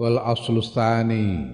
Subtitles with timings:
[0.00, 1.44] Wal aslus tsani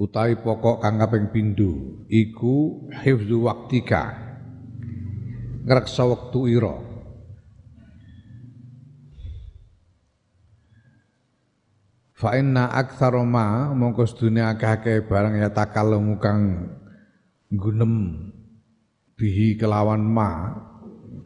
[0.00, 4.16] utawi pokok kang kaping pindho iku hifzu waktika.
[5.68, 6.80] Ngreksa wektu ira.
[12.16, 16.72] Fa inna aktsara ma mongko sedune akeh-akeh barang ya takallamu kang
[17.52, 18.24] gunem
[19.20, 20.56] bihi kelawan ma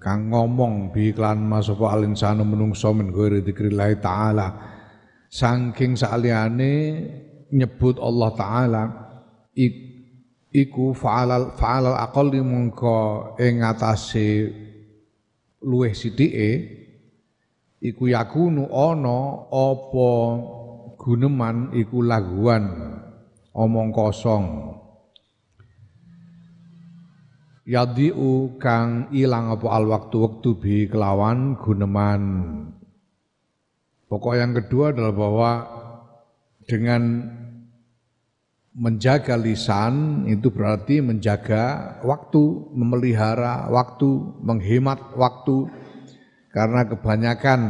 [0.02, 4.48] kang ngomong bi iklan masapa alinsanu menungso min ghairi dzikrillah taala.
[5.33, 6.75] Saking saliyane
[7.55, 8.83] nyebut Allah taala
[9.56, 9.75] ik,
[10.53, 14.53] iku fa'alal fa'alal aqalli mongko ing atase
[15.64, 16.50] luweh sithike
[17.80, 20.11] iku yakunu ana apa
[21.00, 22.69] guneman iku laguan
[23.56, 24.77] omong kosong
[27.62, 32.22] yadiu kang ilang apa al waktu waktu bi kelawan guneman.
[34.10, 35.50] Pokok yang kedua adalah bahwa
[36.68, 37.33] dengan
[38.72, 44.10] menjaga lisan itu berarti menjaga waktu, memelihara waktu,
[44.44, 45.68] menghemat waktu.
[46.52, 47.60] Karena kebanyakan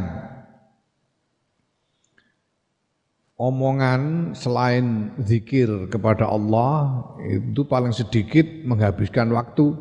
[3.43, 9.75] omongan selain zikir kepada Allah itu paling sedikit menghabiskan waktu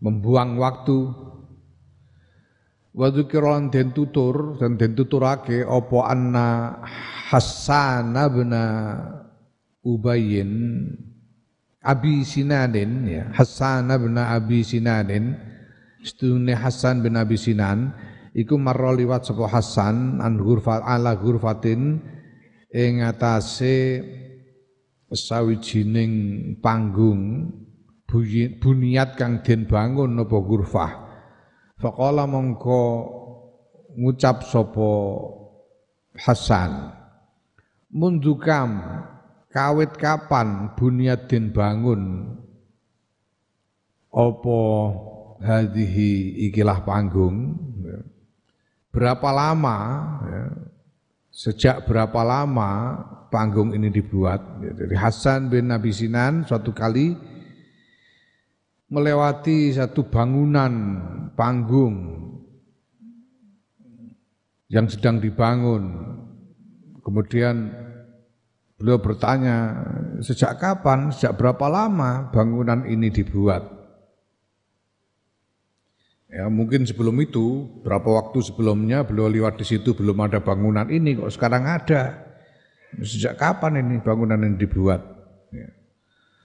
[0.00, 0.98] membuang waktu.
[2.96, 6.48] Wa dzikran den tutur dan den tuturake apa anna
[7.28, 8.52] Hasan bin
[9.84, 10.52] Ubayyin
[11.84, 15.36] Abi Sinadin ya Hasan bin Abi Sinadin
[16.00, 17.92] Stune Hasan bin Abi Sinan
[18.36, 22.04] iku marra liwat sapa Hasan an ghurfat ala ghurfatin
[22.68, 24.04] ing atase
[25.08, 26.12] sawijining
[26.60, 27.48] panggung
[28.60, 30.92] buniat kang den bangun apa ghurfah.
[31.80, 32.82] Faqala mongko
[33.96, 34.90] ngucap sapa
[36.16, 36.92] Hasan
[37.92, 38.80] mundukam
[39.48, 42.36] kawit kapan buniat den bangun?
[44.16, 44.60] Apa
[45.44, 47.56] hadhihi ikilah panggung
[48.96, 49.78] berapa lama
[50.24, 50.44] ya,
[51.28, 52.96] sejak berapa lama
[53.28, 54.40] panggung ini dibuat?
[54.64, 57.12] Dari Hasan bin Nabi Sinan suatu kali
[58.88, 60.72] melewati satu bangunan
[61.36, 62.24] panggung
[64.72, 66.16] yang sedang dibangun.
[67.04, 67.68] Kemudian
[68.80, 69.76] beliau bertanya
[70.24, 73.75] sejak kapan sejak berapa lama bangunan ini dibuat
[76.26, 81.14] Ya, mungkin sebelum itu, berapa waktu sebelumnya beliau lewat di situ belum ada bangunan ini,
[81.14, 82.26] kok sekarang ada.
[82.98, 85.00] Sejak kapan ini bangunan ini dibuat?
[85.54, 85.70] Ya.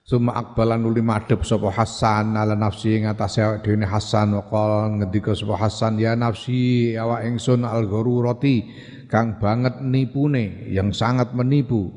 [0.02, 5.56] Suma akbalan uli madhep sapa Hasan ala nafsi ing atase dhewe Hasan waqal ngendika sapa
[5.62, 8.66] Hasan ya nafsi awak ingsun al roti
[9.06, 11.94] kang banget nipune yang sangat menipu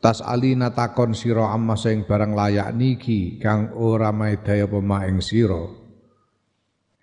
[0.00, 5.85] tas alina takon sira amma sing barang layak niki kang ora maedaya pema ing sira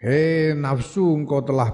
[0.03, 1.71] Hei nafsu engkau telah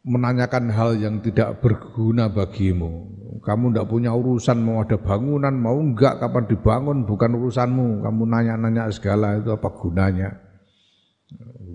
[0.00, 3.04] menanyakan hal yang tidak berguna bagimu.
[3.44, 8.00] Kamu tidak punya urusan mau ada bangunan, mau enggak kapan dibangun, bukan urusanmu.
[8.00, 10.32] Kamu nanya-nanya segala itu apa gunanya.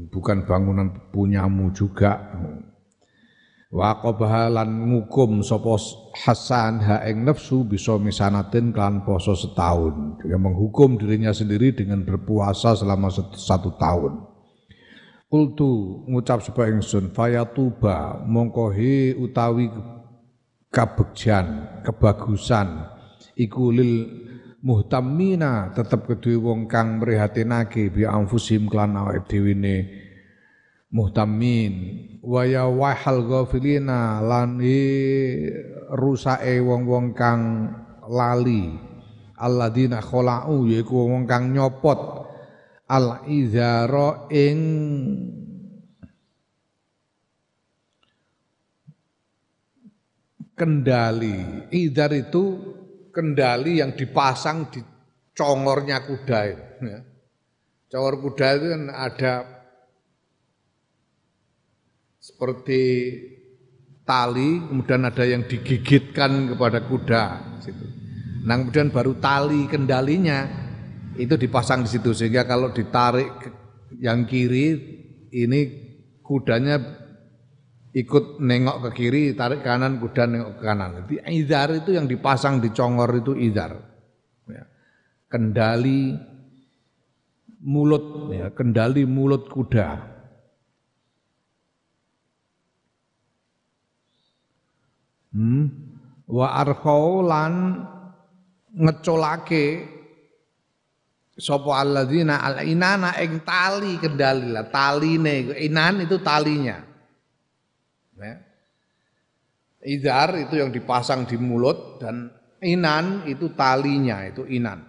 [0.10, 2.18] Bukan bangunan punyamu juga.
[3.70, 5.78] Wa qabahalan ngukum sapa
[6.26, 10.18] Hasan ha nafsu bisa misanatin kelan poso setahun.
[10.26, 14.39] Dia menghukum dirinya sendiri dengan berpuasa selama satu tahun.
[15.30, 19.70] Kultu ngucap sapa ingsun fayatuba mongko he utawi
[20.74, 22.90] kabegjan kebagusan
[23.38, 24.10] iku lil
[24.66, 29.38] muhtamina tetep kedue wong kang mrihatinake bi anfusim klan awake
[30.90, 31.74] muhtamin.
[32.26, 34.60] Wa ya wahal ghafilina lan
[35.94, 37.42] rusake wong-wong kang
[38.10, 38.76] lali.
[39.40, 42.28] Alladzina khala'u yaiku wong kang nyopot
[42.90, 44.60] al izara ing
[50.58, 51.70] kendali.
[51.70, 52.44] Izar itu
[53.14, 54.82] kendali yang dipasang di
[55.38, 56.40] congornya kuda.
[56.84, 57.00] Ya.
[57.90, 59.34] Congor kuda itu kan ada
[62.20, 62.84] seperti
[64.04, 67.24] tali, kemudian ada yang digigitkan kepada kuda
[67.64, 67.86] situ.
[68.44, 70.69] Nah, kemudian baru tali kendalinya
[71.20, 73.52] itu dipasang di situ sehingga kalau ditarik
[74.00, 74.80] yang kiri
[75.36, 75.62] ini
[76.24, 76.80] kudanya
[77.94, 80.90] ikut nengok ke kiri, tarik kanan, kuda nengok ke kanan.
[81.04, 83.74] Jadi idar itu yang dipasang di congor itu idar.
[84.46, 84.64] Ya.
[85.26, 86.14] Kendali
[87.66, 89.90] mulut, ya, kendali mulut kuda.
[95.34, 95.66] Hmm.
[96.30, 96.62] Wa
[98.70, 99.66] ngecolake
[101.40, 105.56] sapa alladzina al inana ing tali kendali lah taline.
[105.56, 106.78] Inan itu talinya.
[108.20, 108.36] Ya.
[109.80, 112.28] Idar itu yang dipasang di mulut dan
[112.60, 114.84] inan itu talinya itu inan.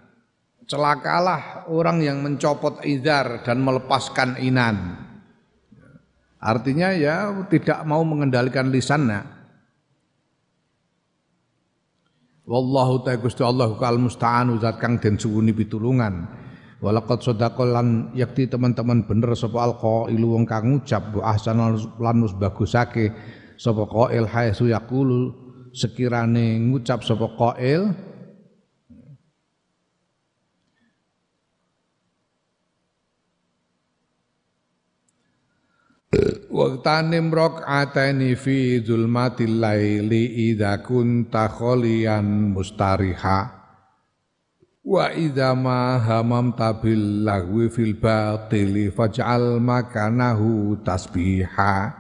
[0.67, 5.07] Celakalah orang yang mencopot idar dan melepaskan inan.
[6.43, 9.40] Artinya ya tidak mau mengendalikan lisannya
[12.51, 16.27] Wallahu ta'ala Gusti Allah kal musta'anu zat kang den suwuni pitulungan.
[16.83, 23.15] Walaqad sadaqal lan yakti teman-teman bener sapa alqailu wong kang ngucap ahsanal lan bagusake
[23.55, 25.31] sapa qail haitsu yaqulu
[25.71, 27.95] sekirane ngucap sapa qail
[36.51, 43.39] Waktanim rakaataini fi zulmatil laili idza kunta khalian mustariha.
[44.83, 51.95] Wa idza ma hamamta bil lagwi fil batili faj'al makanahu tasbiha.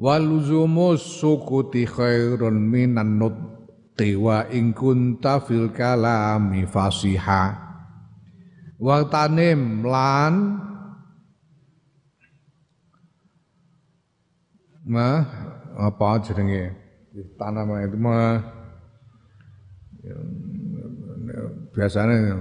[0.00, 7.44] Waluzumus sukuti khairun minan nutti wa in kunta fil kalami fasiha.
[8.80, 10.64] Waktanim lan
[14.88, 15.22] ma
[15.76, 16.72] apa jenenge
[17.36, 18.40] tanaman itu mah
[21.72, 22.34] biasanya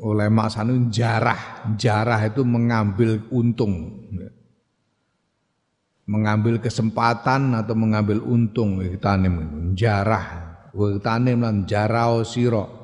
[0.00, 1.72] ulama sana jarah.
[1.76, 4.00] Jarah itu mengambil untung.
[6.10, 9.70] Mengambil kesempatan atau mengambil untung tanim.
[9.76, 10.48] Jarah.
[11.02, 12.78] Tanim lan jarao siro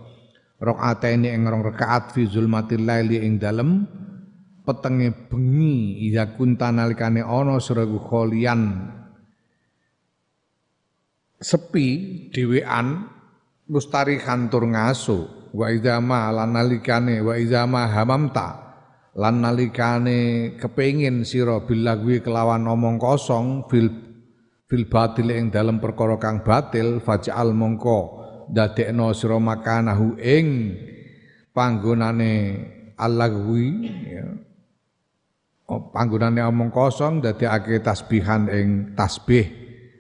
[0.59, 3.87] ini ing rong rakaat fi zulmatil laili ing dalem.
[4.67, 8.91] Petenge bengi iya kunta nalikane ana sira kholian
[11.47, 11.89] sepi
[12.35, 13.07] dhewean
[13.71, 18.67] mustari kantur ngaso wa izama lan nalikane wa izama hamamta
[19.15, 23.95] lan nalikane kepengin sira bilagwi kelawan omong kosong fil
[24.67, 30.75] fil batil ing dalam perkara kang batil faj'al mongko dadekno sira makanahu ing
[31.55, 32.35] panggonane
[32.99, 33.67] alagwi
[34.11, 34.27] ya.
[35.67, 39.51] Oh, panggonane omong kosong dadekake tasbihan ing tasbih.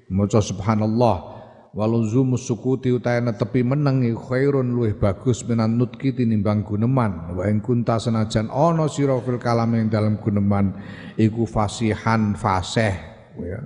[0.06, 1.35] Maca subhanallah
[1.76, 7.36] waluzumu sukuti utahe netepi meneng khairun luwih bagus minan nutki tinimbang guneman.
[7.36, 10.72] Wa ing kunta senajan ana sira fil kalam ing dalem guneman
[11.20, 12.96] iku fasihan fasih
[13.36, 13.60] ya.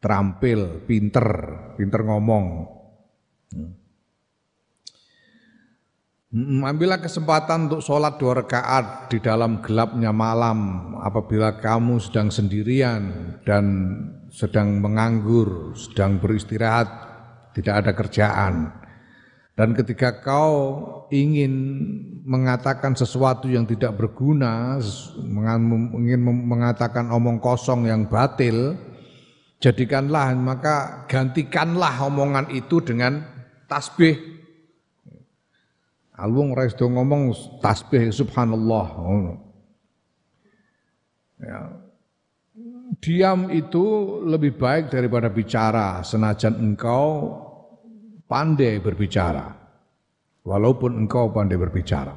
[0.00, 1.28] Terampil pinter
[1.76, 2.46] pinter ngomong.
[3.52, 3.76] Hmm.
[6.64, 10.96] Ambillah kesempatan untuk sholat dua rakaat di dalam gelapnya malam.
[11.04, 13.64] Apabila kamu sedang sendirian dan
[14.32, 17.11] sedang menganggur, sedang beristirahat,
[17.56, 18.54] tidak ada kerjaan.
[19.52, 20.56] Dan ketika kau
[21.12, 21.52] ingin
[22.24, 24.80] mengatakan sesuatu yang tidak berguna,
[25.92, 28.74] ingin mengatakan omong kosong yang batil,
[29.60, 33.22] jadikanlah maka gantikanlah omongan itu dengan
[33.68, 34.32] tasbih
[36.12, 38.86] Alwung ora do ngomong tasbih subhanallah
[41.42, 41.81] Ya.
[43.02, 43.82] Diam itu
[44.22, 47.34] lebih baik daripada bicara senajan engkau
[48.30, 49.58] pandai berbicara.
[50.46, 52.14] Walaupun engkau pandai berbicara.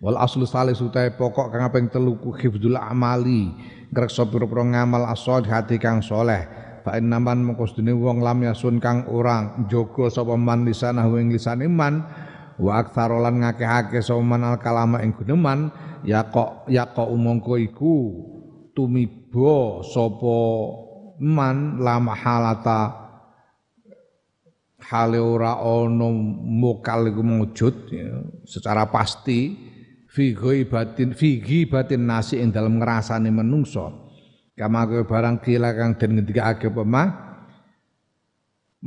[0.00, 2.32] Wal aslu salis utai pokok kang aping telu ku
[2.80, 3.52] amali
[3.92, 6.48] ngrekso pira-pira ngamal asal hati kang soleh
[6.80, 12.04] fa innaman mengko wong lam yasun kang orang jaga sapa man lisanah ing lisane man
[12.56, 15.68] wa aktsarolan ngakehake sapa man al kalama ing guneman
[16.04, 18.33] ya kok ya kok umangka iku
[18.74, 20.38] tumiba sapa
[21.22, 23.06] man lam halata.
[24.84, 26.12] Hale ora ana
[26.44, 29.56] mokal iku mujud ya, secara pasti
[30.12, 30.36] fi
[30.68, 34.12] batin fi batin nasi ing dalem ngrasane menungso
[34.54, 37.08] kama barang kila kang den ngendikake pemah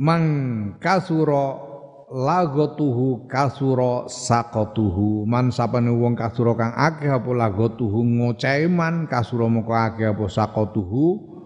[0.00, 0.24] mang
[0.80, 1.67] kasura
[2.08, 10.08] lagotuhu kasura sakotuhu man sapane wong kasura kang akeh apa lagotuhu ngoceman kasura moko akeh
[10.08, 11.38] apa sakotuhu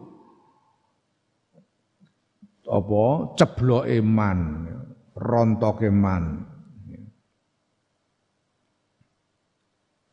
[2.73, 4.71] apa cebloke man,
[5.13, 6.49] rontoke man.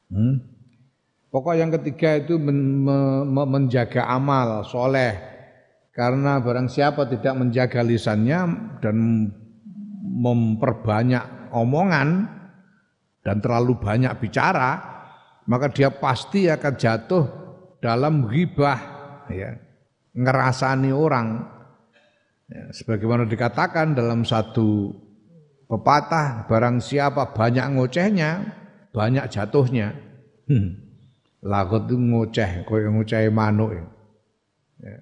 [0.09, 0.35] Hmm?
[1.29, 5.15] Pokok yang ketiga itu men, me, menjaga amal soleh.
[5.93, 8.39] Karena barang siapa tidak menjaga lisannya
[8.81, 9.29] dan
[9.99, 12.27] memperbanyak omongan
[13.23, 14.79] dan terlalu banyak bicara,
[15.45, 17.25] maka dia pasti akan jatuh
[17.83, 18.79] dalam ghibah,
[19.31, 19.55] ya,
[20.15, 21.45] ngerasani orang.
[22.49, 24.93] Ya, sebagaimana dikatakan dalam satu
[25.69, 28.31] pepatah, barang siapa banyak ngocehnya,
[28.89, 29.93] banyak jatuhnya.
[30.49, 30.89] Hmm.
[31.45, 33.71] Lagot itu ngoceh, koyo ngoceh manuk.
[34.81, 34.97] Ya.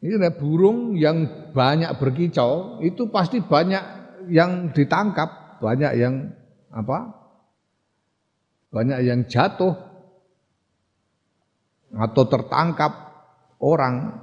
[0.00, 3.99] Ini ada burung yang banyak berkicau, itu pasti banyak
[4.30, 6.30] yang ditangkap, banyak yang
[6.70, 7.18] apa?
[8.70, 9.74] Banyak yang jatuh
[11.90, 12.92] atau tertangkap
[13.58, 14.14] orang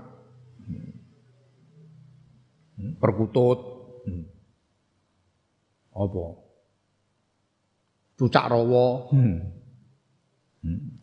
[3.04, 3.60] perkutut
[5.92, 6.26] apa
[8.16, 9.58] cucak rawa hmm.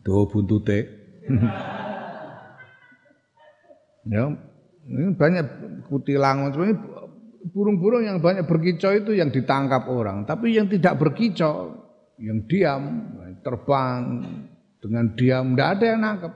[0.05, 0.85] Do buntute.
[4.13, 4.23] ya,
[4.85, 5.45] ini banyak
[5.89, 6.77] kutilang ini
[7.51, 11.77] burung-burung yang banyak berkicau itu yang ditangkap orang, tapi yang tidak berkicau,
[12.17, 12.83] yang diam,
[13.45, 14.25] terbang
[14.81, 16.33] dengan diam, tidak ada yang nangkep.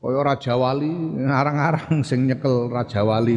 [0.00, 3.36] Koyo Raja Wali, arang-arang sing nyekel Raja Wali.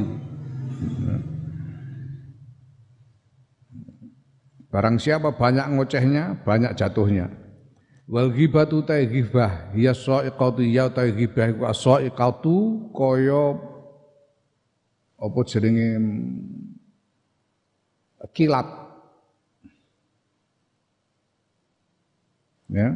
[4.72, 7.30] Barang siapa banyak ngocehnya, banyak jatuhnya.
[8.08, 13.73] Wal ghibatu ta ghibah ya sa'iqatu ya ta ghibah iku sa'iqatu kaya
[15.24, 15.90] apa jenenge
[18.36, 18.68] kilat.
[22.74, 22.90] Ya.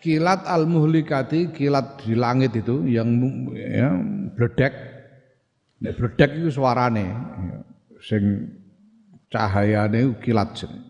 [0.00, 3.20] Kilat al-muhlikati, kilat di langit itu yang
[3.52, 4.00] ya,
[4.32, 4.72] bledek
[5.80, 7.08] Nek bledek iku suarane
[8.04, 8.52] sing
[9.32, 10.89] cahayane kilat jeneng.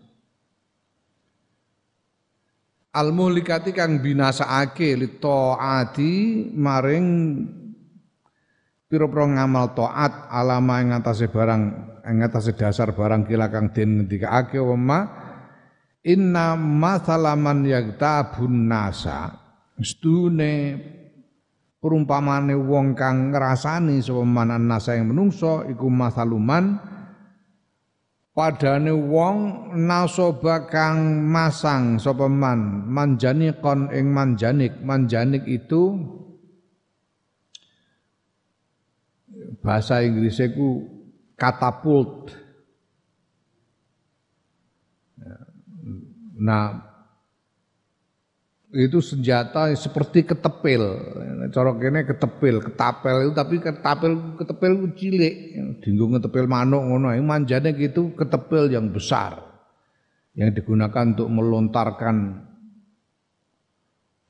[2.91, 6.11] Al muhlikati kang binasaake li taati
[6.51, 7.07] maring
[8.91, 11.63] pira-pira ngamal taat alama ing atase barang
[12.03, 15.07] ing atase dasar barang kila kang den ngendikake wema
[16.03, 19.39] inna masalaman yagtabun nasa.
[19.79, 20.75] Stune
[21.79, 26.75] perumpamane wong kang ngrasani sapa manan nasa yang menungso iku masaluman
[28.31, 29.37] padane wong
[29.75, 32.87] nasoba kang masang sapa man?
[32.87, 34.79] Manjanikon ing manjanik.
[34.83, 35.99] Manjanik itu
[39.61, 40.89] bahasa Inggrisnya ku
[41.37, 42.33] katapult
[46.41, 46.90] nah
[48.71, 50.83] itu senjata seperti ketepil.
[51.51, 55.35] Corok ini ketepil, ketapel itu tapi ketapel ketepil itu cilik,
[55.83, 57.11] dinggung ketepil manuk ngono.
[57.19, 59.51] Manjane gitu ketepil yang besar
[60.31, 62.47] yang digunakan untuk melontarkan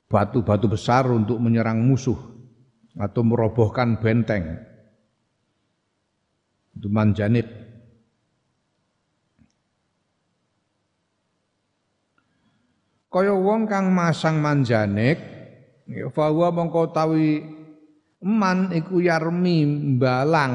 [0.09, 2.17] batu-batu besar untuk menyerang musuh
[2.97, 4.57] atau merobohkan benteng.
[6.73, 7.60] Itu manjanib.
[13.11, 15.19] Kaya wong kang masang manjanik
[15.83, 17.43] ya fawa mongko tawi
[18.23, 19.67] man iku yarmi
[19.99, 20.53] mbalang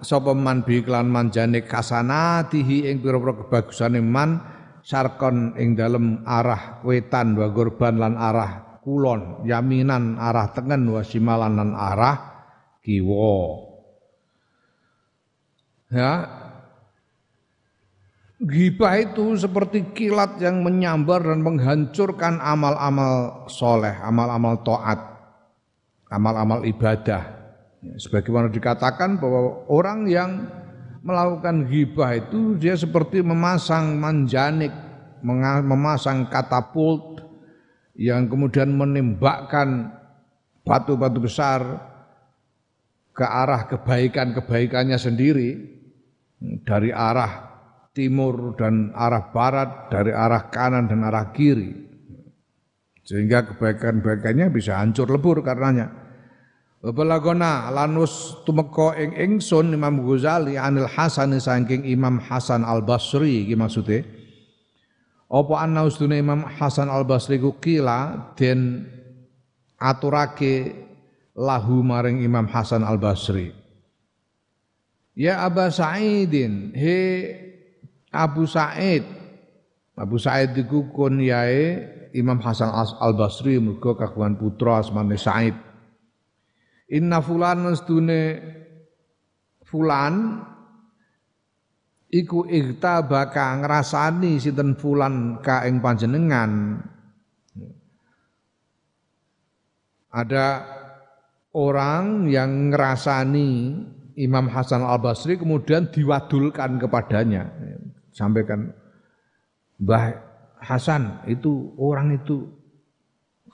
[0.00, 4.40] sapa man bi klan manjanik kasanatihi ing pira-pira kebagusane man
[4.80, 11.60] sarkon ing dalem arah wetan wa gurban lan arah kulon yaminan arah tengen wa simalan
[11.60, 12.16] lan arah
[12.80, 13.68] kiwa.
[15.92, 16.37] Ya
[18.38, 25.00] Gibah itu seperti kilat yang menyambar dan menghancurkan amal-amal soleh, amal-amal to'at,
[26.06, 27.34] amal-amal ibadah.
[27.98, 30.30] Sebagaimana dikatakan bahwa orang yang
[31.02, 34.70] melakukan gibah itu dia seperti memasang manjanik,
[35.66, 37.18] memasang katapult
[37.98, 39.90] yang kemudian menembakkan
[40.62, 41.58] batu-batu besar
[43.10, 45.58] ke arah kebaikan-kebaikannya sendiri
[46.62, 47.47] dari arah
[47.98, 51.74] timur dan arah barat, dari arah kanan dan arah kiri.
[53.02, 55.90] Sehingga kebaikan-kebaikannya bisa hancur lebur karenanya.
[56.78, 63.58] Balagona lanus tumeka ing ingsun Imam Ghazali anil Hasan saking Imam Hasan Al Basri iki
[63.58, 64.06] maksude.
[65.26, 68.86] Apa ana ustune Imam Hasan Al Basri ku kila den
[69.74, 70.86] aturake
[71.34, 73.50] lahu maring Imam Hasan Al Basri.
[75.18, 77.34] Ya Aba Sa'idin, he
[78.18, 79.18] Abu Said
[79.98, 81.82] Abu Sa'id iku kunyae
[82.14, 85.58] Imam Hasan Al Basri mergo kagungan putra asmane Sa'id.
[86.94, 88.40] Inna fulan mestune
[89.66, 90.40] fulan
[92.08, 92.46] iku
[93.04, 96.80] baka ngrasani sinten fulan ka ing panjenengan.
[100.08, 100.46] Ada
[101.52, 103.50] orang yang ngerasani
[104.16, 107.50] Imam Hasan Al Basri kemudian diwadulkan kepadanya.
[108.18, 108.74] Sampaikan
[109.78, 110.26] Mbah
[110.58, 112.58] Hasan itu orang itu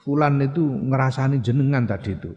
[0.05, 2.29] Fulan itu ngerasani jenengan tadi itu.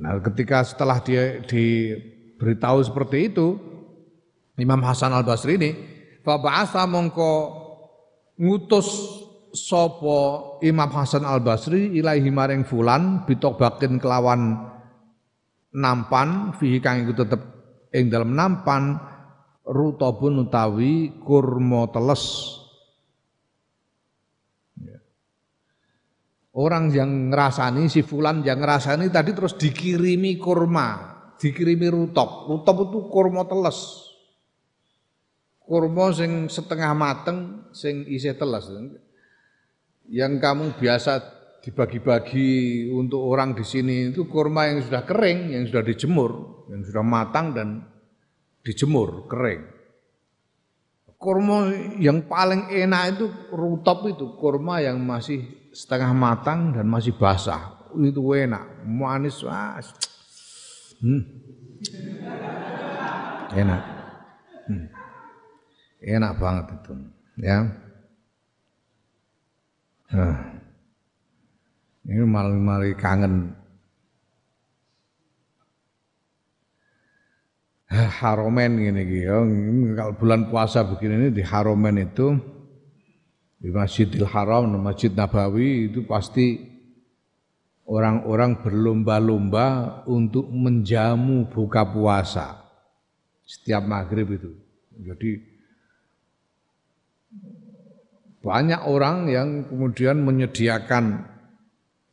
[0.00, 3.60] Nah, ketika setelah dia diberitahu seperti itu,
[4.56, 5.70] Imam Hasan Al Basri ini,
[6.24, 7.32] Faba'asa mongko
[8.40, 8.88] ngutus
[9.52, 14.64] sopo Imam Hasan Al Basri ilaihi maring fulan bitobakin kelawan
[15.76, 17.40] nampan fihi kang iku tetep
[17.92, 18.96] ing dalam nampan
[19.66, 22.56] rutabun utawi kurma teles.
[24.78, 24.98] Ya.
[26.54, 30.88] Orang yang ngerasani si fulan yang ngerasani tadi terus dikirimi kurma,
[31.38, 32.50] dikirimi rutop.
[32.50, 34.08] Rutop itu kurma teles.
[35.62, 38.66] Kurma sing setengah mateng, sing isi teles.
[40.10, 41.22] Yang kamu biasa
[41.62, 46.30] dibagi-bagi untuk orang di sini itu kurma yang sudah kering, yang sudah dijemur,
[46.74, 47.86] yang sudah matang dan
[48.62, 49.62] dijemur kering.
[51.18, 51.70] Kurma
[52.02, 57.86] yang paling enak itu rutop itu kurma yang masih setengah matang dan masih basah.
[57.94, 59.78] Itu enak, manis, wah.
[60.98, 61.22] Hmm.
[63.54, 63.82] Enak.
[64.66, 64.86] Hmm.
[66.02, 66.92] Enak banget itu,
[67.38, 67.58] ya.
[70.10, 70.52] Nah.
[72.02, 73.54] Ini malah-malah kangen
[77.92, 79.28] Haromen gini gitu.
[79.28, 79.36] Ya.
[80.00, 82.32] Kalau bulan puasa begini ini di Haromen itu
[83.62, 86.58] di Masjidil Haram, Masjid Nabawi itu pasti
[87.86, 92.58] orang-orang berlomba-lomba untuk menjamu buka puasa
[93.46, 94.50] setiap maghrib itu.
[94.98, 95.30] Jadi
[98.42, 101.22] banyak orang yang kemudian menyediakan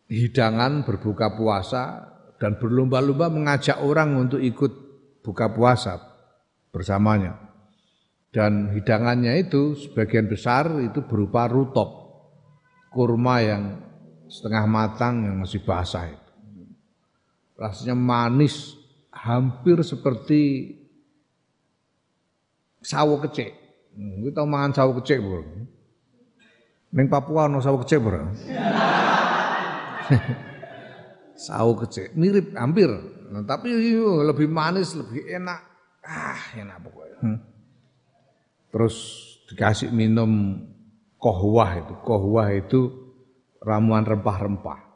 [0.06, 4.88] hidangan berbuka puasa dan berlomba-lomba mengajak orang untuk ikut
[5.23, 5.99] buka puasa
[6.73, 7.38] bersamanya.
[8.29, 11.89] Dan hidangannya itu sebagian besar itu berupa rutop,
[12.93, 13.63] kurma yang
[14.29, 16.34] setengah matang yang masih basah itu.
[17.58, 18.77] Rasanya manis,
[19.10, 20.77] hampir seperti
[22.86, 23.51] sawo kecek.
[23.97, 25.41] Hmm, kita makan sawo kecek, Bro.
[26.93, 28.29] Neng Papua no sawo kecek, Bro.
[31.49, 32.93] sawo kecek, mirip hampir
[33.30, 33.70] Nah, tapi
[34.26, 35.62] lebih manis, lebih enak.
[36.02, 37.18] Ah, enak pokoknya.
[37.22, 37.39] Hmm.
[38.74, 38.96] Terus
[39.50, 40.62] dikasih minum
[41.22, 41.94] kohwah itu.
[42.02, 42.89] Kohwah itu
[43.62, 44.89] ramuan rempah-rempah.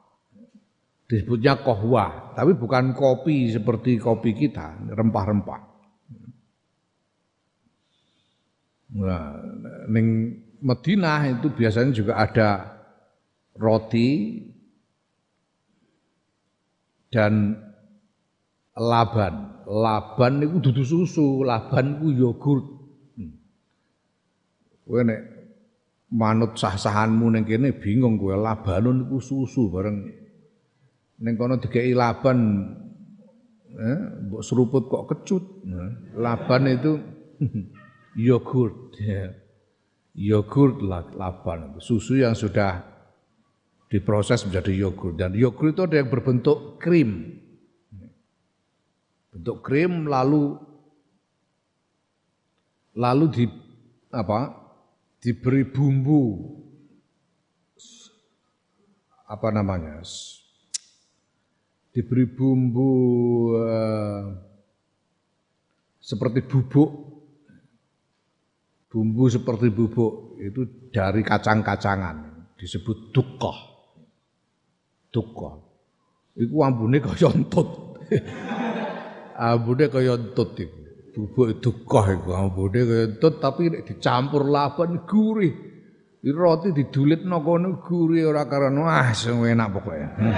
[1.05, 5.61] Disebutnya kohwah, tapi bukan kopi seperti kopi kita, rempah-rempah.
[8.93, 9.37] Nah,
[9.89, 12.49] ning Madinah itu biasanya juga ada
[13.57, 14.41] roti
[17.11, 17.57] dan
[18.77, 19.63] laban.
[19.63, 22.65] Laban niku dudu susu, laban ku yogurt.
[23.15, 23.31] Hmm.
[24.83, 25.21] Kowe nek
[26.13, 30.03] manut sah-sahanmu ning kene bingung kowe labanon niku susu bareng
[31.23, 32.39] ning kono dikeki laban
[33.73, 35.43] eh mbok seruput kok kecut.
[35.65, 36.93] Nah, laban itu
[38.29, 39.31] yogurt ya.
[40.13, 42.85] Yogurt laban, susu yang sudah
[43.89, 47.41] diproses menjadi yogurt dan yogurt itu ada yang berbentuk krim
[49.33, 50.53] bentuk krim lalu
[52.93, 53.45] lalu di
[54.13, 54.53] apa
[55.17, 56.21] diberi bumbu
[59.25, 60.05] apa namanya
[61.89, 62.91] diberi bumbu
[63.57, 64.23] uh,
[65.97, 66.91] seperti bubuk
[68.93, 70.61] bumbu seperti bubuk itu
[70.93, 73.57] dari kacang-kacangan disebut dukoh.
[75.09, 75.53] Dukoh.
[76.37, 77.97] Itu ambune kaya entut
[79.37, 80.79] ambune kaya entut iku.
[81.13, 85.53] Bubuk dukoh iku ambune kaya entut tapi dicampur laban gurih.
[86.23, 90.07] Roti didulitno kono gurih ora karena wah sing enak pokoke.
[90.07, 90.35] Hmm.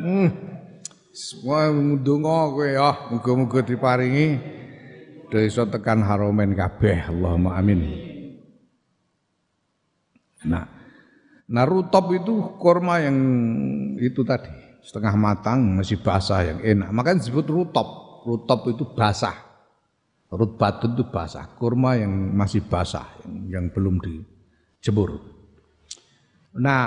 [0.00, 0.28] hmm.
[1.16, 4.36] Semua ndonga kowe ya, muga-muga diparingi
[5.32, 7.08] desa tekan haromen kabeh.
[7.08, 7.80] Allahumma amin.
[10.44, 10.64] Nah,
[11.48, 13.16] nah rutop itu kurma yang
[13.96, 16.88] itu tadi setengah matang masih basah yang enak.
[16.94, 18.22] Makanya disebut rutop.
[18.22, 19.46] Rutop itu basah.
[20.26, 25.22] Rutbatun itu basah, kurma yang masih basah, yang, yang belum dijemur.
[26.58, 26.82] Nah,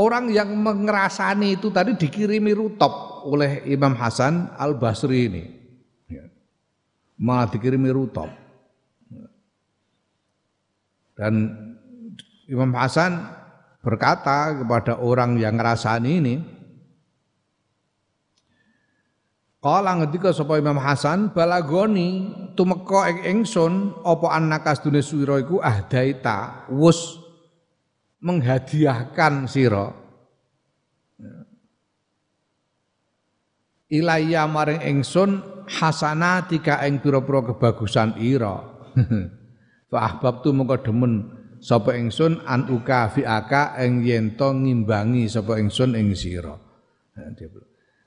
[0.00, 5.44] orang yang mengerasani itu tadi dikirimi rutop oleh Imam Hasan Al Basri ini.
[6.08, 6.24] Ya.
[7.20, 8.32] Malah dikirimi rutop.
[11.14, 11.52] Dan
[12.48, 13.28] Imam Hasan
[13.84, 16.34] berkata kepada orang yang ngerasani ini,
[19.64, 26.68] Kala ngendika sapa Imam Hasan balagoni tumeka ing ingsun apa annaka sedune suwira iku ahdaita
[26.68, 27.16] wus
[28.20, 29.88] menghadiahkan sira.
[33.88, 38.60] Ilaya maring ingsun hasanatika ing pira-pira kebagusan ira.
[39.88, 41.12] Fa ahbabtu mengko demen
[41.64, 46.52] sapa ingsun an uka fi aka ing yen ngimbangi sapa ingsun ing sira.
[47.16, 47.32] Nah,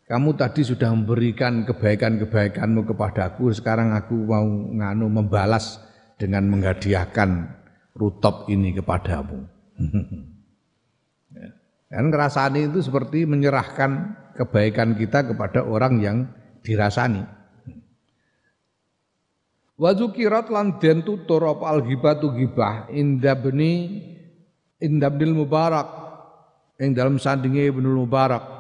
[0.08, 5.84] kamu tadi sudah memberikan kebaikan-kebaikanmu kepadaku, sekarang aku mau nganu membalas
[6.16, 7.52] dengan menghadiahkan
[7.92, 9.44] rutop ini kepadamu.
[11.92, 16.18] Kan ngerasani itu seperti menyerahkan kebaikan kita kepada orang yang
[16.64, 17.24] dirasani.
[19.76, 24.02] Wazukirat lan den tutur apa al ghibatu ghibah inda beni
[24.80, 25.88] inda mubarak
[26.82, 28.57] ing dalam sandinge Ibnul Mubarak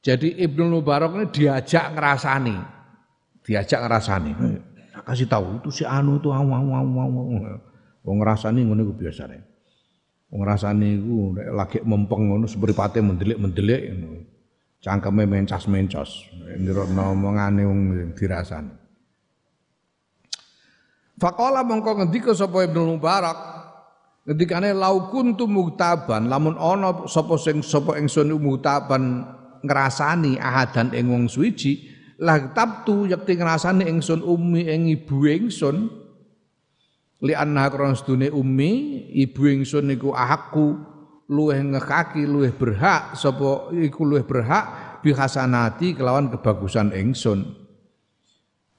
[0.00, 2.56] jadi Ibnu Mubarak ini diajak ngerasani.
[3.44, 4.32] Diajak ngerasani.
[4.96, 7.20] Tak kasih tahu itu si anu itu awu awu awu awu.
[8.00, 9.44] Wong ngrasani ngono iku biasane.
[10.32, 11.16] Wong ngrasani iku
[11.52, 14.24] lagi mempeng ngono sepripate mendelik-mendelik ngono.
[14.80, 16.32] Cangkeme mencas-mencos.
[16.56, 17.80] Ndirokno omongane wong
[18.16, 18.72] dirasani.
[21.20, 23.36] Faqala mongko ngendika sapa Ibnu Mubarak
[24.24, 31.24] ngendikane lau kuntu muktaban lamun ana sapa sing sapa ingsun muktaban ngrasani ahadan ing wong
[31.28, 31.88] suwiji
[32.20, 35.88] lah tabtu yakti ngrasani ingsun ummi ing ibu ingsun
[37.24, 40.76] li anna krana sedune ummi ibu ingsun niku ahakku
[41.30, 47.60] luweh ngekaki luweh berhak sapa iku luweh berhak bi hasanati kelawan kebagusan ingsun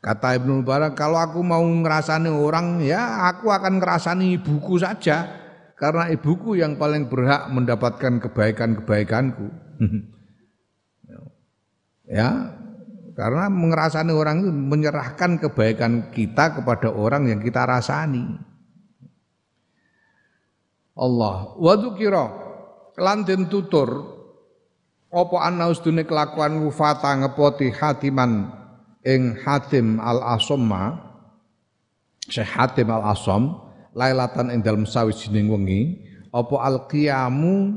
[0.01, 5.29] Kata Ibnu Mubarak, kalau aku mau ngerasani orang, ya aku akan ngerasani ibuku saja.
[5.77, 9.45] Karena ibuku yang paling berhak mendapatkan kebaikan-kebaikanku.
[12.11, 12.59] Ya,
[13.15, 18.51] karena mengerasani orang itu menyerahkan kebaikan kita kepada orang yang kita rasani.
[20.91, 22.25] Allah wa dzukira
[22.99, 24.19] lan den tutur
[25.07, 28.51] apa ana ustune kelakuan wufata ngepoti hatiman
[29.03, 30.99] ing Hatim al Asomma
[32.27, 33.59] Syekh Hatim al Asom
[33.95, 35.81] lailatan ing dalem sawijining wengi
[36.31, 37.75] apa al qiyamu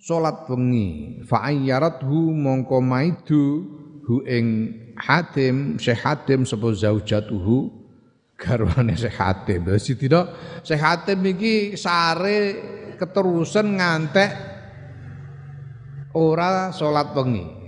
[0.00, 3.44] salat wengi fa ayyarathu mongko maidu
[4.08, 7.68] hu ing Hatim Syekh Hatim sapa zaujatuhu
[8.40, 9.68] garwane Syekh Hatim.
[9.68, 10.24] Dadi tidak
[10.64, 12.38] Syekh Hatim iki sare
[12.96, 14.30] keterusan ngantek
[16.16, 17.60] ora salat wengi.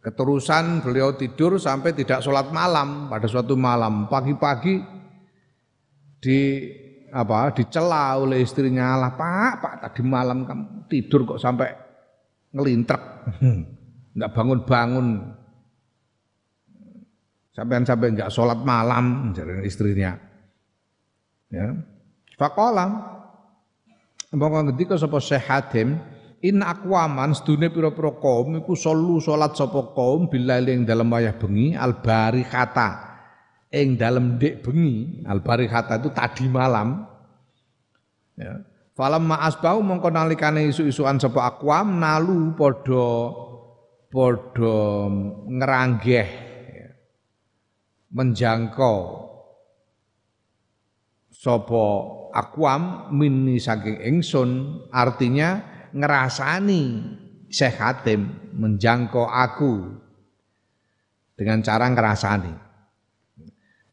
[0.00, 4.78] Keterusan beliau tidur sampai tidak sholat malam pada suatu malam pagi-pagi
[6.22, 6.40] di
[7.12, 7.52] apa?
[7.54, 8.96] Dicela oleh istrinya.
[8.96, 11.70] Lah pak pak tadi malam kamu tidur kok sampai
[12.54, 13.02] ngelintrek.
[14.16, 15.08] Nggak bangun bangun
[17.52, 20.16] sampai sampai nggak sholat malam jadi istrinya.
[21.52, 21.72] Ya.
[22.36, 23.16] Fakolam
[24.34, 25.96] Mongko ngendika sapa Syekh Hadim
[26.42, 31.78] in akwaman sedune pira-pira kaum iku solu salat sapa kaum bilail ing dalem wayah bengi
[31.78, 33.05] al kata
[33.76, 37.04] ing dalem dek bengi al kata itu tadi malam
[38.40, 38.64] ya
[38.96, 43.08] falam ma asbau mongko nalikane isu-isuan sapa akwam nalu padha
[44.08, 44.80] padha
[45.52, 46.28] ngeranggeh
[46.72, 46.88] ya.
[48.16, 48.98] menjangkau
[51.28, 51.84] sapa
[52.32, 55.60] akwam minni saking ingsun artinya
[55.92, 56.82] ngerasani
[57.52, 60.00] Syekh Hatim menjangkau aku
[61.36, 62.65] dengan cara ngerasani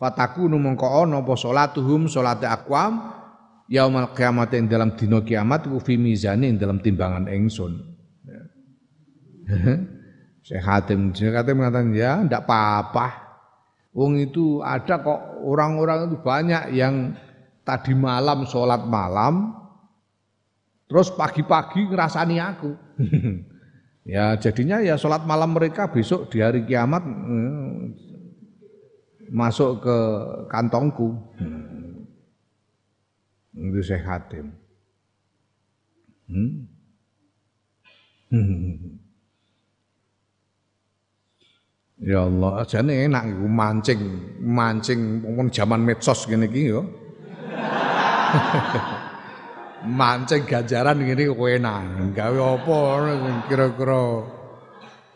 [0.04, 3.24] Fatakunu mongko ana apa salatuhum salate aqwam
[3.72, 7.80] yaumal kiamat yang dalam dino kiamat ku mizani yang dalam timbangan ingsun.
[10.44, 13.08] Syekh Hatim, Syekh Hatim mengatakan ya ndak apa-apa.
[13.96, 17.16] Wong itu ada kok orang-orang itu banyak yang
[17.64, 19.56] tadi malam sholat malam,
[20.92, 22.76] terus pagi-pagi ngerasani aku.
[24.20, 28.13] ya jadinya ya sholat malam mereka besok di hari kiamat hmm,
[29.34, 29.98] masuk ke
[30.54, 31.18] kantongku.
[31.42, 32.06] Hmm.
[33.58, 34.54] Itu Syekh Hatim.
[36.30, 36.70] Hmm.
[42.04, 44.00] Ya Allah, jane enak iku mancing,
[44.44, 46.84] mancing wong zaman medsos ngene iki yo.
[49.88, 52.12] mancing ganjaran ngene kok enak.
[52.12, 52.78] Gawe apa
[53.48, 54.28] kira-kira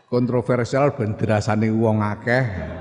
[0.08, 2.77] kontroversial ben dirasani wong akeh.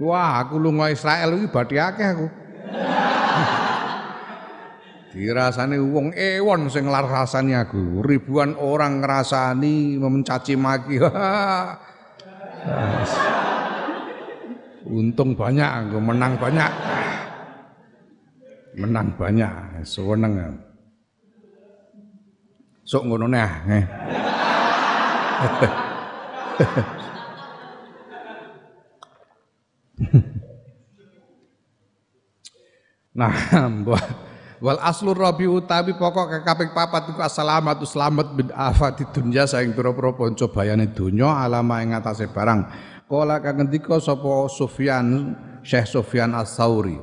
[0.00, 2.26] Wah, aku lunga Israel iki bathi akeh aku.
[5.12, 8.00] Dirasani wong ewon sing nglarasani aku.
[8.00, 10.96] Ribuan orang ngrasani mencaci maki.
[14.88, 16.72] Untung banyak aku menang banyak.
[18.72, 20.56] Menang banyak, seneng.
[22.88, 23.84] Sok ngono neh.
[33.18, 33.34] nah,
[33.68, 39.74] mbah Wal aslur rabi utawi pokok kaping papat iku assalamatu selamat bin afati dunya saing
[39.74, 42.60] pira-pira panca bayane donya alama ing atase barang.
[43.10, 45.34] Kala kang ngendika sapa Sufyan
[45.66, 46.94] Syekh Sufyan As-Sauri.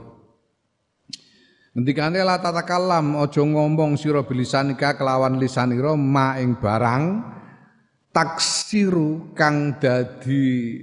[1.75, 7.03] Ngendikane la tatakallam aja ngomong sira bilisanika kelawan lisanira ma ing barang
[8.15, 10.79] taksiru kang dadi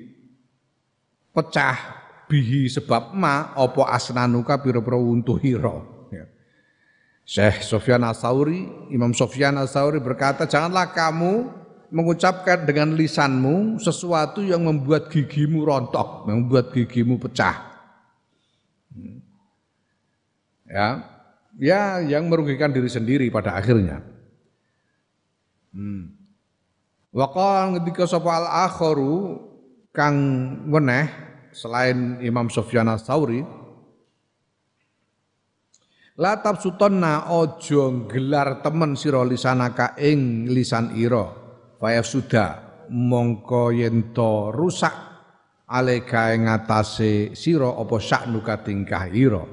[1.33, 5.97] pecah bihi sebab ma apa asnanuka pira-pira untuhira.
[7.27, 11.51] Syekh Sofyan Asauri, Imam Sofyan Asauri berkata, janganlah kamu
[11.91, 17.67] mengucapkan dengan lisanmu sesuatu yang membuat gigimu rontok, membuat gigimu pecah.
[20.71, 21.03] Ya,
[21.59, 24.07] ya yang merugikan diri sendiri pada akhirnya.
[25.75, 26.15] Hmm.
[27.83, 28.71] Ketika sapa al
[29.91, 30.17] kang
[30.71, 31.26] weneh
[31.57, 33.41] selain Imam Sofyan Asauri,
[36.17, 41.29] La tabsutonna ojo gelar temen sira lisanaka ing lisan ira.
[41.77, 44.97] Faya sudah mongko yen to rusak
[45.69, 49.45] aleka ing atase sira apa saknuka tingkah ira.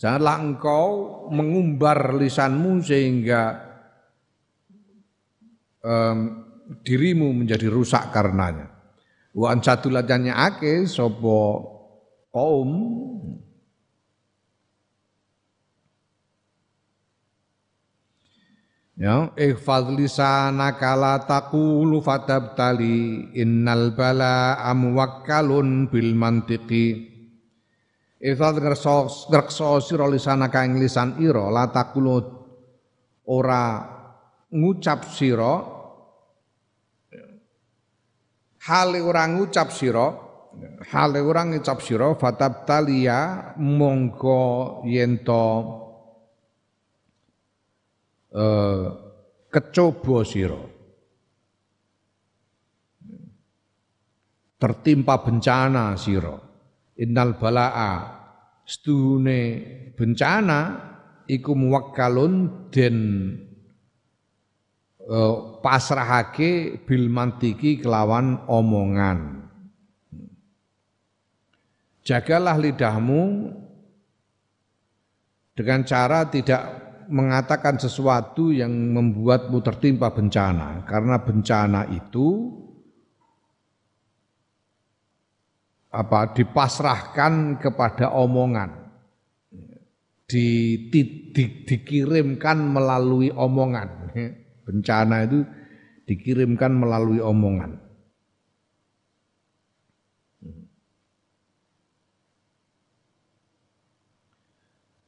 [0.00, 0.88] Janganlah engkau
[1.28, 3.60] mengumbar lisanmu sehingga
[5.84, 6.18] um,
[6.80, 8.79] dirimu menjadi rusak karenanya.
[9.30, 11.38] Wa ansatulajannya ake sopo
[12.34, 12.70] kaum
[19.00, 27.08] Ya, ihfaz lisanaka la taqulu fatabtali innal bala amwakkalun bil mantiqi.
[28.20, 32.20] Ihfaz ngerso ngerso sira lisanaka ing lisan ira la taqulu
[33.24, 33.88] ora
[34.52, 35.79] ngucap sira
[38.66, 40.06] hale ora ngucap sira
[40.92, 45.44] hale ora ngucap sira fatabtalia mongko yen to
[48.34, 48.86] eh,
[49.50, 50.62] kecoba sira.
[54.60, 56.36] Tertimpa bencana sira.
[57.00, 57.96] Innal balaa
[58.68, 59.40] stune
[59.96, 60.58] bencana
[61.26, 62.96] iku muwakkalun den
[65.00, 69.48] eh, pasrahake bil mantiki kelawan omongan.
[72.00, 73.52] Jagalah lidahmu
[75.54, 76.62] dengan cara tidak
[77.12, 80.82] mengatakan sesuatu yang membuatmu tertimpa bencana.
[80.88, 82.56] Karena bencana itu
[85.92, 88.80] apa dipasrahkan kepada omongan.
[90.30, 94.14] Di, di, di, dikirimkan melalui omongan
[94.70, 95.42] bencana itu
[96.06, 97.82] dikirimkan melalui omongan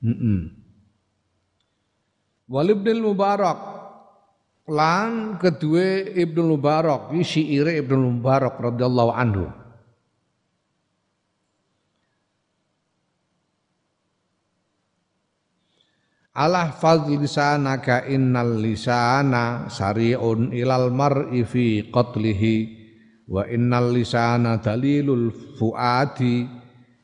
[0.02, 0.40] mm -mm.
[2.52, 3.58] Wal Ibnu Mubarak
[4.68, 9.48] lan kedua Ibnu Mubarak iki syaire Ibnu Mubarak radhiyallahu anhu.
[16.32, 22.56] Allah fadl lisanaka innal lisana sari'un ilal mar'i fi qatlihi
[23.28, 25.28] wa innal lisana dalilul
[25.60, 26.48] fuadi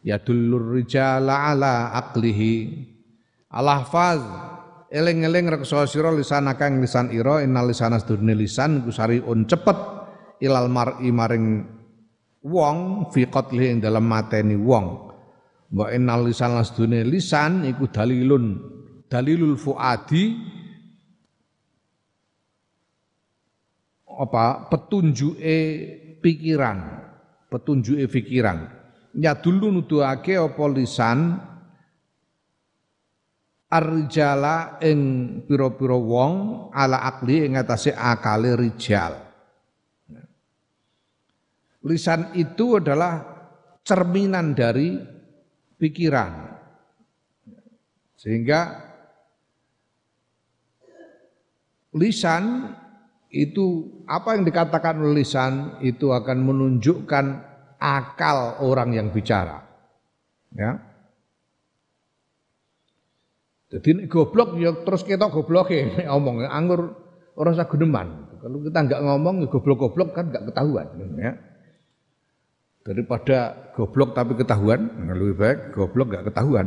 [0.00, 2.88] yadullur rijala ala aqlihi.
[3.52, 4.24] Allah fadl
[4.88, 9.76] eling-eling reksa sira lisan kang lisan ira innal lisana sedurne lisan ku sariun cepet
[10.40, 11.68] ilal mar'i maring
[12.48, 15.12] wong fi qatli ing dalam mateni wong.
[15.68, 18.77] Wa innal lisana sedurne lisan iku dalilun
[19.08, 20.36] dalilul fuadi
[24.06, 25.58] apa petunjuke
[26.20, 27.08] pikiran
[27.48, 28.68] petunjuke pikiran.
[29.16, 31.40] Ya dulu nuduhake apa lisan?
[33.68, 35.00] Arjala ing
[35.44, 36.32] pira-pira wong
[36.72, 39.12] ala akli ing atase akale rijal.
[41.84, 43.20] Lisan itu adalah
[43.84, 44.96] cerminan dari
[45.76, 46.32] pikiran.
[48.16, 48.87] Sehingga
[51.96, 52.74] lisan
[53.28, 57.26] itu apa yang dikatakan oleh lisan itu akan menunjukkan
[57.76, 59.64] akal orang yang bicara.
[60.56, 60.80] Ya.
[63.68, 66.96] Jadi goblok ya terus kita goblok ya ngomong anggur
[67.36, 68.08] orang geneman.
[68.38, 70.88] Kalau kita nggak ngomong ya goblok-goblok kan nggak ketahuan
[71.20, 71.32] ya.
[72.88, 76.66] Daripada goblok tapi ketahuan, lebih baik goblok nggak ketahuan.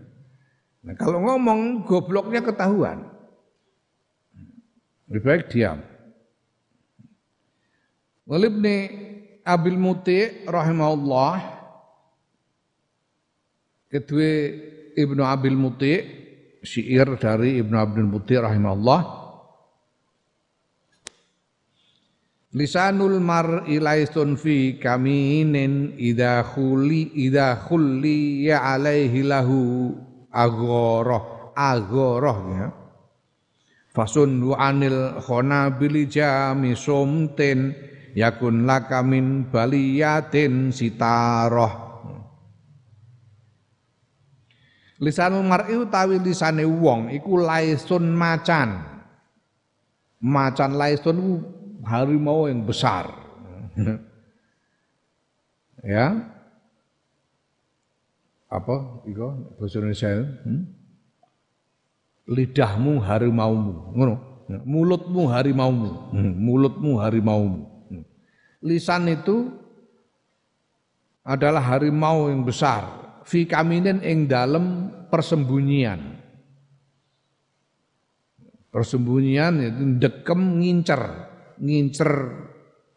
[0.86, 3.15] nah, kalau ngomong gobloknya ketahuan.
[5.06, 5.78] Lebih baik diam.
[8.26, 8.76] Walibni
[9.46, 11.34] Abil Muti rahimahullah
[13.86, 14.30] kedua
[14.98, 15.94] Ibnu Abil Muti
[16.66, 19.00] syair dari Ibnu Abil Muti rahimahullah
[22.56, 29.92] Lisanul mar'i laisun fi kaminin idza khuli idza khulli ya alaihi lahu
[30.32, 32.68] agoroh agoroh ya
[33.96, 37.72] fasun wa anil khona bili jami sumtin
[38.12, 41.88] yakun laka min baliyatin sitaroh
[44.96, 48.80] Lisanul mar'i utawi lisane wong iku laisun macan
[50.24, 51.44] macan laisun
[51.84, 53.12] harimau yang besar.
[55.84, 56.32] ya.
[58.46, 60.10] Apa iko bahasa Indonesia?
[60.46, 60.62] Hmm?
[62.26, 64.14] Lidahmu harimaumu, ngono.
[64.46, 66.32] Mulutmu harimaumu, hmm.
[66.38, 67.66] mulutmu harimaumu.
[67.90, 68.04] Hmm.
[68.62, 69.50] Lisan itu
[71.26, 72.86] adalah harimau yang besar.
[73.26, 75.98] Fi kaminin ing dalam persembunyian.
[78.70, 81.02] Persembunyian itu dekem ngincer
[81.58, 82.10] ngincer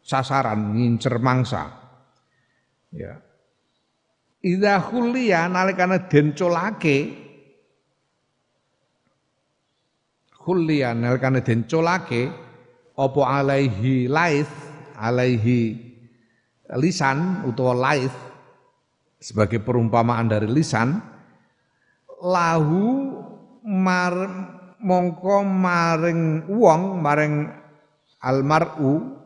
[0.06, 1.63] sasaran, ngincer mangsa.
[2.94, 3.22] Ya.
[4.39, 7.29] Idza khuliya nalikane den colake
[10.39, 12.32] khuliya nalikane den colake
[12.95, 14.49] apa alaihi lais
[14.95, 15.75] alaihi
[16.80, 18.12] lisan utawa lais
[19.19, 20.99] sebagai perumpamaan dari lisan
[22.23, 23.15] lahu
[23.67, 24.15] mar
[24.80, 27.36] mongko maring wong maring
[28.23, 29.19] almar'u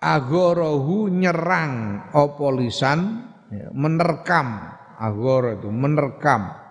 [0.00, 1.72] agorohu nyerang
[2.12, 3.00] apa lisan
[3.52, 4.60] ya, menerkam
[5.00, 6.63] agoro itu menerkam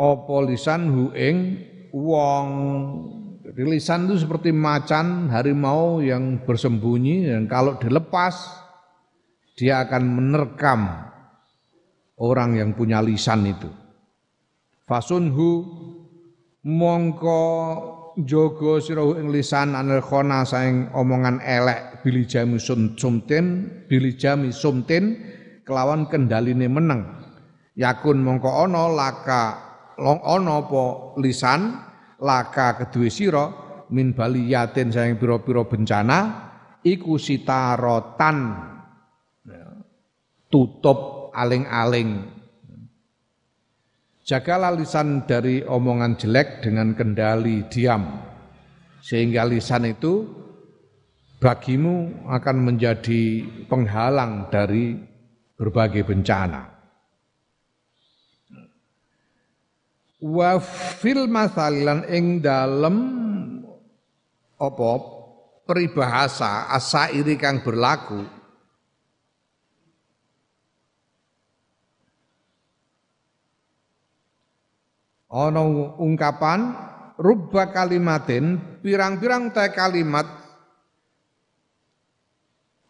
[0.00, 1.60] apa lisan hu ing
[1.92, 2.48] wong?
[3.50, 8.32] Lisan itu seperti macan harimau yang bersembunyi dan kalau dilepas
[9.58, 10.86] dia akan menerkam
[12.16, 13.68] orang yang punya lisan itu.
[14.88, 15.66] Fasunhu
[16.64, 17.42] mongko
[18.24, 25.20] jogo sirahu ing lisan anil khona saing omongan elek bili jami sumtin bili jami sumtin
[25.68, 27.04] kelawan kendaline meneng.
[27.76, 29.69] Yakun mongko ono laka
[30.00, 30.84] long ono po
[31.20, 31.76] lisan
[32.24, 33.46] laka kedue sira
[33.92, 36.18] min baliyatin saing pira-pira bencana
[36.82, 38.66] iku sitarotan
[40.50, 42.40] tutup aling-aling
[44.30, 48.30] Jagalah lisan dari omongan jelek dengan kendali diam.
[49.02, 50.22] Sehingga lisan itu
[51.42, 54.94] bagimu akan menjadi penghalang dari
[55.58, 56.79] berbagai bencana.
[60.20, 60.60] Wa
[61.00, 62.96] fil masalilan ing dalem
[64.60, 64.90] apa
[65.64, 68.20] peribahasa asairi kang berlaku.
[75.30, 75.62] Ana
[75.96, 76.74] ungkapan
[77.14, 80.26] rubba kalimatin pirang-pirang te kalimat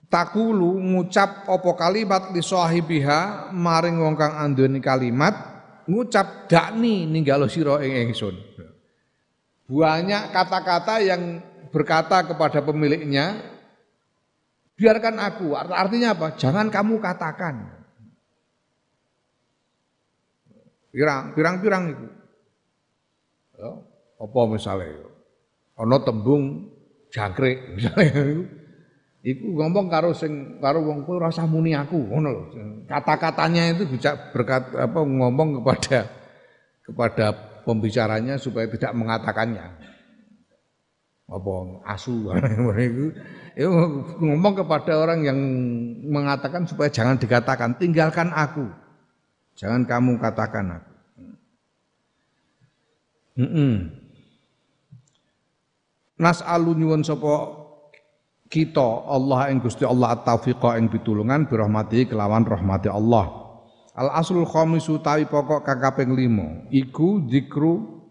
[0.09, 5.50] takulu ngucap apa kalimat li sahibiha maring wong kang andoni kalimat
[5.91, 8.39] ngucap dakni ninggalo sira ing ingsun.
[9.67, 11.43] Banyak kata-kata yang
[11.75, 13.43] berkata kepada pemiliknya
[14.79, 15.59] biarkan aku.
[15.59, 16.39] Artinya apa?
[16.39, 17.55] Jangan kamu katakan.
[20.91, 22.07] Pirang pirang-pirang itu.
[23.59, 23.71] Ya,
[24.19, 25.07] apa misalnya?
[25.79, 26.67] Ana tembung
[27.15, 28.47] jangkrik misalnya
[29.21, 32.53] iku ngomong karo sing karo wong kowe ora usah muni aku ngono.
[32.89, 36.09] Kata-katanya itu bisa berkat apa ngomong kepada
[36.85, 37.27] kepada
[37.63, 39.67] pembicaranya supaya tidak mengatakannya.
[41.31, 41.53] Apa
[41.87, 42.27] asu
[43.61, 43.71] itu
[44.19, 45.39] ngomong kepada orang yang
[46.09, 48.67] mengatakan supaya jangan dikatakan tinggalkan aku.
[49.55, 50.91] Jangan kamu katakan aku.
[53.41, 53.77] Mm.
[56.21, 57.60] Nas alu nyuwun sapa
[58.51, 63.31] kita Allah ing Gusti Allah at-taufiqa ing pitulungan bi rahmati kelawan rahmati Allah.
[63.95, 68.03] Al aslul khamis utawi pokok kang kaping 5 iku zikru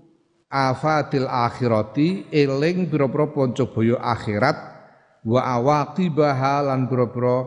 [0.49, 4.57] afatil akhirati eling pira-pira panca boyo akhirat
[5.27, 7.37] wa awaqibaha lan pira-pira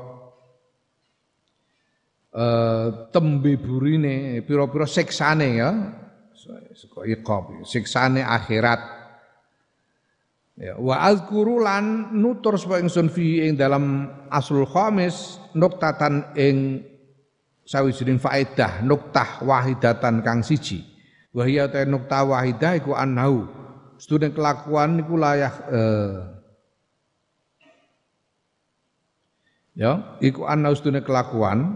[2.32, 5.70] eh tembe burine pira-pira siksane ya
[6.72, 9.01] saka iqab siksane akhirat
[10.62, 16.86] Ya, wa azkuru lan nutur sapa ingsun fi ing dalam aslul khamis nuktatan ing
[17.66, 20.86] sawijining faedah nuktah wahidatan kang siji.
[21.34, 23.50] Wa hiya ta nuktah wahidah iku annahu
[23.98, 26.14] sedune kelakuan niku layak eh,
[29.82, 31.74] ya iku annahu sedune kelakuan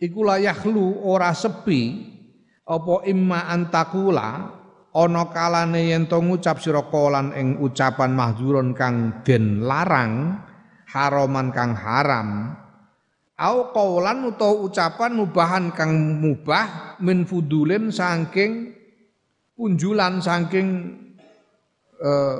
[0.00, 2.12] iku layahlu ora sepi.
[2.64, 4.48] Apa imma antakula
[4.94, 6.80] ana kalane yen to ngucap sira
[7.36, 10.40] ing ucapan mahdzurun kang den larang
[10.88, 12.56] haraman kang haram.
[13.34, 18.70] Au qaulan utawa ucapan mubahan kang mubah min fudulin saking
[19.58, 20.68] punjulan saking
[21.98, 22.38] eh,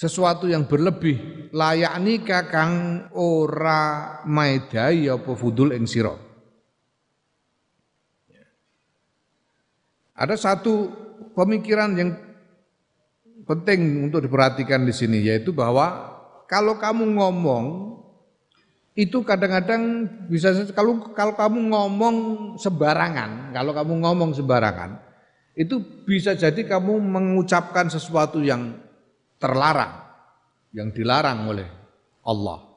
[0.00, 6.16] sesuatu yang berlebih layak nikah kang ora maedai apa fudul ing sira.
[10.16, 10.88] Ada satu
[11.36, 12.16] pemikiran yang
[13.44, 16.16] penting untuk diperhatikan di sini yaitu bahwa
[16.48, 17.64] kalau kamu ngomong
[18.96, 22.16] itu kadang-kadang bisa kalau kalau kamu ngomong
[22.56, 24.96] sembarangan, kalau kamu ngomong sembarangan
[25.52, 25.76] itu
[26.08, 28.89] bisa jadi kamu mengucapkan sesuatu yang
[29.40, 30.04] terlarang,
[30.76, 31.68] yang dilarang oleh
[32.28, 32.70] Allah.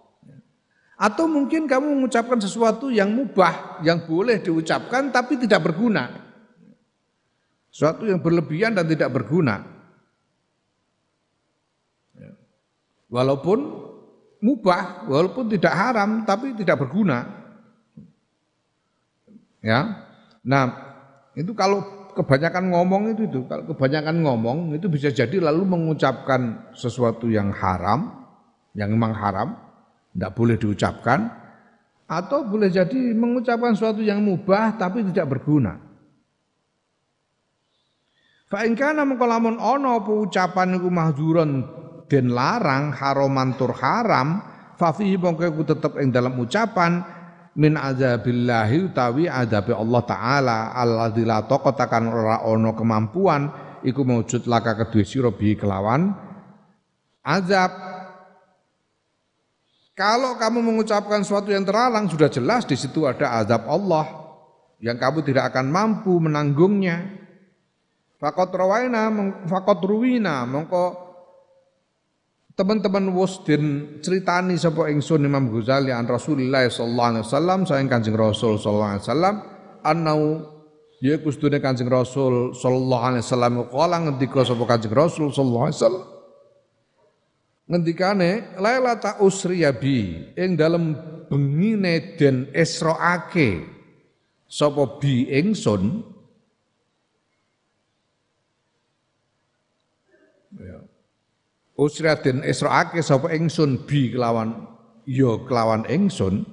[0.96, 6.08] Atau mungkin kamu mengucapkan sesuatu yang mubah, yang boleh diucapkan tapi tidak berguna.
[7.68, 9.68] Sesuatu yang berlebihan dan tidak berguna.
[13.12, 13.60] Walaupun
[14.40, 17.28] mubah, walaupun tidak haram tapi tidak berguna.
[19.60, 20.08] Ya.
[20.44, 20.64] Nah,
[21.34, 27.28] itu kalau kebanyakan ngomong itu itu kalau kebanyakan ngomong itu bisa jadi lalu mengucapkan sesuatu
[27.30, 28.26] yang haram
[28.78, 29.50] yang memang haram
[30.14, 31.30] tidak boleh diucapkan
[32.06, 35.82] atau boleh jadi mengucapkan sesuatu yang mubah tapi tidak berguna.
[38.50, 41.66] Fa in kana mengkolamun ono apa ucapan iku mahzuran
[42.06, 44.46] den larang haroman tur haram
[44.78, 47.02] fa fihi mongko tetep ing dalam ucapan
[47.54, 53.42] min azabillahi utawi azabi Allah taala alladzi la taqata kan ora ana kemampuan
[53.86, 56.14] iku maujud laka kedue sira kelawan
[57.22, 57.72] azab
[59.94, 64.24] kalau kamu mengucapkan sesuatu yang terlarang sudah jelas di situ ada azab Allah
[64.84, 67.24] yang kamu tidak akan mampu menanggungnya.
[68.20, 69.08] Fakot rawaina,
[69.48, 71.03] fakot ruwina, mongko
[72.54, 73.10] teman-teman
[73.50, 73.64] den
[74.06, 79.36] ceritani sapa ingsun Imam Ghazali an Rasulillah sallallahu alaihi wasallam Kanjeng Rasul sallallahu alaihi wasallam
[79.82, 80.22] annau
[81.02, 86.06] ya kustune Kanjeng Rasul sallallahu alaihi wasallam kala ngendika sapa Kanjeng Rasul sallallahu alaihi wasallam?
[87.64, 88.32] Ngendikane
[88.62, 90.94] lailata usriya bi ing dalem
[91.32, 93.66] bengine den esroake
[94.46, 96.06] sapa bi ingsun
[101.84, 103.84] usraden israake sapa ingsun?
[103.84, 104.64] Bi kelawan
[105.04, 106.48] ya kelawan ingsun.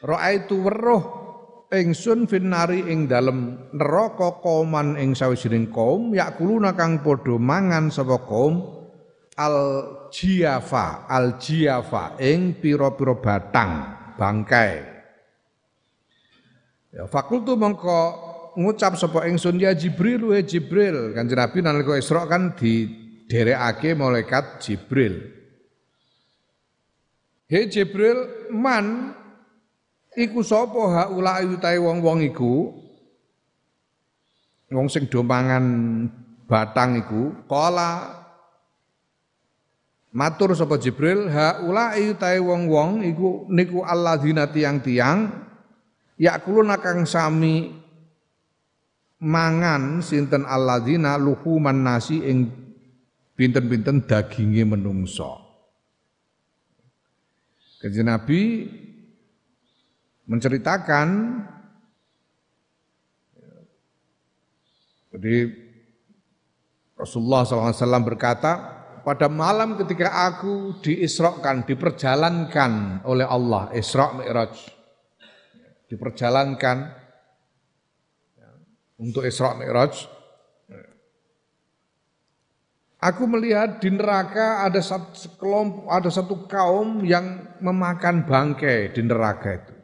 [0.00, 1.04] Raaitu weruh
[1.68, 8.72] ingsun finari ing dalem neraka kauman ing sawijining kaum yakuluna kang padha mangan sapa kaum?
[9.34, 9.58] Al
[10.14, 13.72] jiafa al jiafa ing pira-pira batang
[14.14, 14.94] bangkai.
[16.94, 18.00] Ya fakultu mongko
[18.54, 21.10] ngucap sapa ingsun ya Jibril wa Jibril.
[21.10, 25.32] Kanjeng Nabi nalika Isra kan di derekake malaikat Jibril.
[27.48, 29.12] He Jibril man
[30.16, 32.72] iku sapa haula utahe wong-wong iku
[34.74, 35.22] wong sing do
[36.44, 38.24] batang iku kala
[40.14, 45.30] matur sapa Jibril haula utahe wong-wong iku niku alladzina tiang-tiang
[46.18, 47.74] yakuluna kang sami
[49.20, 52.63] mangan sinten alladzina luhuman nasi ing
[53.34, 55.42] pinten-pinten daginge menungso.
[57.82, 58.64] Kanjeng Nabi
[60.24, 61.08] menceritakan
[65.14, 65.36] jadi
[66.94, 68.52] Rasulullah SAW berkata,
[69.04, 74.54] pada malam ketika aku diisrokan, diperjalankan oleh Allah, Isra Mi'raj,
[75.92, 76.88] diperjalankan
[78.96, 80.08] untuk Isra Mi'raj,
[83.04, 89.60] Aku melihat di neraka ada satu sekelompok, ada satu kaum yang memakan bangkai di neraka
[89.60, 89.74] itu.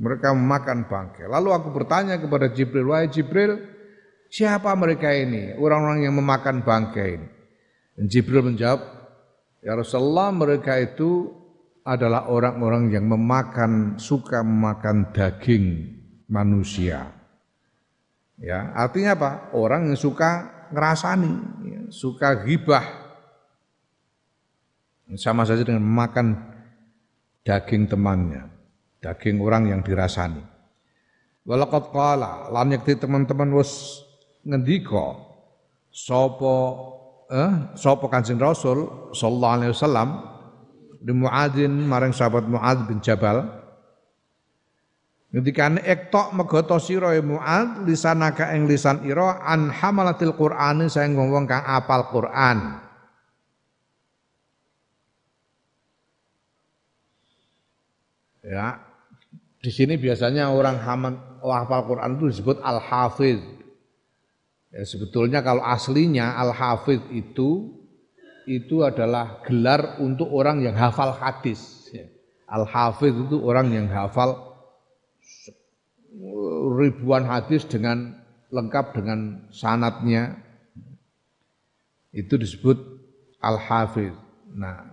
[0.00, 1.28] Mereka memakan bangkai.
[1.28, 3.60] Lalu aku bertanya kepada Jibril, wahai Jibril,
[4.32, 5.52] siapa mereka ini?
[5.60, 7.28] Orang-orang yang memakan bangkai ini.
[8.00, 8.80] Dan Jibril menjawab,
[9.60, 11.28] ya Rasulullah mereka itu
[11.84, 15.84] adalah orang-orang yang memakan, suka memakan daging
[16.32, 17.12] manusia.
[18.40, 19.30] Ya, artinya apa?
[19.52, 21.32] Orang yang suka ngerasani,
[21.68, 23.04] ya, suka gibah.
[25.20, 26.40] Sama saja dengan makan
[27.44, 28.48] daging temannya,
[29.04, 30.40] daging orang yang dirasani.
[31.44, 34.00] Walaqad qala lan yakti teman-teman wis
[34.46, 35.18] ngendika
[35.90, 36.54] sapa
[37.28, 40.08] eh sapa Kanjeng Rasul sallallahu alaihi wasallam
[41.02, 43.42] di Muadzin marang sahabat Muadz bin Jabal
[45.32, 51.48] Ngendikane ektok megoto sira ya Muad lisanaka ing lisan ira an hamalatil Qur'ani saeng wong
[51.48, 52.84] kang apal Qur'an.
[58.44, 58.84] Ya.
[59.62, 63.40] Di sini biasanya orang haman hafal Quran itu disebut al-hafiz.
[64.68, 67.80] Ya, sebetulnya kalau aslinya al-hafiz itu
[68.44, 71.88] itu adalah gelar untuk orang yang hafal hadis.
[71.94, 72.10] Ya.
[72.50, 74.51] Al-hafiz itu orang yang hafal
[76.76, 78.20] ribuan hadis dengan
[78.52, 80.36] lengkap dengan sanatnya
[82.12, 82.76] itu disebut
[83.40, 84.12] al-hafiz.
[84.52, 84.84] Nah,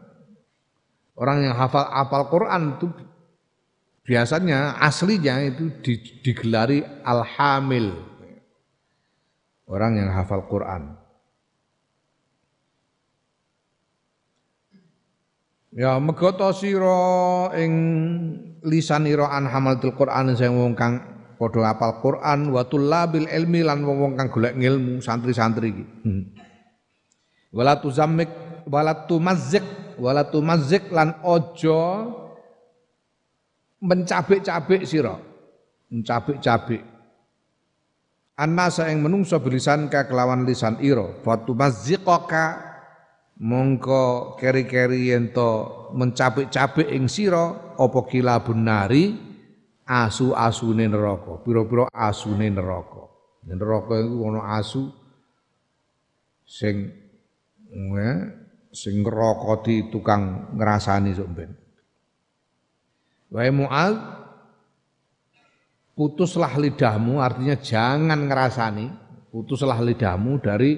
[1.20, 2.88] orang yang hafal apal Quran itu
[4.08, 5.76] biasanya aslinya itu
[6.24, 7.94] digelari al-hamil.
[9.70, 10.98] Orang yang hafal Quran.
[15.70, 17.74] Ya megoto sira ing
[18.66, 21.00] lisan ira an hamalatul Quran sing wong kang
[21.40, 25.86] padha apal Quran wa tullabil ilmi lan wong-wong kang golek ngilmu santri-santri iki.
[26.04, 26.24] Hmm.
[27.56, 28.30] Wala tuzammik
[28.68, 29.64] wala tumazzik
[29.98, 31.80] wala tumazzik lan ojo
[33.80, 35.16] mencabik-cabik sira.
[35.90, 36.84] Mencabik-cabik.
[38.40, 42.72] Anasa yang menungso bilisan ka kelawan lisan ira, fatumazzikaka
[43.36, 45.32] mongko keri-keri yen
[45.92, 49.16] mencabik-cabik ing sira apa kilabun nari
[49.88, 53.08] asu-asune neraka, pira-pira asune neraka.
[53.48, 54.92] Neraka iku ana asu
[56.44, 56.92] sing
[57.72, 58.12] ya,
[58.70, 61.52] sing ngrokoti tukang ngrasani sok ben.
[63.30, 63.96] Wae Mu'ad
[65.94, 68.88] putuslah lidahmu artinya jangan ngerasani,
[69.30, 70.78] putuslah lidahmu dari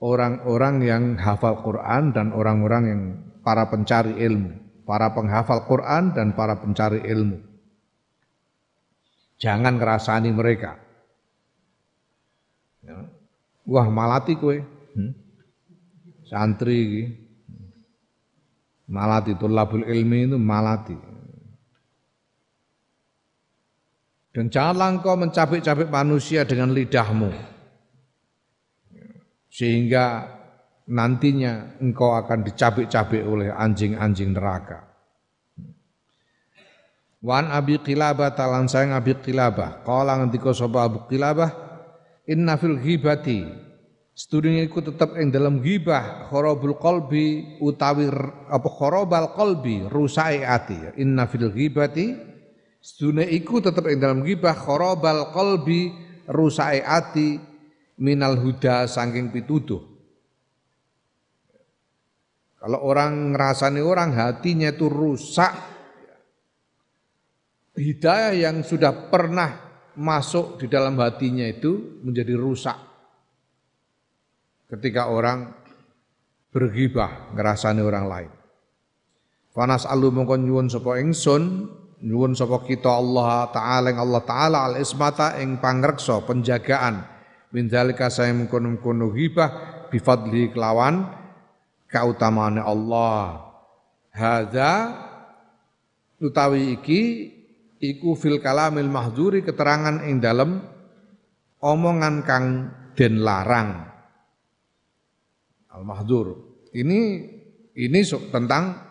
[0.00, 3.00] orang-orang yang hafal Quran dan orang-orang yang
[3.44, 4.52] para pencari ilmu,
[4.84, 7.40] para penghafal Quran dan para pencari ilmu.
[9.40, 10.78] Jangan ngerasani mereka.
[12.84, 13.08] Ya.
[13.64, 14.62] Wah malati kue.
[14.94, 15.12] Hmm?
[16.28, 17.04] Santri ini.
[18.84, 20.96] Malati itu labul ilmi itu malati.
[24.34, 27.30] Dan janganlah engkau mencabik-cabik manusia dengan lidahmu.
[29.46, 30.26] Sehingga
[30.88, 34.84] nantinya engkau akan dicabik-cabik oleh anjing-anjing neraka.
[37.24, 39.80] Wan Abi Qilabah talan sayang Abi Qilabah.
[39.80, 41.50] Qala ngendika sapa Abu Qilabah
[42.28, 43.64] inna fil ghibati
[44.14, 48.06] Sedunia iku tetep ing dalam ghibah kharabul qalbi utawi
[48.46, 50.94] apa kharabal qalbi rusai ati.
[51.02, 52.14] Inna fil ghibati
[52.78, 55.90] sedunia iku tetep ing dalam ghibah kharabal qalbi
[56.30, 57.42] rusai ati
[57.98, 59.82] minal huda saking pituduh.
[62.64, 65.52] Kalau orang ngerasani orang hatinya itu rusak
[67.76, 69.52] hidayah yang sudah pernah
[70.00, 72.72] masuk di dalam hatinya itu menjadi rusak.
[74.72, 75.52] Ketika orang
[76.48, 78.30] bergibah ngerasani orang lain.
[79.52, 81.68] Panas alu mongkon nyuwun sapa ingsun,
[82.00, 87.04] nyuwun sapa kita Allah taala ing Allah taala al ismata ing pangreksa penjagaan
[87.52, 89.50] min zalika saya mengkono-kono ghibah
[89.92, 91.23] bifadli kelawan
[91.94, 93.54] kautamaane Allah.
[94.10, 94.90] Hadza
[96.18, 97.30] utawi iki
[97.78, 100.58] iku fil kalamil mahdzuri keterangan ing dalem
[101.62, 102.44] omongan kang
[102.98, 103.86] den larang.
[105.70, 106.34] Al mahdzur
[106.74, 107.30] ini
[107.74, 108.82] ini tentang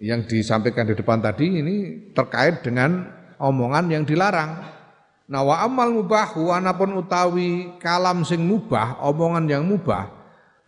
[0.00, 1.76] yang disampaikan di depan tadi ini
[2.16, 3.04] terkait dengan
[3.36, 4.80] omongan yang dilarang.
[5.30, 10.19] Nah wa amal mubah wanapun utawi kalam sing mubah omongan yang mubah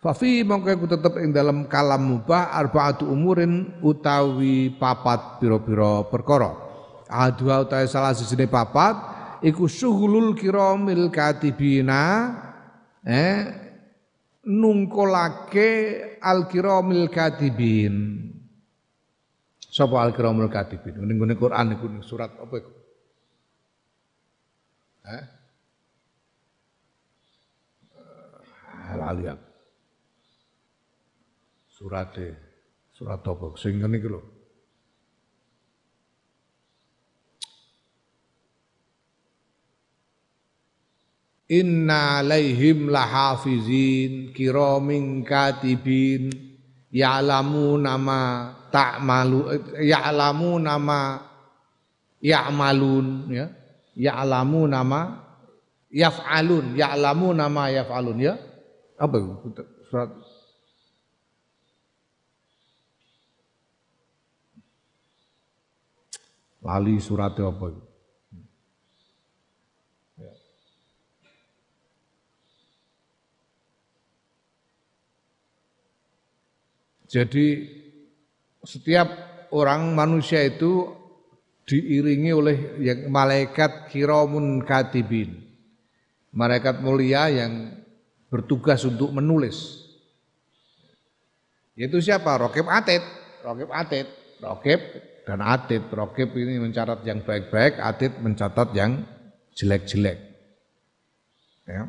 [0.03, 6.51] Fafi mongko tetep ing dalam kalam mubah arbaatu umurin utawi papat piro-piro perkara
[7.07, 8.99] adwa utawi salah sijine papat
[9.39, 12.35] iku syughulul kiramil katibina
[12.99, 13.63] eh
[14.43, 15.69] nungkolake
[16.19, 18.27] al-kiramil katibin.
[19.73, 20.99] Sapa al-kiramul katibin?
[20.99, 22.71] Ning ngene Quran iku surat apa iku?
[25.07, 25.23] Eh?
[28.93, 29.52] Lali aku.
[31.83, 32.27] Surate
[32.95, 33.59] surat apa?
[33.59, 34.21] Sing ngene iki lho.
[41.51, 46.31] Inna alaihim lahafizin kiramin katibin
[46.87, 49.51] ya'lamu nama ta'malu
[49.83, 51.19] ya'lamu nama
[52.23, 53.51] ya'malun ya
[53.91, 55.19] ya'lamu nama
[55.91, 58.39] yaf'alun ya'lamu nama yaf'alun ya
[58.95, 59.19] apa
[59.91, 60.22] surat
[66.63, 67.83] lali surat apa itu
[77.13, 77.61] Jadi
[78.65, 79.05] setiap
[79.53, 80.89] orang manusia itu
[81.69, 85.45] diiringi oleh yang malaikat kiramun katibin.
[86.33, 87.69] Malaikat mulia yang
[88.33, 89.85] bertugas untuk menulis.
[91.77, 92.33] Itu siapa?
[92.33, 93.05] Rokib Atid.
[93.45, 94.09] Rokib Atid.
[94.41, 94.81] Rokib
[95.23, 95.87] dan Atid.
[95.91, 99.03] Rokib ini mencatat yang baik-baik, Atid mencatat yang
[99.55, 100.19] jelek-jelek.
[101.63, 101.87] Ya.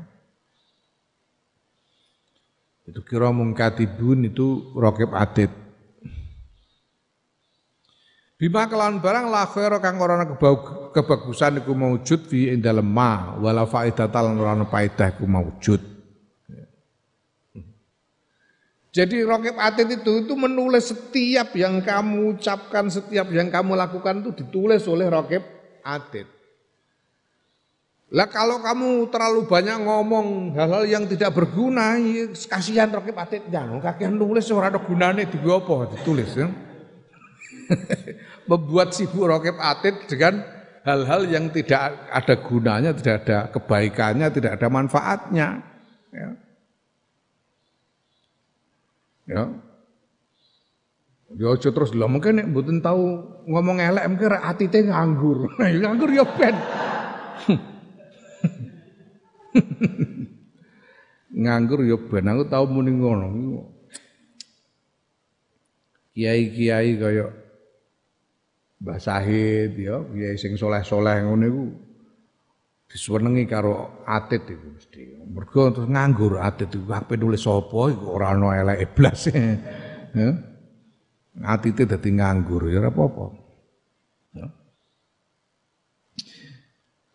[2.84, 5.48] Itu kira mungkatibun itu rokib adit.
[8.36, 10.20] Bima kelawan barang la khaira kang ora
[10.92, 15.93] kebagusan iku maujud fi ing dalem ma wala faidatal ora ana faedah iku maujud.
[18.94, 24.30] Jadi rokib atit itu itu menulis setiap yang kamu ucapkan, setiap yang kamu lakukan itu
[24.38, 25.42] ditulis oleh rokib
[25.82, 26.30] atit.
[28.14, 33.82] Lah kalau kamu terlalu banyak ngomong hal-hal yang tidak berguna, ya kasihan Rokib Atid jangan
[33.82, 36.46] kakian nulis ora ada gunane apa ditulis ya.
[38.50, 40.46] Membuat sibuk Rokib Atid dengan
[40.86, 45.48] hal-hal yang tidak ada gunanya, tidak ada kebaikannya, tidak ada manfaatnya.
[46.14, 46.43] Ya.
[49.24, 49.48] Ya.
[51.34, 52.52] Ya aja terus lho mungkin nek
[52.84, 53.04] tahu
[53.50, 55.50] ngomong elek mungkin atite nganggur.
[55.82, 56.54] nganggur ya ben.
[61.34, 63.26] Nganggur ya ben aku tau muni ngono.
[66.14, 67.26] Kiai-kiai kaya
[68.84, 71.64] Mbah Sahid ya, kiai sing soleh-soleh ngono iku
[72.86, 75.13] disenengi karo atit iku mesti.
[75.30, 79.20] Mergo terus nganggur atit iku ape nulis sapa iku ora ana eleke blas.
[80.14, 80.30] Ya.
[81.42, 83.26] Atite dadi nganggur ya ora apa-apa.
[84.30, 84.46] Ya.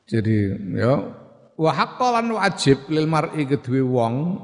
[0.03, 0.37] Jadi
[0.75, 0.93] ya
[1.59, 1.75] Wa
[2.39, 4.39] wajib lil mar'i kedue wong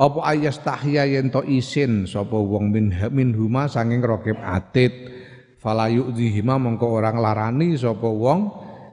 [0.00, 4.92] apa ayas tahya yen to isin sapa wong min min huma sanging rokib atit
[5.60, 8.40] fala yu'dhihima mongko orang larani sapa wong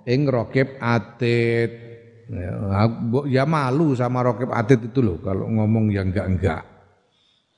[0.03, 1.90] ing rokib atit
[2.31, 2.53] ya,
[3.27, 6.63] ya malu sama rokib atit itu loh kalau ngomong yang enggak-enggak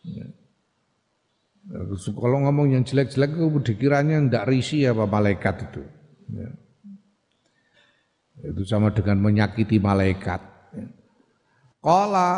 [0.02, 0.26] ya.
[2.18, 5.84] kalau ngomong yang jelek-jelek itu dikiranya ndak risi apa malaikat itu
[6.34, 6.50] ya.
[8.44, 10.44] Itu sama dengan menyakiti malaikat.
[11.80, 12.30] Qala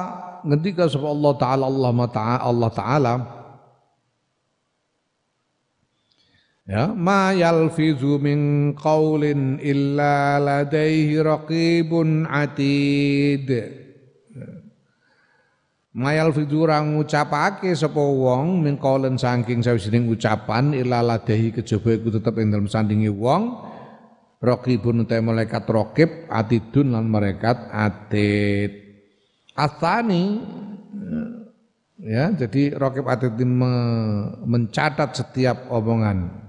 [0.46, 3.14] ngendika sapa Allah taala Allah taala Allah taala
[6.66, 13.50] Ya, ma yalfizu min qaulin illa ladaihi raqibun atid.
[15.96, 22.10] Ma yalfizu ora ngucapake sapa wong min qaulin saking sawijining ucapan illa ladaihi kejaba iku
[22.18, 23.74] tetep ing dalem sandinge wong
[24.46, 28.72] Rokibun utai malaikat rokib atidun lan malaikat atid.
[29.58, 30.38] Asani
[31.98, 33.74] ya jadi rokib atid me,
[34.46, 36.45] mencatat setiap omongan.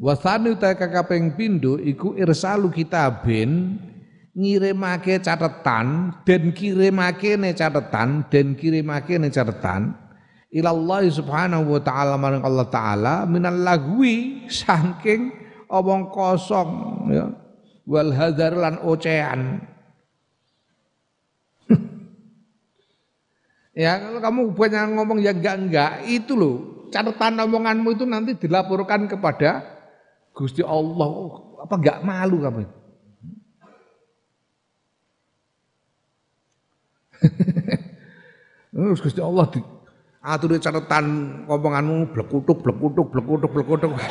[0.00, 3.76] Wasani utai kakapeng pindu iku irsalu kitabin
[4.32, 9.92] ngirimake catatan dan kirimake ne catatan dan kirimake ne catatan
[10.48, 15.36] ilallah subhanahu wa ta'ala marang Allah ta'ala minal lagwi saking
[15.68, 16.70] omong kosong
[17.12, 17.26] ya.
[17.84, 19.40] Wal hadar lan ocehan.
[23.70, 26.04] Ya kalau kamu banyak ngomong yang enggak-enggak.
[26.08, 26.56] Itu loh
[26.90, 29.79] catatan omonganmu itu nanti dilaporkan kepada
[30.30, 31.10] Gusti Allah
[31.60, 32.62] apa enggak malu kamu
[38.70, 39.60] Terus Gusti Allah di
[40.20, 41.04] atur catatan
[41.48, 43.92] omonganmu blekutuk blekutuk blekutuk blekutuk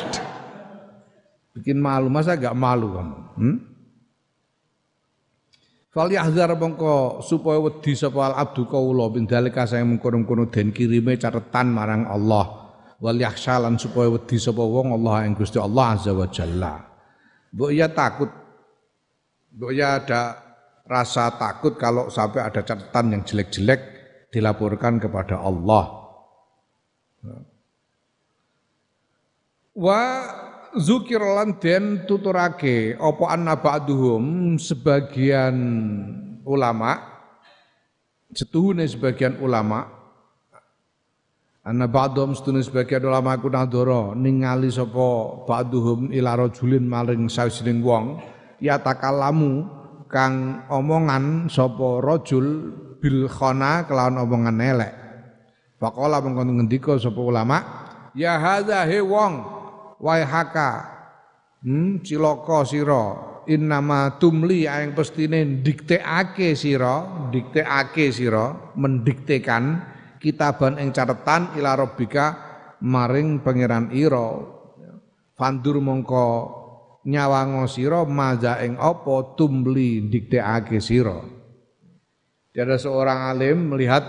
[1.50, 3.18] Bikin malu, masa gak malu kamu?
[3.34, 3.56] Hmm?
[5.90, 11.18] Fal yahzar mongko supaya wedi sapa al abdu kaula bin dalika saya mengkono-kono den kirime
[11.18, 12.59] catetan marang Allah.
[13.00, 16.84] Wal yakhshalan supaya wedi sapa wong Allah ing Gusti Allah azza wa jalla.
[17.56, 18.28] Mbok ya takut.
[19.56, 20.22] Mbok ya ada
[20.84, 23.80] rasa takut kalau sampai ada catatan yang jelek-jelek
[24.28, 25.84] dilaporkan kepada Allah.
[29.72, 30.00] Wa
[30.76, 35.56] zukir lan den tuturake apa anna ba'duhum sebagian
[36.44, 37.00] ulama
[38.30, 39.99] setuhune sebagian ulama
[41.60, 48.16] anna ba'dhum setuhune sebagian ulama ku nadoro ningali sapa ba'duhum ila rajulin maring sawijining wong
[48.60, 49.68] ya takalamu
[50.08, 52.46] kang omongan sapa rajul
[53.00, 54.92] bil khana kelawan omongan elek.
[55.80, 57.58] Faqala mengko ngendika sapa ulama
[58.12, 59.40] ya hadza he wong
[59.96, 60.84] waihaka
[61.64, 63.04] hmm, cilaka sira
[63.48, 69.80] innama tumli aing pestine dikteake sira dikteake sira mendiktekan
[70.20, 72.26] kitaban ing catetan ila rabbika
[72.84, 74.36] maring pangeran ira
[75.34, 76.28] fandur mongko
[77.08, 81.18] nyawango sira maza ing apa tumli dikteake sira
[82.52, 84.04] ada seorang alim melihat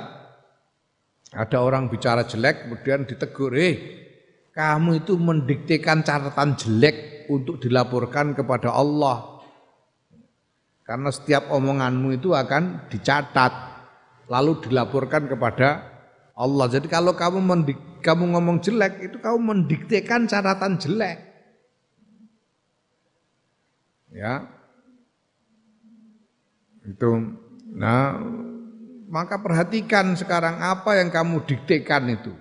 [1.31, 4.01] ada orang bicara jelek kemudian ditegur eh
[4.51, 9.39] kamu itu mendiktekan catatan jelek untuk dilaporkan kepada Allah.
[10.83, 13.53] Karena setiap omonganmu itu akan dicatat
[14.27, 15.90] lalu dilaporkan kepada
[16.41, 16.65] Allah.
[16.65, 21.21] Jadi kalau kamu mendik, kamu ngomong jelek itu kamu mendiktekan catatan jelek.
[24.09, 24.49] Ya.
[26.81, 27.37] Itu
[27.71, 28.17] nah
[29.05, 32.33] maka perhatikan sekarang apa yang kamu diktekan itu.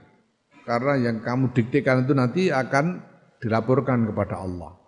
[0.65, 3.05] Karena yang kamu diktekan itu nanti akan
[3.43, 4.81] dilaporkan kepada Allah.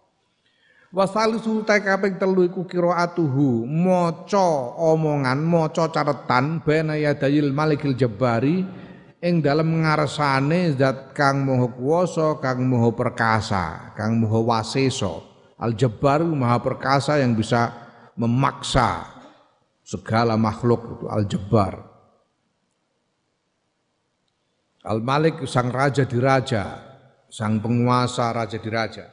[0.92, 8.60] Wasali sultai kaping telu iku qiraatuhu maca omongan maca caretan bena yadayil malikil jabari
[9.22, 15.22] ing dalem ngarsane zat kang maha kuwasa kang maha perkasa kang maha wasesa
[15.62, 17.70] al jabbar maha perkasa yang bisa
[18.18, 19.06] memaksa
[19.86, 21.92] segala makhluk itu al jabbar
[24.82, 26.74] Al-Malik sang raja di raja,
[27.30, 29.06] sang penguasa raja di raja.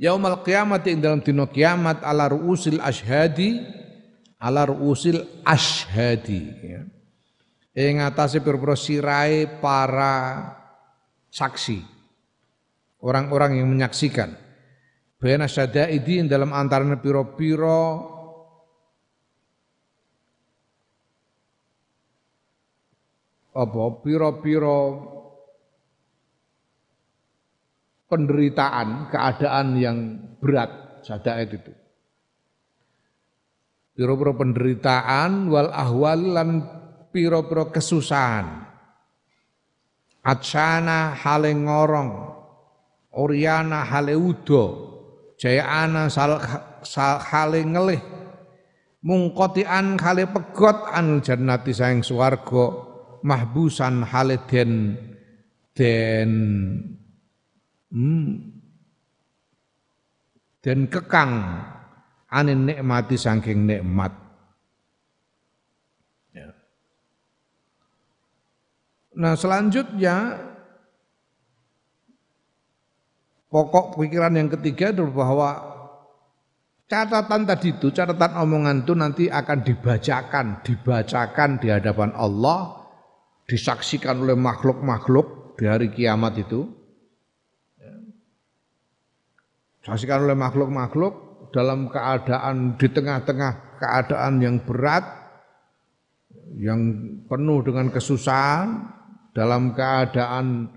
[0.00, 3.60] Yaumal kiamat ing dalam dino kiamat ala ruusil ashadi
[4.40, 6.82] ala ruusil ashadi ya.
[7.72, 10.44] Ing atase pira sirai para
[11.32, 11.80] saksi.
[13.00, 14.36] Orang-orang yang menyaksikan.
[15.16, 18.12] Bayana syadaidi dalam antara piro-piro
[23.52, 24.80] apa piro-piro
[28.12, 29.98] penderitaan, keadaan yang
[30.36, 31.72] berat sadaid itu.
[33.96, 36.48] Piro-piro penderitaan wal ahwal lan
[37.12, 38.72] piro-piro kesusahan.
[40.24, 42.10] Atsana hale ngorong,
[43.12, 44.64] Oriana hale udo,
[45.36, 46.38] Jayana sal,
[46.80, 48.00] sal hale ngelih,
[49.02, 52.70] mungkotian hale pegot an jannati sayang swarga
[53.26, 54.94] mahbusan hale den
[55.74, 56.30] den
[57.90, 58.30] hmm,
[60.62, 61.32] den kekang
[62.30, 64.14] anin nikmati saking nikmat
[66.34, 66.50] ya.
[69.22, 70.34] Nah selanjutnya
[73.46, 75.50] pokok pikiran yang ketiga adalah bahwa
[76.90, 82.82] catatan tadi itu, catatan omongan itu nanti akan dibacakan, dibacakan di hadapan Allah
[83.46, 86.66] disaksikan oleh makhluk-makhluk di hari kiamat itu.
[89.86, 95.06] Disaksikan oleh makhluk-makhluk dalam keadaan di tengah-tengah keadaan yang berat,
[96.58, 96.80] yang
[97.30, 98.98] penuh dengan kesusahan,
[99.32, 100.68] dalam keadaan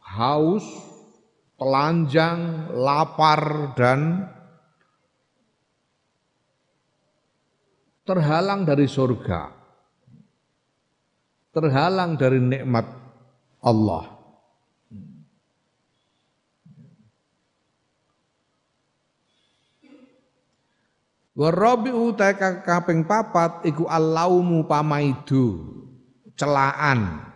[0.00, 0.64] haus,
[1.56, 4.28] telanjang, lapar dan
[8.04, 9.64] terhalang dari surga
[11.54, 12.84] terhalang dari nikmat
[13.62, 14.10] Allah.
[21.34, 25.74] Warabi utai kaping papat iku alaumu pamaidu
[26.38, 27.33] celaan.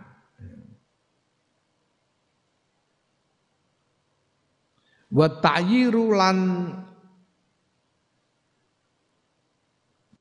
[5.09, 6.39] wa ta'yiru lan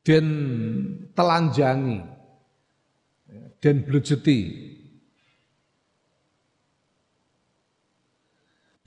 [0.07, 0.27] den
[1.11, 1.99] telanjangi
[3.59, 4.39] den blujuti.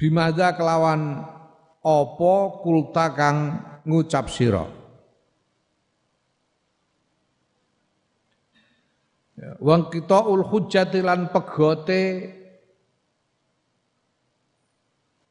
[0.01, 1.21] Bimada kelawan
[1.85, 3.37] opo kulta kang
[3.85, 4.65] ngucap siro
[9.37, 12.01] ya, wong kita ul hujjatilan pegote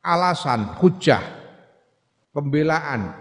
[0.10, 1.22] alasan hujjah
[2.34, 3.14] pembelaan.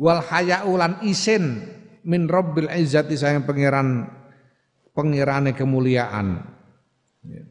[0.00, 1.60] Wal hayaulan isin
[2.08, 4.08] min rabbil izzati sayang pangeran
[4.96, 6.40] pengirane kemuliaan.
[7.20, 7.44] Ya.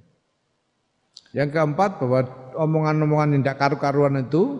[1.30, 2.26] yang keempat bahwa
[2.58, 4.58] omongan-omongan yang tidak karu-karuan itu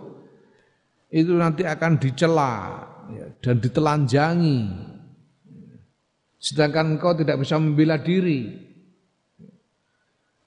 [1.10, 4.60] itu nanti akan dicela ya, dan ditelanjangi.
[6.38, 8.54] Sedangkan engkau tidak bisa membela diri.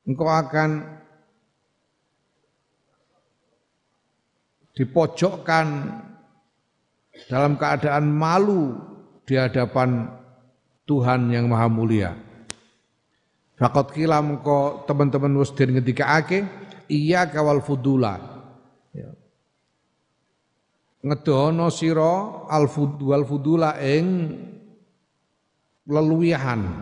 [0.08, 1.03] Engkau akan
[4.74, 5.66] dipojokkan
[7.30, 8.74] dalam keadaan malu
[9.24, 10.10] di hadapan
[10.84, 12.12] Tuhan yang Maha Mulia.
[13.54, 16.44] Fakot kila mengko teman-teman wis den ake
[16.90, 18.18] iya kawal fudula.
[18.92, 19.14] Ya.
[21.06, 24.36] Ngedono sira al fudul fudula ing
[25.88, 26.82] leluwihan.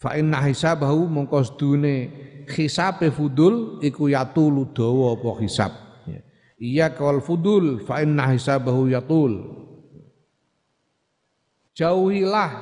[0.00, 1.94] Fa inna hisabahu mongko sedune
[2.48, 5.89] hisabe fudul iku yatulu dawa apa hisab.
[6.60, 6.66] Ya.
[6.68, 9.56] Iya kawal fudul fa inna hisabahu yatul.
[11.72, 12.52] Jauhilah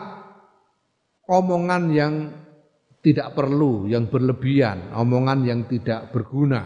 [1.27, 2.15] omongan yang
[3.03, 6.63] tidak perlu, yang berlebihan, omongan yang tidak berguna.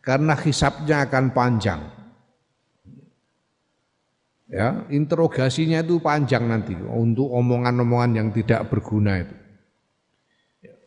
[0.00, 1.80] Karena hisapnya akan panjang.
[4.50, 9.36] Ya, interogasinya itu panjang nanti untuk omongan-omongan yang tidak berguna itu.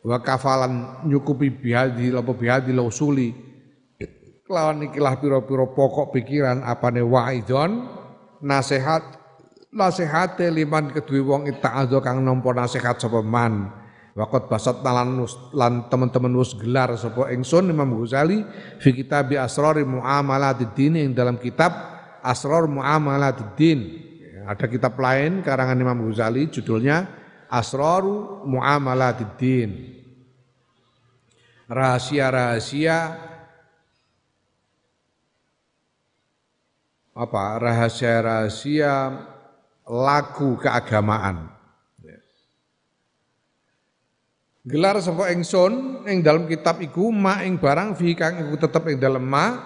[0.04, 3.53] Wa kafalan nyukupi bihadi lapo bihadi lausuli
[4.44, 7.88] kelawan ikilah piro-piro pokok pikiran apane waidon
[8.44, 9.04] nasihat
[9.72, 13.84] nasihate liman kedue wong ita'adho kang nampa nasihat sapa man
[14.14, 15.26] Wakot basat lan
[15.58, 18.46] lan teman-teman wis gelar sapa ingsun Imam Ghazali
[18.78, 21.74] fi kitab Asrar Muamalatid Din yang dalam kitab
[22.22, 23.80] Asrar Muamalatid Din.
[24.46, 27.10] Ada kitab lain karangan Imam Ghazali judulnya
[27.50, 28.06] Asrar
[28.46, 29.70] Muamalatid Din.
[31.66, 33.18] Rahasia-rahasia
[37.14, 37.62] apa?
[37.62, 38.94] Rahasia-rahasia
[39.88, 41.54] laku keagamaan.
[44.64, 48.96] Gelar sapa ingsun ing dalam kitab iku ma ing barang fi kang iku tetep ing
[48.96, 49.60] dalem ma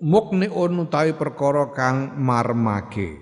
[0.00, 3.20] mukniun utawi perkara kang marmake.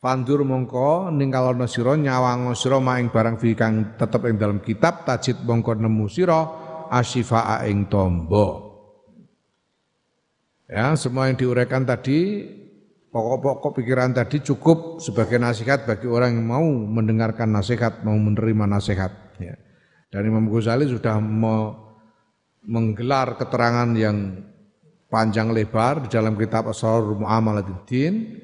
[0.00, 5.04] Pandur mongko ningkalono sira nyawang sira ma ing barang fi kang tetep ing dalam kitab
[5.04, 6.48] tajid mongko nemu sira
[6.88, 8.63] asyifa ing tombo.
[10.74, 12.50] Ya, semua yang diuraikan tadi
[13.14, 19.14] Pokok-pokok pikiran tadi cukup sebagai nasihat bagi orang yang mau mendengarkan nasihat, mau menerima nasihat.
[19.38, 19.54] Ya.
[20.10, 21.78] Dan Imam Ghazali sudah me
[22.66, 24.42] menggelar keterangan yang
[25.06, 28.34] panjang lebar di dalam kitab Asrar Mu'amaladdin,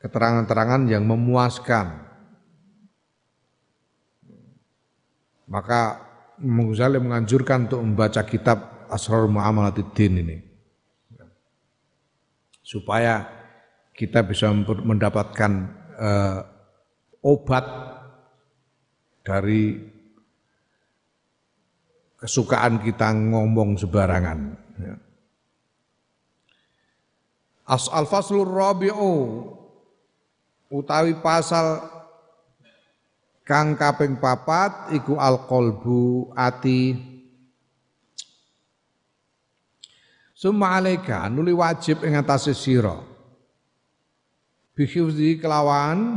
[0.00, 2.00] keterangan-keterangan yang memuaskan.
[5.52, 6.00] Maka
[6.40, 10.49] Imam Ghazali menganjurkan untuk membaca kitab Asrar Mu'amaladdin ini.
[12.70, 13.26] Supaya
[13.90, 15.52] kita bisa mendapatkan
[15.98, 16.38] uh,
[17.26, 17.66] obat
[19.26, 19.90] dari
[22.14, 24.54] kesukaan kita ngomong sebarangan.
[24.78, 24.94] Ya.
[27.66, 29.14] As al faslur rabi'u
[30.70, 31.82] utawi pasal
[33.42, 37.09] kang kaping papat iku al qalbu ati
[40.40, 42.96] Summa alaika nuli wajib ing atase sira.
[44.72, 46.16] Bihifzi kelawan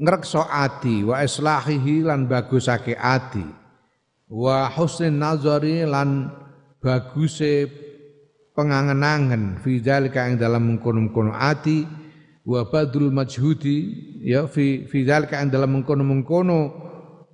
[0.00, 3.44] ngrekso ati wa islahihi lan bagusake ati
[4.32, 6.32] wa husnin nazari lan
[6.80, 7.68] baguse
[8.56, 11.84] pengangen-angen fi dzalika ing dalam mengkono-mengkono ati
[12.48, 13.76] wa badrul majhudi
[14.24, 16.72] ya fi fi dzalika ing dalam mengkono-mengkono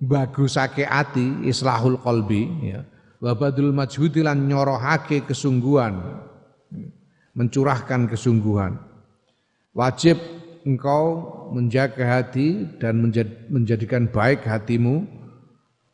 [0.03, 2.83] bagusake ati islahul qalbi ya
[3.21, 6.01] wa badrul majhudi lan nyorohake kesungguhan
[7.37, 8.91] mencurahkan kesungguhan
[9.71, 10.19] Wajib
[10.67, 12.99] engkau menjaga hati dan
[13.47, 15.07] menjadikan baik hatimu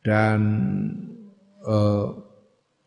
[0.01, 0.39] dan
[1.61, 2.16] uh,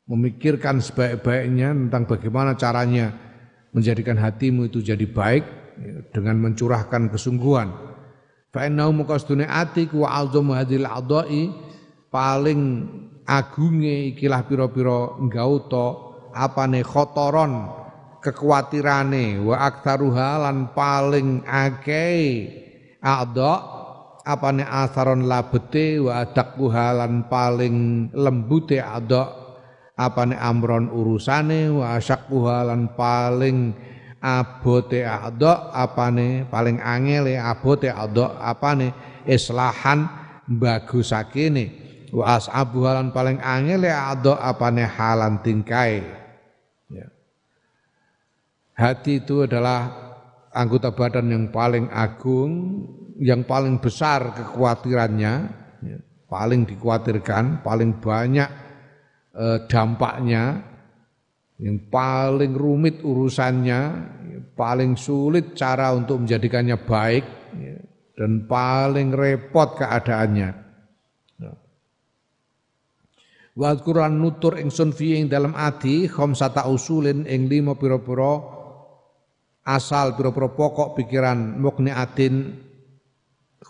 [0.10, 3.14] memikirkan sebaik-baiknya tentang bagaimana caranya
[3.70, 5.46] menjadikan hatimu itu jadi baik
[6.10, 7.70] dengan mencurahkan kesungguhan.
[8.50, 9.06] Fa innahu
[9.94, 10.26] wa
[10.58, 11.54] hadil adai
[12.10, 12.62] paling
[13.30, 15.86] agunge ikilah pira-pira nggauta
[16.34, 17.70] apane khotoron
[18.26, 22.58] kekhwatirane wa aktsaruha lan paling akeh.
[23.00, 23.54] Adha
[24.28, 29.32] apane asaron labete wa adakuha lan paling lembute adha
[29.96, 33.72] apane amron urusane wa asyakuha lan paling
[34.20, 38.92] abote adok apane paling angele abote adok apane
[39.24, 40.08] islahan
[40.44, 41.79] bagusakene
[42.14, 46.02] wa as'abu halan paling angele adok apane halan tingkai
[46.90, 47.08] ya.
[48.78, 49.90] hati itu adalah
[50.54, 52.86] anggota badan yang paling agung
[53.20, 55.34] yang paling besar kekhawatirannya
[55.86, 58.50] ya, paling dikhawatirkan paling banyak
[59.38, 60.70] eh, dampaknya
[61.60, 63.82] yang paling rumit urusannya,
[64.56, 67.26] paling sulit cara untuk menjadikannya baik,
[67.60, 67.78] ya,
[68.16, 70.69] dan paling repot keadaannya.
[73.58, 78.40] Wa Quran nutur ingsun fi ing dalam ati khamsata usulin ing lima pira-pira
[79.66, 82.56] asal pira-pira pokok pikiran mukniatin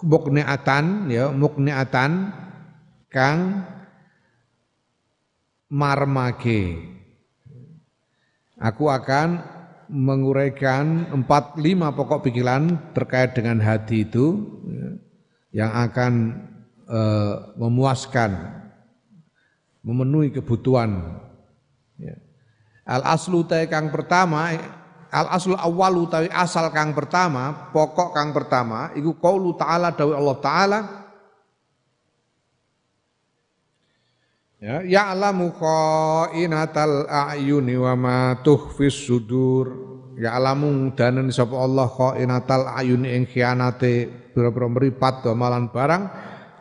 [0.04, 2.32] mukniatan ya mukniatan
[3.10, 3.66] kang
[5.70, 6.86] marmake.
[8.60, 9.40] Aku akan
[9.90, 14.88] menguraikan empat lima pokok pikiran terkait dengan hati itu ya,
[15.64, 16.14] yang akan
[16.86, 18.59] uh, memuaskan,
[19.84, 21.20] memenuhi kebutuhan.
[22.00, 22.16] Ya.
[22.90, 24.50] Al aslu kang pertama,
[25.10, 30.38] al aslu awal utawi asal kang pertama, pokok kang pertama, iku qaulu ta'ala dawi Allah
[30.42, 30.80] Ta'ala
[34.60, 39.72] Ya, ya'lamu khainatal a'yuni wa ma tukhfis sudur.
[40.20, 46.04] Ya'lamu danen sapa Allah khainatal a'yuni ing khianate pira-pira mripat malan barang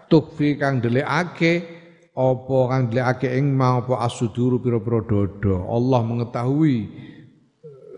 [0.06, 1.78] tukhfi kang delikake
[2.18, 5.70] apa kang delikake ing ma apa asuduru pira-pira dodo.
[5.70, 6.76] Allah mengetahui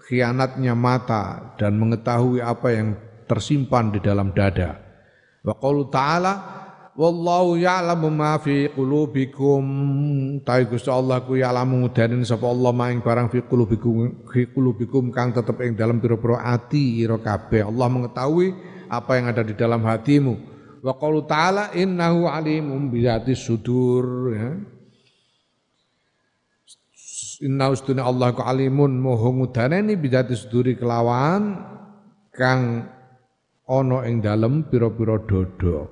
[0.04, 2.88] khianatnya mata dan mengetahui apa yang
[3.24, 4.76] tersimpan di dalam dada.
[5.40, 6.60] Wa qaulu ta'ala
[7.00, 9.64] Wallahu ya'lamu ma fi qulubikum.
[10.44, 15.32] Ta Gusti Allah ku ya'lamu danen sapa Allah maing barang fi qulubikum fi qulubikum kang
[15.32, 17.64] tetep ing dalam pira-pira ati ira kabeh.
[17.64, 18.52] Allah mengetahui
[18.90, 20.49] apa yang ada di dalam hatimu.
[20.80, 23.04] Wa qaulu ta'ala innahu alimum bi
[23.36, 24.50] sudur ya.
[27.40, 31.56] Inna ustuna Allah ku alimun moho ngudaneni bidati suduri kelawan
[32.36, 32.84] kang
[33.64, 35.88] ana ing dalem pira-pira dodo.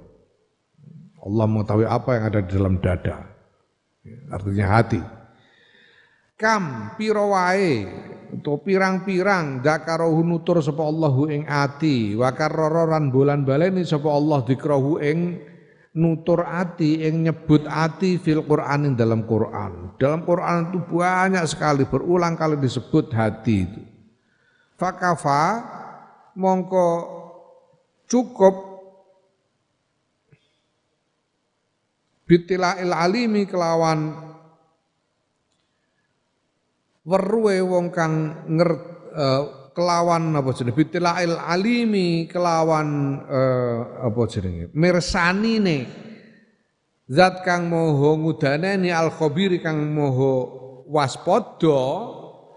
[1.25, 3.17] Allah mengetahui apa yang ada di dalam dada.
[4.29, 5.01] Artinya hati.
[6.37, 7.89] Kam piro wae
[8.39, 15.03] atau pirang-pirang dakarohu nutur sapa Allahu ing ati wa karroran bulan baleni sapa Allah dikrahu
[15.03, 15.43] ing
[15.99, 19.99] nutur ati ing nyebut ati fil Quran ing dalam Quran.
[19.99, 23.83] Dalam Quran itu banyak sekali berulang kali disebut hati itu.
[24.79, 25.67] Fakafa
[26.39, 26.89] mongko
[28.07, 28.55] cukup
[32.29, 34.28] bitila'il alimi kelawan
[37.09, 38.71] weruhe wong kang nger
[39.17, 40.77] uh, kelawan apa jenenge?
[40.77, 42.89] Bitila'il alimi kelawan
[43.25, 44.69] uh, apa jenenge?
[44.77, 45.89] Mirsanine.
[47.09, 50.61] Zat kang moho ngudaneni al khabiri kang moho
[50.93, 51.81] waspada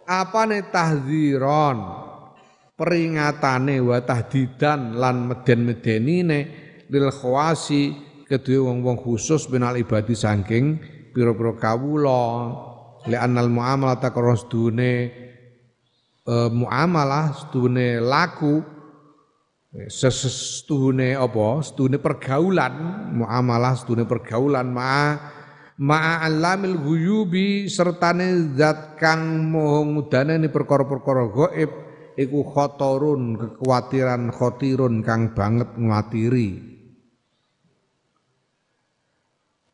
[0.03, 1.79] apane tahdziron
[2.75, 6.39] peringatane wa tahdidan lan meden-medenine
[6.91, 7.95] lil khawasi
[8.27, 10.83] kedua wong-wong khusus benal ibadi saking
[11.15, 12.23] pira-pira kawula
[13.09, 14.93] li anal muamalah takron sedune
[16.21, 18.61] e, muamalah sedune laku
[19.71, 21.63] sestuhune apa?
[21.63, 22.73] Sedune pergaulan
[23.15, 25.15] muamalah sedune pergaulan ma
[25.81, 31.71] ma alamil ghuyubi sertane zat kang moho ngudane perkara-perkara gaib
[32.19, 36.69] iku khotorun kekhawatiran khotirun kang banget nguatiri.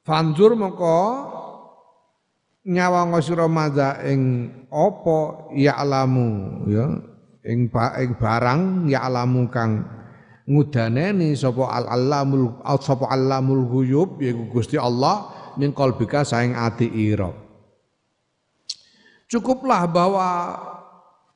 [0.08, 1.00] Fanzur moko
[2.68, 5.50] nyawang sira madza ing apa?
[5.56, 7.00] Ya alamu ya.
[7.48, 9.88] Ing ba, ing barang ya alamu kang
[10.44, 17.32] ngudaneni sapa al alamul sapa alamul ghuyub yaiku Gusti Allah ning kalbika saing ati ira.
[19.32, 20.28] Cukuplah bahwa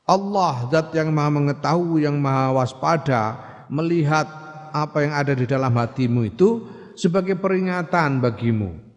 [0.04, 3.40] Allah zat yang maha mengetahui yang maha waspada
[3.72, 4.28] melihat
[4.72, 6.68] apa yang ada di dalam hatimu itu
[7.00, 8.91] sebagai peringatan bagimu.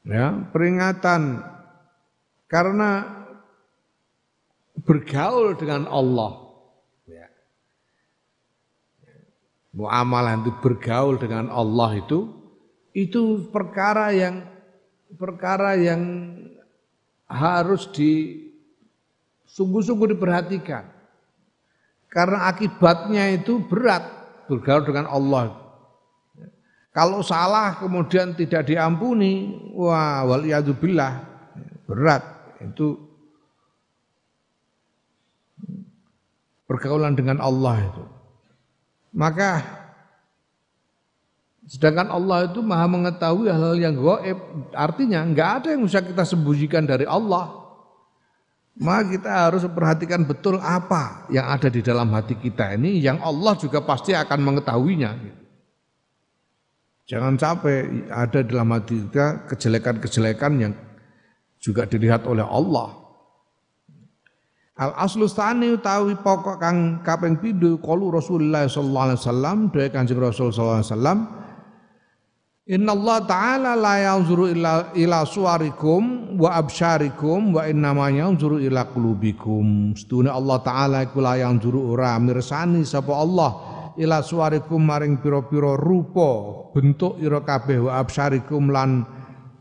[0.00, 1.44] Ya, peringatan
[2.48, 3.20] karena
[4.80, 6.56] bergaul dengan Allah.
[7.04, 7.28] Ya.
[9.76, 12.32] Muamalah itu bergaul dengan Allah itu
[12.96, 14.42] itu perkara yang
[15.14, 16.02] perkara yang
[17.30, 18.40] harus di
[19.52, 20.88] sungguh-sungguh diperhatikan.
[22.10, 24.02] Karena akibatnya itu berat
[24.50, 25.59] bergaul dengan Allah.
[26.90, 31.30] Kalau salah kemudian tidak diampuni, wah waliyadzubillah.
[31.90, 32.22] berat
[32.62, 32.94] itu
[36.70, 38.04] pergaulan dengan Allah itu.
[39.10, 39.62] Maka
[41.66, 44.38] sedangkan Allah itu maha mengetahui hal-hal yang gaib,
[44.74, 47.58] artinya nggak ada yang bisa kita sembunyikan dari Allah.
[48.78, 53.58] Maka kita harus perhatikan betul apa yang ada di dalam hati kita ini yang Allah
[53.58, 55.39] juga pasti akan mengetahuinya.
[57.10, 60.72] Jangan sampai ada dalam hati kita kejelekan-kejelekan yang
[61.58, 63.02] juga dilihat oleh Allah.
[64.78, 70.22] Al aslu stani utawi pokok kang kaping pindho qalu Rasulullah sallallahu alaihi wasallam dhewe Kanjeng
[70.22, 71.18] Rasul sallallahu alaihi wasallam
[72.70, 78.86] Inna Allah Ta'ala la yanzuru ila, ila suarikum wa absyarikum wa inna ma yanzuru ila
[78.86, 79.98] qulubikum.
[79.98, 83.69] Setune Allah Ta'ala iku la yanzuru ora mirsani sapa Allah
[84.00, 89.04] ila suarikum maring pira-pira rupa bentuk ira kabeh wa absyarikum lan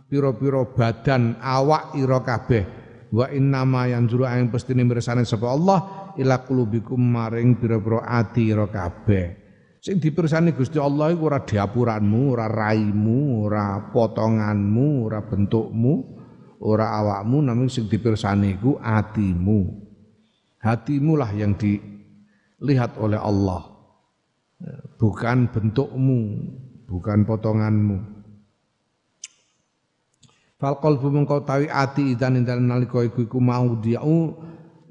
[0.08, 2.64] pira-pira badan awak ira kabeh
[3.12, 5.80] wa innama yanzuru ing pestine mirsani sapa Allah
[6.16, 9.40] ila qulubikum maring pira-pira ati ira kabeh
[9.80, 15.94] Sing dipirsani Gusti Allah iku ora diapuranmu, ora raimu, ora potonganmu, ora bentukmu,
[16.68, 19.88] ora awakmu, namun sing dipirsani iku atimu.
[20.60, 23.79] Hatimu lah yang dilihat oleh Allah.
[25.00, 26.22] Bukan bentukmu,
[26.84, 27.98] bukan potonganmu.
[30.60, 34.36] Fal qalbu mengkau tawi ati idan idan nalika iku iku mau diau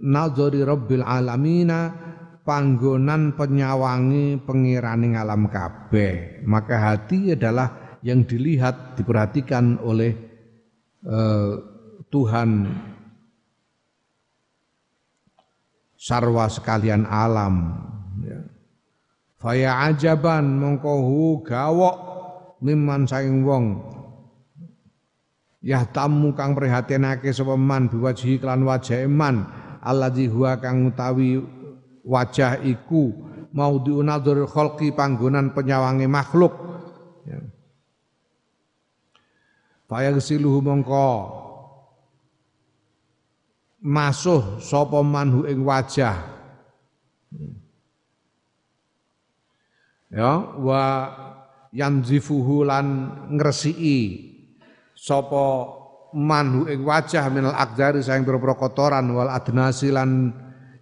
[0.00, 1.92] nazari rabbil alamina
[2.48, 6.40] panggonan penyawangi pengiraning alam kabeh.
[6.48, 10.16] Maka hati adalah yang dilihat, diperhatikan oleh
[11.04, 11.60] uh,
[12.08, 12.72] Tuhan
[16.00, 17.84] sarwa sekalian alam.
[18.24, 18.40] Ya.
[19.38, 21.96] Faya ajaban mongkohu gawok
[22.58, 23.78] miman saing wong.
[25.62, 29.46] Yah tamu kang prihatinake sapa man biwajhi klan wajah man.
[29.78, 31.38] Alladzi huwa kang utawi
[32.02, 33.14] wajah iku
[33.54, 36.54] mau diunadzur kholqi panggonan penyawangi makhluk.
[37.22, 37.38] Ya.
[39.86, 41.08] Fayagsiluhu mongko
[43.86, 46.18] masuh sapa manhu ing wajah
[50.12, 50.84] ya wa
[51.72, 52.86] yanzifuhu lan
[53.32, 54.28] ngresiki
[54.96, 55.76] sapa
[56.16, 60.32] manhu ing wajah minal akdari sayang pira kotoran wal adnasi lan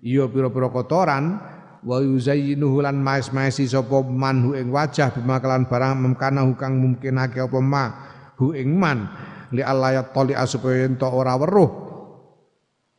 [0.03, 1.39] iya pira-pira kotoran
[1.87, 7.43] wa yuzayyinuhu lan maes-maesi sapa man hu ing wajah bima kelan barang memkana kang mungkinake
[7.43, 7.85] apa ma
[8.39, 9.11] hu ing man
[9.51, 11.86] li Allah tali supaya ora weruh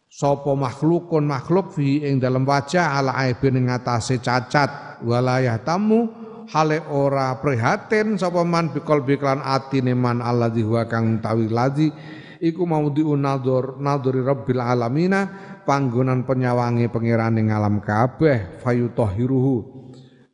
[0.07, 4.99] sapa makhlukun makhluk fi ing dalam wajah ala aibin ing atase cacat.
[5.05, 6.09] Walayah tamu
[6.49, 11.91] hale ora prihatin sapa man bikol biklan atine man alladzi huwa kang tawi ladzi
[12.39, 15.27] iku mau diunador nadori rabbil alamina
[15.67, 19.55] panggonan penyawangi pengirane alam kabeh fayutahiruhu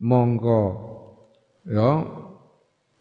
[0.03, 0.63] mongko
[1.65, 1.91] ya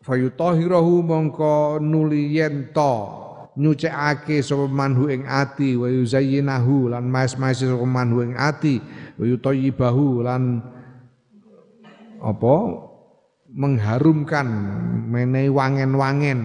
[0.00, 3.22] fayutahiruhu mongko nuli yento
[3.52, 8.80] nyucikake sapa manhu ing ati wa yuzayyinahu lan mas-mas sapa manhu ing ati
[9.20, 10.64] wa yutayyibahu lan
[12.22, 12.54] apa
[13.52, 14.48] mengharumkan
[15.12, 16.40] menehi wangen-wangen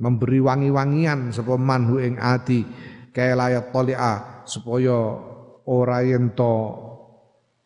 [0.00, 2.64] memberi wangi-wangian sapa manhu ing ati
[3.12, 4.96] kaya layak tolia supaya
[5.68, 6.86] ora yento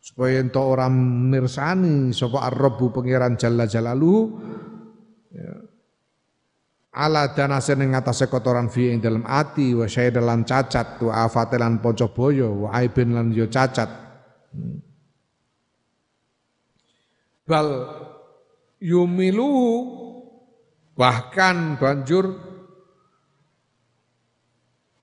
[0.01, 4.60] supaya ento ora mirsani sapa ar-rabbu pangeran jalla jalalu ya.
[6.91, 12.11] Ala danase ning atase kotoran fi ing dalam ati wa syaidalan cacat wa afatelan ponco
[12.11, 13.91] boyo wa aibin lan yo cacat
[14.51, 14.79] hmm.
[17.47, 17.69] bal
[18.83, 19.51] yumilu
[21.01, 22.29] Bahkan banjur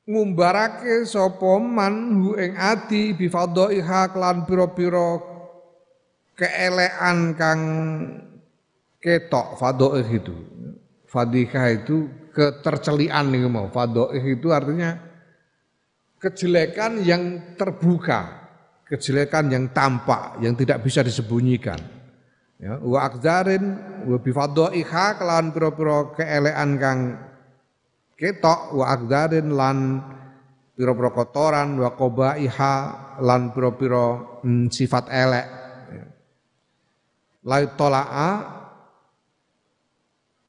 [0.05, 5.17] ngumbarake sapa man hu ing ati bi fadhaiha klan pira-pira
[6.37, 7.61] keelekan kang
[9.01, 10.37] ketok fadhaih itu.
[11.07, 13.71] Fadhika itu ketercelian nih mau.
[13.71, 14.99] Fadhaih itu artinya
[16.19, 18.51] kejelekan yang terbuka,
[18.85, 21.97] kejelekan yang tampak, yang tidak bisa disembunyikan
[22.57, 26.99] ya wa akzarin wa bi fadhaiha kelawan pira-pira keelekan kang
[28.17, 30.01] ketok wa akzarin lan
[30.73, 32.75] pira-pira kotoran wa qabaiha
[33.21, 35.47] lan pira-pira mm, sifat elek
[35.93, 36.05] ya.
[37.45, 38.31] la tolaa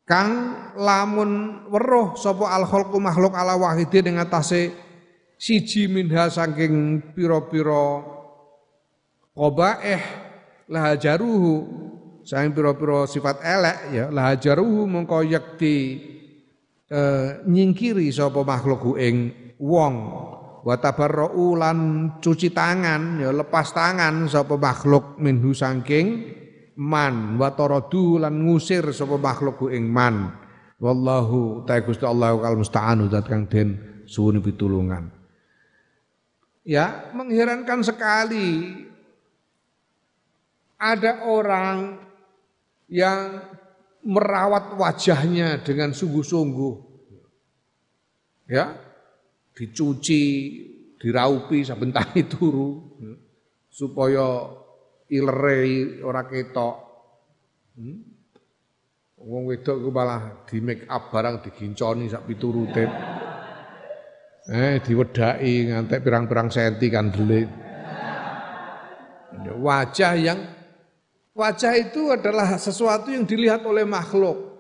[0.09, 4.73] kang lamun weruh sapa al khalqu makhluk ala wahidin ing atase
[5.37, 8.03] siji minha saking pira-pira
[9.37, 10.03] qabaih
[10.73, 11.55] lahajaruhu.
[12.29, 15.77] Saing pira-pira sifat elek ya lahajaruhu mongko yakti
[16.93, 19.95] eh, nyingkiri sapa makhluk ing wong.
[20.61, 21.79] Wa tabarra'u lan
[22.21, 26.38] cuci tangan ya lepas tangan sapa makhluk minhu saking
[26.79, 30.31] man wa taradu lan ngusir sapa makhluk ing man
[30.79, 35.11] wallahu ta Gusti Allah kal musta'anu zat kang den suwuni pitulungan
[36.63, 38.79] ya mengherankan sekali
[40.79, 41.99] ada orang
[42.87, 43.43] yang
[44.07, 46.89] merawat wajahnya dengan sungguh-sungguh.
[48.49, 48.81] Ya,
[49.53, 50.25] dicuci,
[50.97, 51.93] diraupi saben
[52.33, 52.97] turu
[53.69, 54.49] supaya
[55.13, 56.77] ilere ora ketok.
[57.79, 57.99] Hmm?
[59.19, 62.85] Wong wedok ku malah di make up barang diginconi sak piturute.
[64.49, 67.49] Eh diwedaki ngantek pirang-pirang senti kan delik.
[69.59, 70.41] Wajah yang
[71.39, 74.59] Wajah itu adalah sesuatu yang dilihat oleh makhluk.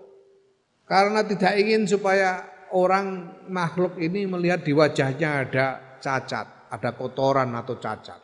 [0.86, 5.66] Karena tidak ingin supaya orang makhluk ini melihat di wajahnya ada
[5.98, 8.22] cacat, ada kotoran atau cacat.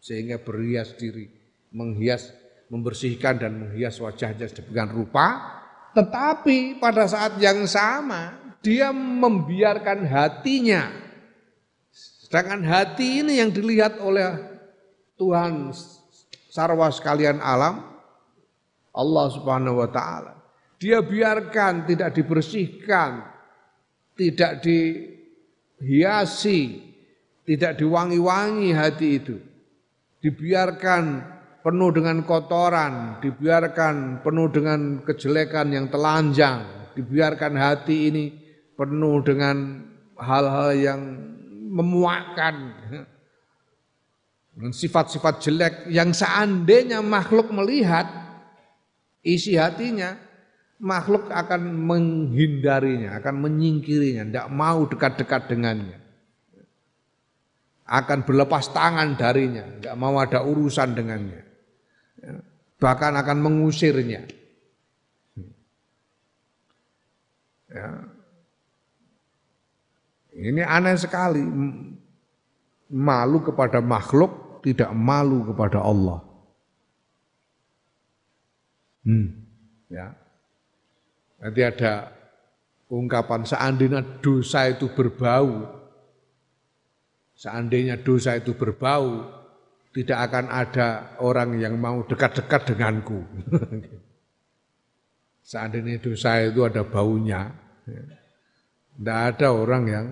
[0.00, 1.28] Sehingga berhias diri,
[1.70, 2.34] menghias,
[2.70, 5.58] membersihkan dan menghias wajahnya sedemikian rupa.
[5.94, 10.90] Tetapi pada saat yang sama, dia membiarkan hatinya.
[11.90, 14.38] Sedangkan hati ini yang dilihat oleh
[15.18, 15.74] Tuhan
[16.46, 17.82] sarwa sekalian alam
[18.94, 20.38] Allah Subhanahu wa taala.
[20.80, 23.20] Dia biarkan tidak dibersihkan,
[24.16, 24.62] tidak
[25.82, 26.60] dihiasi,
[27.44, 29.36] tidak diwangi-wangi hati itu.
[30.24, 31.20] Dibiarkan
[31.60, 38.24] penuh dengan kotoran, dibiarkan penuh dengan kejelekan yang telanjang, dibiarkan hati ini
[38.76, 39.84] penuh dengan
[40.16, 41.00] hal-hal yang
[41.70, 42.54] memuakkan
[44.68, 48.04] sifat-sifat jelek yang seandainya makhluk melihat
[49.24, 50.16] isi hatinya,
[50.80, 55.98] makhluk akan menghindarinya, akan menyingkirinya, tidak mau dekat-dekat dengannya.
[57.90, 61.49] Akan berlepas tangan darinya, tidak mau ada urusan dengannya.
[62.80, 64.24] Bahkan akan mengusirnya.
[67.70, 67.88] Ya.
[70.34, 71.44] Ini aneh sekali.
[72.90, 76.24] Malu kepada makhluk, tidak malu kepada Allah.
[79.06, 79.46] Hmm.
[79.86, 80.16] Ya.
[81.40, 82.12] Nanti ada
[82.90, 85.64] ungkapan seandainya dosa itu berbau,
[87.38, 89.24] seandainya dosa itu berbau,
[89.90, 93.20] tidak akan ada orang yang mau dekat-dekat denganku.
[95.50, 97.50] seandainya dosa itu ada baunya,
[98.94, 100.06] tidak ada orang yang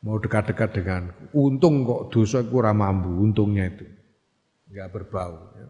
[0.00, 1.22] mau dekat-dekat denganku.
[1.36, 3.84] Untung kok dosa kurang mampu, untungnya itu.
[4.72, 5.52] Enggak berbau.
[5.58, 5.68] Ya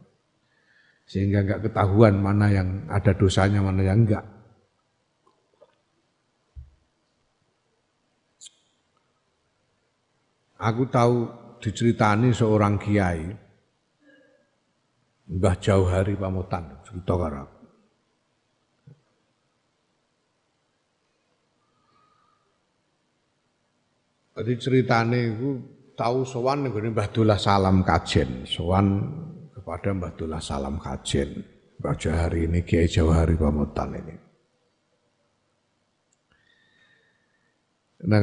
[1.10, 4.22] sehingga enggak ketahuan mana yang ada dosanya mana yang enggak.
[10.62, 11.27] Aku tahu
[11.59, 13.27] diceritani seorang kiai
[15.31, 17.47] Mbah Jauhari Pamutan cerita karo.
[24.40, 25.51] Jadi ceritane iku
[25.94, 29.05] tahu sowan ning Mbah Dullah Salam Kajen, sowan
[29.55, 31.61] kepada Mbah Dullah Salam Kajen.
[31.78, 34.16] Mbah Jahari ini Kiai Jawahari Pamutan ini.
[38.05, 38.20] Nah,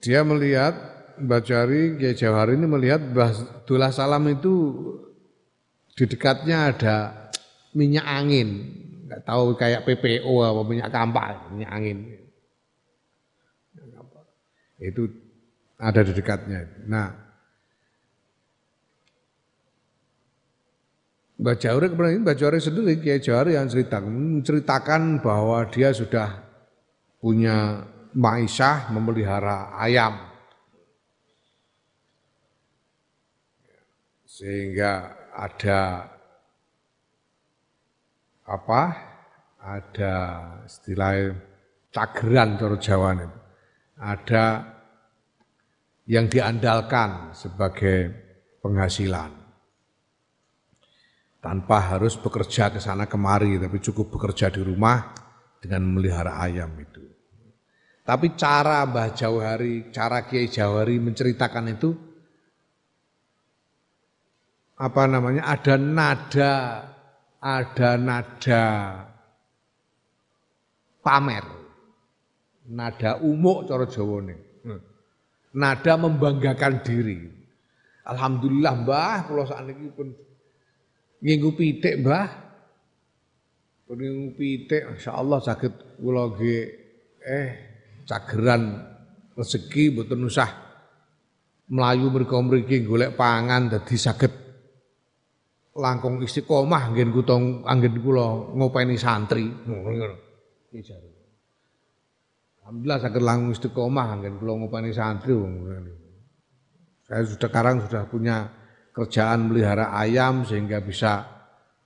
[0.00, 0.76] dia melihat
[1.18, 4.52] Mbah Jahari Kiai Jawahari ini melihat Mbah Dullah Salam itu
[6.00, 6.96] di dekatnya ada
[7.76, 8.48] minyak angin.
[9.04, 11.98] Enggak tahu kayak PPO apa minyak kampak, minyak angin.
[14.80, 15.12] Itu
[15.76, 16.88] ada di dekatnya.
[16.88, 17.12] Nah,
[21.36, 26.48] Mbak Jawari kemudian Mbak Jawari sendiri Kiai Jawari yang ceritakan menceritakan bahwa dia sudah
[27.20, 27.84] punya
[28.16, 30.16] maisah memelihara ayam
[34.24, 36.04] sehingga ada
[38.44, 38.82] apa?
[39.60, 40.14] Ada
[40.64, 41.32] istilah
[41.92, 43.40] cageran cara Jawa itu
[44.00, 44.44] ada
[46.08, 48.08] yang diandalkan sebagai
[48.64, 49.36] penghasilan.
[51.40, 55.12] Tanpa harus bekerja ke sana kemari, tapi cukup bekerja di rumah
[55.60, 57.00] dengan memelihara ayam itu.
[58.04, 62.09] Tapi cara Mbah Jauhari, cara Kiai Jauhari menceritakan itu
[64.80, 65.44] apa namanya?
[65.44, 66.54] Ada nada,
[67.36, 68.64] ada nada
[71.04, 71.44] pamer.
[72.70, 74.40] Nada umuk cara Jawa nih.
[75.52, 77.28] Nada membanggakan diri.
[78.06, 80.08] Alhamdulillah Mbah kula sakniki pun
[81.20, 82.28] nginggu pitik Mbah.
[83.90, 86.30] Nginggu pitik insyaallah sakit kula
[87.26, 87.48] eh
[88.06, 88.80] cageran
[89.34, 90.50] rezeki mboten usah
[91.70, 94.39] melayu mereka mriki golek pangan dadi saged
[95.78, 97.36] langkung istiqomah nggen kutha
[97.66, 99.46] anggen kula ngopeni santri.
[99.46, 100.30] Ngono
[102.60, 105.34] Alhamdulillah saged langkung istiqomah anggen kula ngopeni santri.
[107.06, 108.50] Saya sudah sekarang sudah punya
[108.90, 111.26] kerjaan melihara ayam sehingga bisa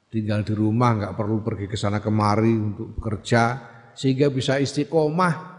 [0.09, 5.53] tinggal di rumah nggak perlu pergi ke sana kemari untuk bekerja sehingga bisa istiqomah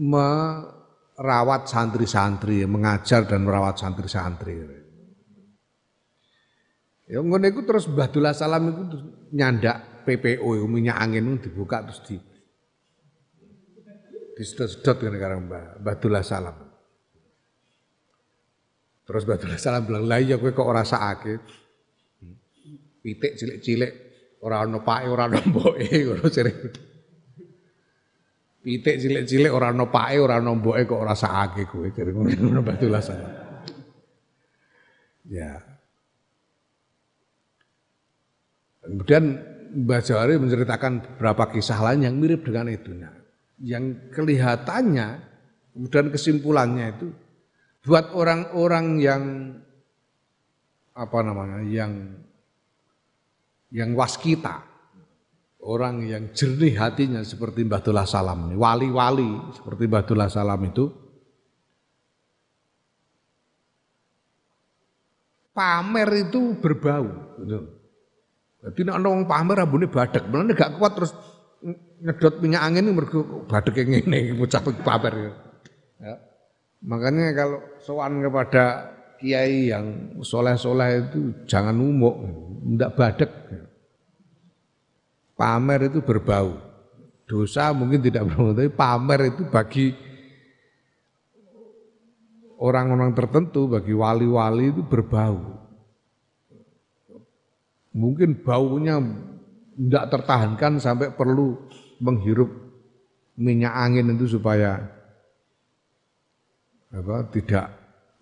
[0.00, 4.81] merawat santri-santri, mengajar dan merawat santri-santri.
[7.12, 8.96] Ya ngono iku terus Mbah Salam itu
[9.36, 12.16] nyandak PPO minyak angin dibuka terus di
[14.32, 16.56] disedot-sedot kan karo Mbah Mbah Salam.
[19.04, 21.36] Terus Mbah Salam bilang, "Lah iya kowe kok ora sakake?"
[23.04, 23.92] Pitik cilik-cilik
[24.40, 26.26] ora ono pake ora ono mboke ngono
[28.62, 31.92] Pitik cilik-cilik ora ana pake, ora ana mboke kok ora sakake kowe.
[31.92, 33.28] Jadi ngono Batullah saya.
[35.28, 35.71] Ya.
[38.82, 39.24] Kemudian
[39.72, 42.92] Mbah Jawari menceritakan beberapa kisah lain yang mirip dengan itu.
[42.92, 43.14] Nah,
[43.62, 45.22] yang kelihatannya
[45.72, 47.08] kemudian kesimpulannya itu
[47.86, 49.22] buat orang-orang yang
[50.92, 52.20] apa namanya yang
[53.72, 54.60] yang waskita
[55.64, 60.92] orang yang jernih hatinya seperti Mbah Dullah Salam wali-wali seperti Mbah Dullah Salam itu
[65.52, 67.08] pamer itu berbau.
[67.40, 67.81] Gitu.
[68.62, 71.12] Jadi nek orang pamer rambutnya badak, benar gak kuat terus
[72.02, 75.34] nyedot minyak angin mergo yang ini ngucap pamer.
[75.98, 76.14] Ya.
[76.82, 78.90] Makanya kalau sowan kepada
[79.22, 82.14] kiai yang soleh-soleh itu jangan umuk,
[82.74, 83.30] ndak badek.
[85.38, 86.58] Pamer itu berbau.
[87.26, 89.94] Dosa mungkin tidak berbau, tapi pamer itu bagi
[92.58, 95.38] orang-orang tertentu, bagi wali-wali itu berbau.
[97.92, 99.00] Mungkin baunya
[99.76, 101.56] tidak tertahankan sampai perlu
[102.00, 102.48] menghirup
[103.36, 104.80] minyak angin itu supaya
[106.92, 107.66] apa tidak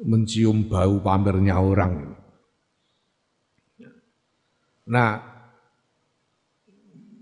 [0.03, 2.15] mencium bau pamernya orang.
[4.91, 5.11] Nah,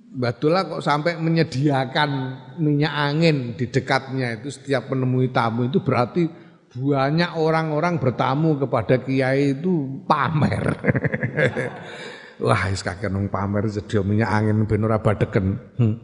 [0.09, 2.11] Batullah kok sampai menyediakan
[2.59, 6.27] minyak angin di dekatnya itu setiap menemui tamu itu berarti
[6.73, 10.65] banyak orang-orang bertamu kepada kiai itu pamer.
[12.39, 15.59] Wah, wis kakek nang pamer sedia minyak angin ben ora badeken.
[15.75, 15.97] Hmm.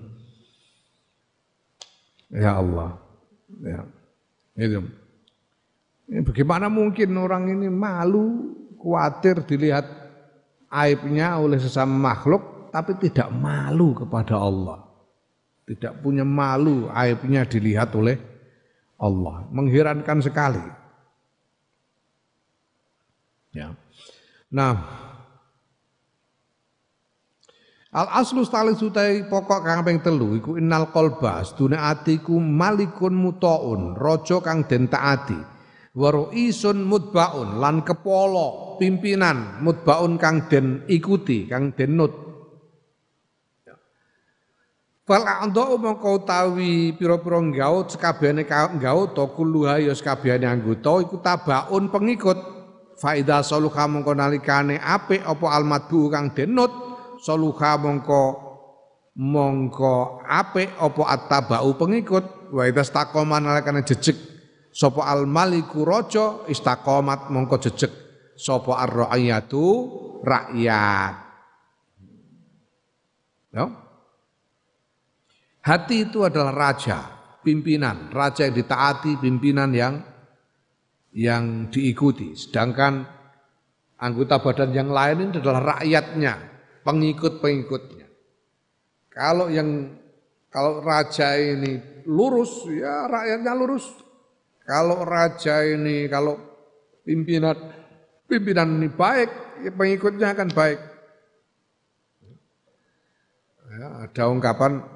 [2.35, 2.98] Ya Allah.
[3.62, 3.81] Ya.
[4.59, 4.82] Itu.
[6.11, 9.86] Ya, bagaimana mungkin orang ini malu, khawatir dilihat
[10.69, 14.82] aibnya oleh sesama makhluk tapi tidak malu kepada Allah.
[15.65, 18.19] Tidak punya malu aibnya dilihat oleh
[18.98, 19.47] Allah.
[19.55, 20.66] Mengherankan sekali.
[23.55, 23.78] Ya.
[24.51, 25.03] Nah,
[27.95, 34.43] Al aslu stali sutai pokok kang ping telu iku innal qalba atiku malikun mutaun raja
[34.43, 35.39] kang den taati
[35.95, 42.12] wa isun mutbaun lan kepolo pimpinan mutbaun kang den ikuti kang den nut.
[45.07, 51.95] Fal a'dha'u mongko utawi pira-pira nggaut sekabehane nggaut to kulluha ya sekabehane anggota iku tabaun
[51.95, 52.41] pengikut.
[52.99, 56.84] Faida saluha mongko nalikane apik apa almadbu kang denut
[57.25, 58.23] saluha mongko
[59.17, 62.53] mongko apik apa attabau pengikut.
[62.53, 64.15] Wa idza istaqoma nalikane jejeg
[64.69, 67.91] sapa almaliku raja istaqomat mongko jejeg
[68.37, 69.65] sapa ar-ra'iyatu
[70.21, 71.15] rakyat.
[73.55, 73.67] Ya.
[75.65, 77.09] Hati itu adalah raja,
[77.41, 79.95] pimpinan, raja yang ditaati, pimpinan yang
[81.15, 82.37] yang diikuti.
[82.37, 83.07] Sedangkan
[83.97, 86.53] anggota badan yang lain ini adalah rakyatnya,
[86.85, 88.06] pengikut-pengikutnya.
[89.11, 89.98] Kalau yang
[90.52, 93.86] kalau raja ini lurus, ya rakyatnya lurus.
[94.65, 96.39] Kalau raja ini, kalau
[97.02, 97.56] pimpinan
[98.31, 99.31] pimpinan ini baik,
[99.66, 100.81] ya pengikutnya akan baik.
[103.74, 104.94] Ya, ada ungkapan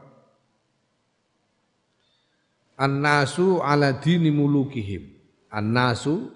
[2.78, 5.10] An-nasu ala dini mulukihim.
[5.50, 6.30] An-nasu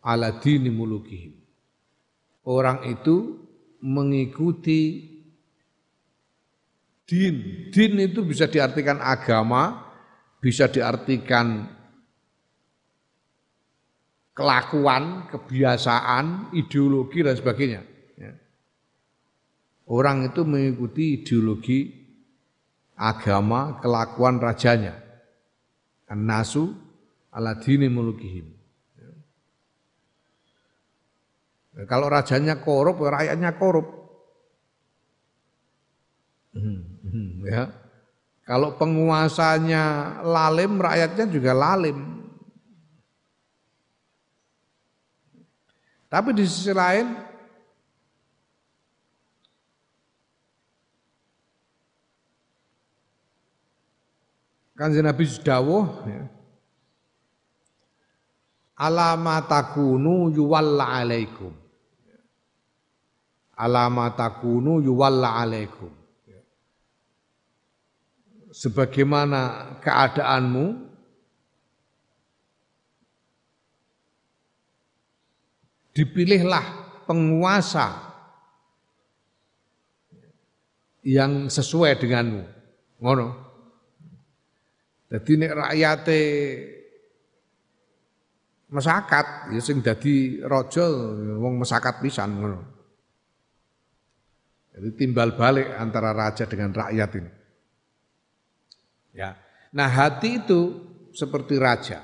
[0.00, 1.36] ala dini mulukihim.
[2.48, 3.36] Orang itu
[3.82, 5.06] mengikuti
[7.08, 7.34] din.
[7.72, 9.88] Din itu bisa diartikan agama,
[10.38, 11.66] bisa diartikan
[14.36, 17.82] kelakuan, kebiasaan, ideologi dan sebagainya.
[18.14, 18.32] Ya.
[19.90, 21.90] Orang itu mengikuti ideologi
[22.94, 25.08] agama, kelakuan rajanya
[26.08, 26.72] An-nasu
[27.28, 28.48] ala dini mulukihim.
[28.96, 29.12] Ya,
[31.86, 33.86] kalau rajanya korup, rakyatnya korup.
[36.50, 37.70] Hmm, hmm, ya.
[38.42, 42.18] Kalau penguasanya lalim, rakyatnya juga lalim.
[46.08, 47.28] Tapi di sisi lain
[54.78, 56.24] Kanjeng Nabi dawuh ya.
[58.78, 61.67] Alamatakunu yuwalla alaikum.
[63.58, 65.90] Alamatakunu yuwalla alaikum.
[68.54, 70.88] Sebagaimana keadaanmu
[75.98, 76.62] dipilihlah
[77.10, 78.08] penguasa
[81.02, 82.42] yang sesuai denganmu.
[83.02, 83.28] Ngono.
[85.08, 86.22] Jadi nek rakyate
[88.68, 89.26] masyarakat
[89.56, 90.84] ya sing dadi raja
[91.40, 92.77] wong masyarakat pisan ngono.
[94.78, 97.32] Jadi timbal balik antara raja dengan rakyat ini.
[99.18, 99.34] Ya.
[99.74, 100.60] Nah, hati itu
[101.10, 101.98] seperti raja.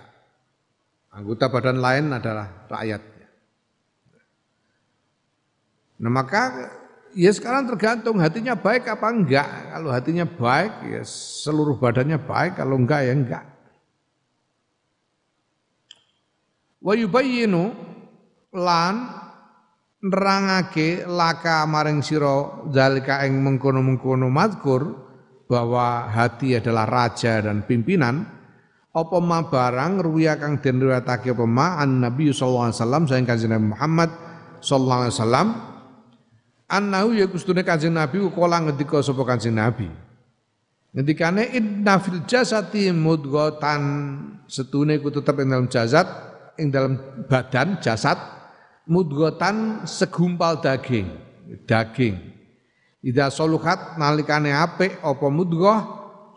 [1.15, 3.29] Anggota badan lain adalah rakyatnya.
[6.03, 6.43] Nah, maka
[7.15, 9.47] Ya sekarang tergantung hatinya baik apa enggak.
[9.47, 11.03] Kalau hatinya baik ya
[11.47, 13.45] seluruh badannya baik, kalau enggak ya enggak.
[16.83, 17.71] Wa yubayyinu
[18.51, 18.95] lan
[20.05, 24.83] nerangake laka maring sira zalika ing mengkono-mengkono mazkur
[25.49, 28.29] bahwa hati adalah raja dan pimpinan
[28.95, 33.27] apa ma barang ruya kang den riwayatake apa ma an Nabi sallallahu alaihi wasallam saking
[33.27, 34.11] kanjeng Muhammad
[34.61, 35.49] sallallahu alaihi wasallam
[36.65, 39.89] Annahu ya kustune Kanjeng Nabi kala ngendika sapa Kanjeng Nabi.
[40.95, 43.83] Ngendikane inna fil jasati mudghatan
[44.47, 46.07] setune ku tetep ing dalam jasad
[46.55, 46.95] ing dalam
[47.27, 48.15] badan jasad
[48.89, 51.09] mudghatan segumpal daging
[51.65, 52.35] daging
[53.05, 55.81] Ida soluhat nalikane apik apa mudghah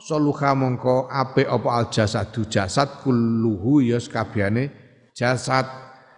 [0.03, 4.75] soluha mongko apik apa al jasadu jasad kulluhu ya kabehane
[5.15, 5.63] jasad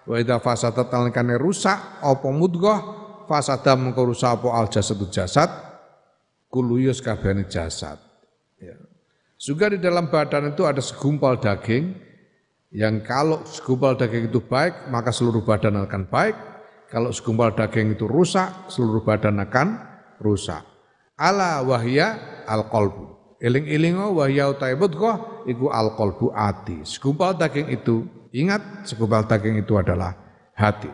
[0.10, 2.82] wa idza fasadat nalikane rusak apa mudghah
[3.30, 5.70] fasada mengko rusak apa al jasadu jasad
[6.50, 8.02] kuluyus kabehane jasad.
[8.58, 8.76] Ya.
[9.38, 11.96] Juga di dalam badan itu ada segumpal daging
[12.70, 16.38] yang kalau segumpal daging itu baik maka seluruh badan akan baik.
[16.90, 19.78] Kalau segumpal daging itu rusak seluruh badan akan
[20.22, 20.66] rusak.
[21.18, 23.38] Ala wahya al qalbu.
[23.42, 26.86] Iling-ilingo wahya utai kok iku al qalbu ati.
[26.86, 30.14] Segumpal daging itu ingat segumpal daging itu adalah
[30.54, 30.90] hati.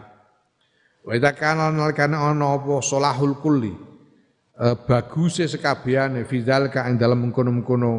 [1.06, 3.76] Wa idza kana nalikane ana apa solahul kulli
[4.56, 7.93] e, baguse sekabehane fidzalika ing dalem mengkono-mengkono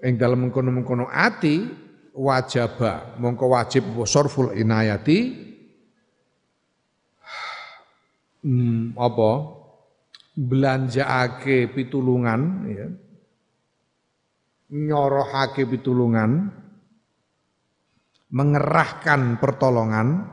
[0.00, 1.81] ing dalem mengkono-mengkono ati
[2.12, 5.32] wajaba mongko wajib sorful inayati
[8.44, 9.30] hmm, apa
[10.36, 12.88] belanjaake pitulungan ya
[14.72, 16.48] nyorohake pitulungan
[18.32, 20.24] mengerahkan pertolongan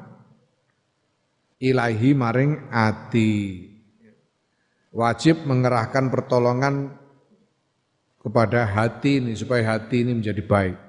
[1.59, 3.67] ilahi maring ati.
[4.89, 6.97] Wajib mengerahkan pertolongan
[8.17, 10.88] kepada hati ini supaya hati ini menjadi baik.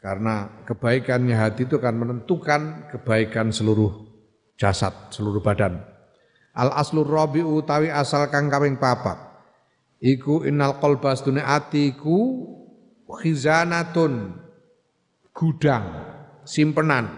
[0.00, 4.08] Karena kebaikannya hati itu akan menentukan kebaikan seluruh
[4.56, 5.76] jasad, seluruh badan.
[6.56, 9.20] Al aslur rabi utawi asal kang kawing papat.
[10.00, 12.48] Iku innal qalba astune atiku
[13.04, 14.32] khizanatun
[15.36, 15.84] gudang
[16.48, 17.10] simpenan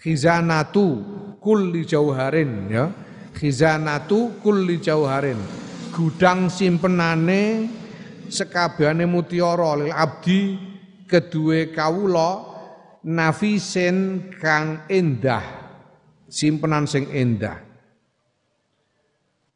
[0.00, 1.00] khizanatu
[1.40, 2.92] kulli jauharin ya
[3.32, 5.40] khizanatu kulli jauharin
[5.92, 7.68] gudang simpenane
[8.28, 10.69] sekabehane mutiara lil abdi
[11.10, 12.46] kedue kawula
[13.02, 15.42] nafisen kang endah
[16.30, 17.58] simpenan sing endah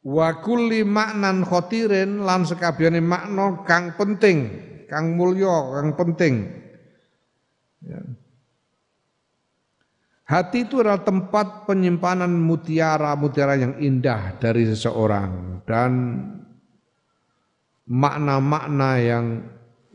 [0.03, 4.51] wa kulli maknan khotirin lan sekabehane makna kang penting
[4.91, 6.33] kang mulya kang penting
[7.81, 8.03] ya.
[10.25, 16.17] Hati itu adalah tempat penyimpanan mutiara-mutiara yang indah dari seseorang dan
[17.85, 19.45] makna-makna yang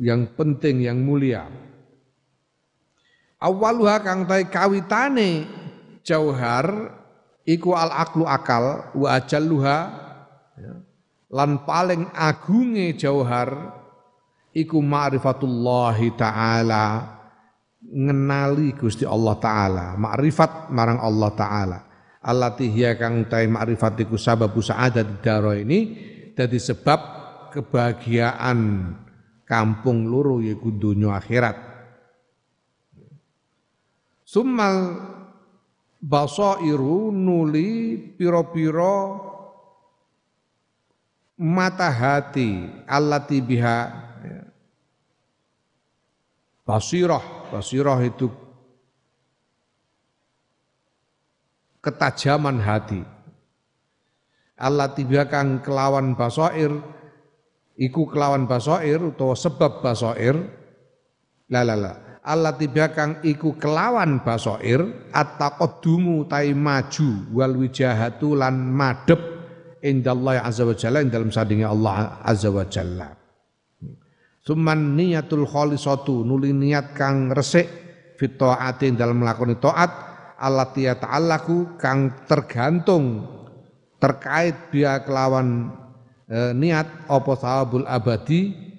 [0.00, 1.46] yang penting yang mulia.
[3.40, 5.44] Awaluha kang tai kawitane
[6.04, 6.96] jauhar
[7.44, 9.78] iku al aklu akal wa ajalluha
[10.60, 10.74] ya,
[11.32, 13.80] lan paling agunge jauhar
[14.52, 17.16] iku ma'rifatullahi taala
[17.80, 21.78] ngenali Gusti Allah taala, makrifat marang Allah taala.
[22.20, 25.96] Allati hiya kang tai makrifat iku sababu sa'adat daro ini
[26.36, 27.00] dadi sebab
[27.56, 28.60] kebahagiaan
[29.50, 31.58] kampung loro yaiku donya akhirat
[34.22, 34.94] summal
[35.98, 39.26] basairu nuli piro-piro
[41.34, 43.78] mata hati allati biha
[44.22, 44.42] ya.
[46.62, 48.30] basirah basirah itu
[51.82, 53.02] ketajaman hati
[54.60, 56.99] Allah tiba kang kelawan basoir
[57.80, 60.36] iku kelawan basoir utawa sebab basoir
[61.48, 68.60] la la la Allah tiba kang iku kelawan basoir at-taqaddumu tai maju wal wijahatu lan
[68.76, 69.16] madhep
[69.80, 73.16] indallah azza wa jalla dalam sadinge Allah azza wa jalla.
[74.44, 77.68] Suman niyatul khalisatu nuli niat kang resik
[78.20, 79.90] fit taati dalam melakukan taat
[80.40, 83.24] Allah ta'alaku kang tergantung
[84.00, 85.72] terkait biya kelawan
[86.30, 88.70] e, niat apa sawabul abadi?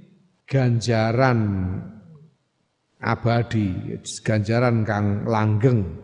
[0.47, 1.39] Ganjaran
[2.99, 5.95] abadi ganjaran kang langgeng.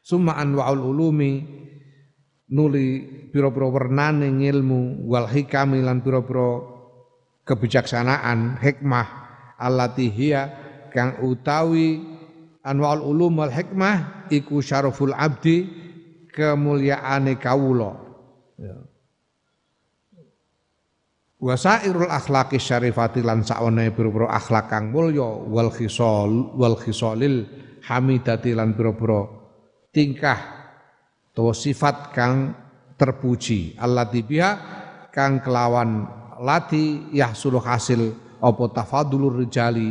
[0.00, 1.44] Summa anwaul ulumi
[2.48, 6.64] nuli pira-pira wernane ngilmu wal hikami lan pira-pira
[7.44, 9.08] kebijaksanaan hikmah
[9.60, 10.42] allati hiya
[10.88, 12.00] kang utawi
[12.64, 15.68] anwaul ulum wal hikmah iku syaraful abdi
[16.32, 18.00] kemuliaane kawula.
[18.56, 18.91] Ya
[21.42, 27.50] wasairul akhlaqi syarifati lan sawane pira-pira akhlak kang mulya wal khisal wal khisalil
[27.82, 29.26] hamidati lan pira-pira
[29.90, 30.38] tingkah
[31.34, 32.54] utawa sifat kang
[32.94, 34.50] terpuji allati biha
[35.10, 36.06] kang kelawan
[36.38, 39.90] lati yahsulu hasil apa tafadulur rijali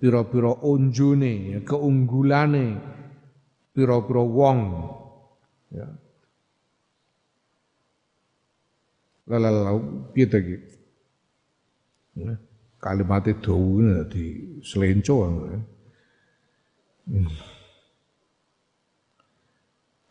[0.00, 2.66] pira-pira unjune keunggulane
[3.76, 4.60] pira-pira wong
[5.66, 5.88] Ya.
[10.14, 10.62] Kita gitu.
[10.70, 10.75] Ya.
[12.76, 14.24] Kalimatnya dawu di
[14.62, 15.16] selenco.
[15.26, 15.58] Ya.
[17.06, 17.30] Hmm.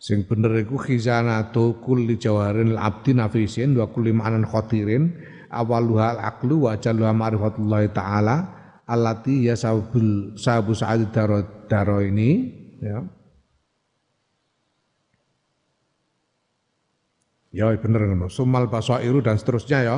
[0.05, 5.17] Sing bener iku khizanatu kulli jawarin abdi nafisin wa kulli ma'anan khatirin
[5.49, 8.35] awaluha al-aqlu wa jalluha ma'rifatullah ta'ala
[8.85, 12.53] allati ya sabul sabu sa'ad daro, daro ini
[12.85, 13.01] ya
[17.55, 18.27] Ya bener ngono.
[18.27, 19.97] Sumal basairu dan seterusnya ya.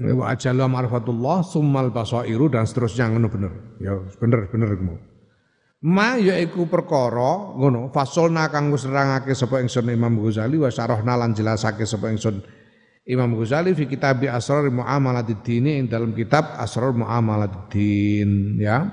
[0.00, 3.52] Wa ajalu ma'rifatullah summal basairu dan seterusnya ngono bener.
[3.80, 5.00] Ya bener bener ngono.
[5.88, 11.32] Ma yaiku perkara ngono fasolna kang wis nerangake sapa ingsun Imam Ghazali wa syarahna lan
[11.32, 12.42] jelasake sapa ingsun
[13.08, 18.84] Imam Ghazali fi kitab Asrar Muamalatid Dini ing dalam kitab Asrar Muamalatid Din ya.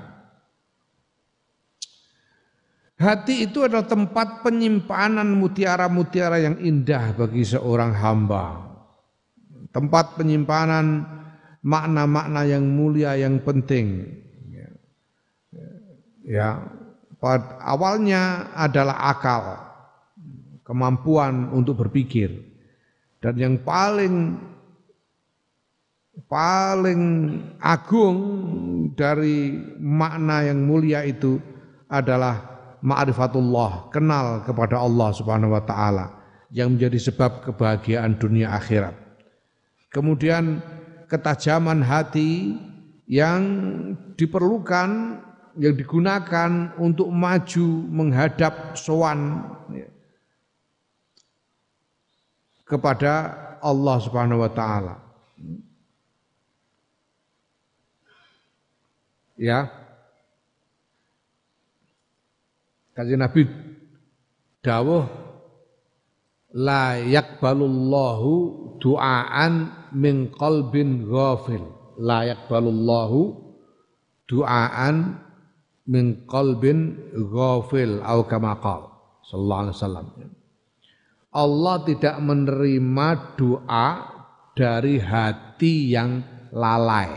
[2.96, 8.56] Hati itu adalah tempat penyimpanan mutiara-mutiara yang indah bagi seorang hamba.
[9.68, 11.04] Tempat penyimpanan
[11.66, 14.06] makna-makna yang mulia yang penting.
[14.54, 14.68] Ya,
[16.22, 16.48] ya
[17.18, 19.42] pada awalnya adalah akal,
[20.62, 22.30] kemampuan untuk berpikir.
[23.18, 24.38] Dan yang paling
[26.30, 27.02] paling
[27.58, 28.18] agung
[28.94, 31.42] dari makna yang mulia itu
[31.90, 36.06] adalah ma'rifatullah, kenal kepada Allah Subhanahu wa taala
[36.54, 38.94] yang menjadi sebab kebahagiaan dunia akhirat.
[39.90, 40.62] Kemudian
[41.06, 42.58] ketajaman hati
[43.06, 43.42] yang
[44.18, 45.22] diperlukan
[45.56, 49.46] yang digunakan untuk maju menghadap sowan
[52.66, 54.94] kepada Allah Subhanahu wa taala.
[59.36, 59.68] Ya,
[62.96, 63.44] Kanjeng Nabi
[64.64, 65.04] dawuh
[66.56, 68.32] la yaqbalullahu
[68.80, 71.64] du'aan min qalbin ghafil.
[71.96, 73.32] La yaqbalullahu
[74.28, 75.16] du'aan
[75.88, 76.92] min qalbin
[77.32, 78.92] ghafil au kama qala
[79.24, 80.06] sallallahu alaihi wasallam.
[81.36, 83.08] Allah tidak menerima
[83.40, 83.88] doa
[84.56, 86.20] dari hati yang
[86.52, 87.12] lalai.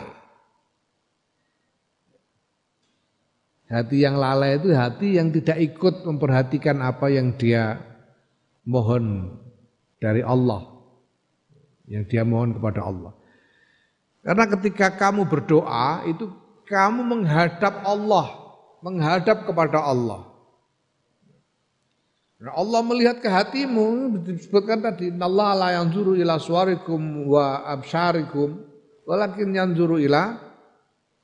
[3.70, 7.78] Hati yang lalai itu hati yang tidak ikut memperhatikan apa yang dia
[8.66, 9.38] mohon
[10.02, 10.79] dari Allah.
[11.90, 13.18] Yang dia mohon kepada Allah.
[14.22, 16.30] Karena ketika kamu berdoa itu
[16.70, 18.30] kamu menghadap Allah,
[18.86, 20.30] menghadap kepada Allah.
[22.40, 28.64] Nah, Allah melihat ke hatimu disebutkan tadi Allah la yanzuru ila suwarikum wa absyarikum
[29.04, 30.40] walakin yanzuru ila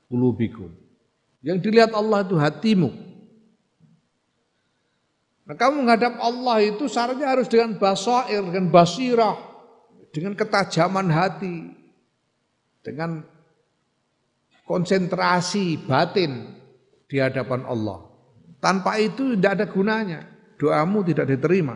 [0.09, 0.73] qulubikum.
[1.45, 2.89] Yang dilihat Allah itu hatimu.
[5.45, 9.37] Nah, kamu menghadap Allah itu syaratnya harus dengan basair, dengan basirah,
[10.15, 11.75] dengan ketajaman hati,
[12.79, 13.19] dengan
[14.63, 16.55] konsentrasi batin
[17.11, 18.07] di hadapan Allah.
[18.63, 20.23] Tanpa itu tidak ada gunanya.
[20.55, 21.75] Doamu tidak diterima.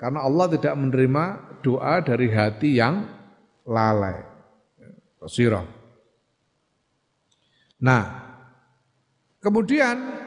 [0.00, 1.24] Karena Allah tidak menerima
[1.60, 3.04] doa dari hati yang
[3.68, 4.24] lalai.
[5.20, 5.68] Basirah.
[7.84, 8.02] Nah,
[9.44, 10.18] kemudian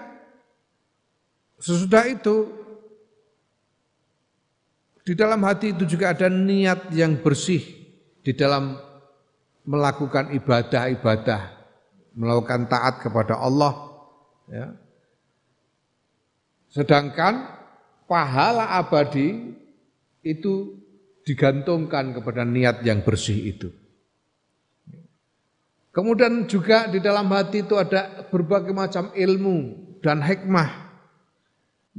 [1.61, 2.60] Sesudah itu
[5.01, 7.61] di dalam hati itu juga ada niat yang bersih
[8.21, 8.77] di dalam
[9.65, 11.41] melakukan ibadah-ibadah,
[12.13, 13.73] melakukan taat kepada Allah.
[14.49, 14.67] Ya.
[16.69, 17.49] Sedangkan
[18.05, 19.57] pahala abadi
[20.21, 20.77] itu
[21.25, 23.69] digantungkan kepada niat yang bersih itu.
[25.91, 30.71] Kemudian juga di dalam hati itu ada berbagai macam ilmu dan hikmah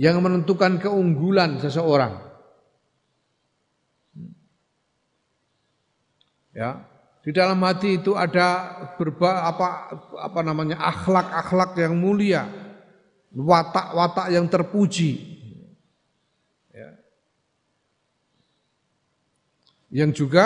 [0.00, 2.31] yang menentukan keunggulan seseorang.
[6.52, 6.84] Ya,
[7.24, 9.68] di dalam hati itu ada berba apa
[10.20, 12.50] apa namanya akhlak-akhlak yang mulia,
[13.32, 15.22] watak-watak yang terpuji.
[16.74, 16.90] Ya.
[19.88, 20.44] Yang juga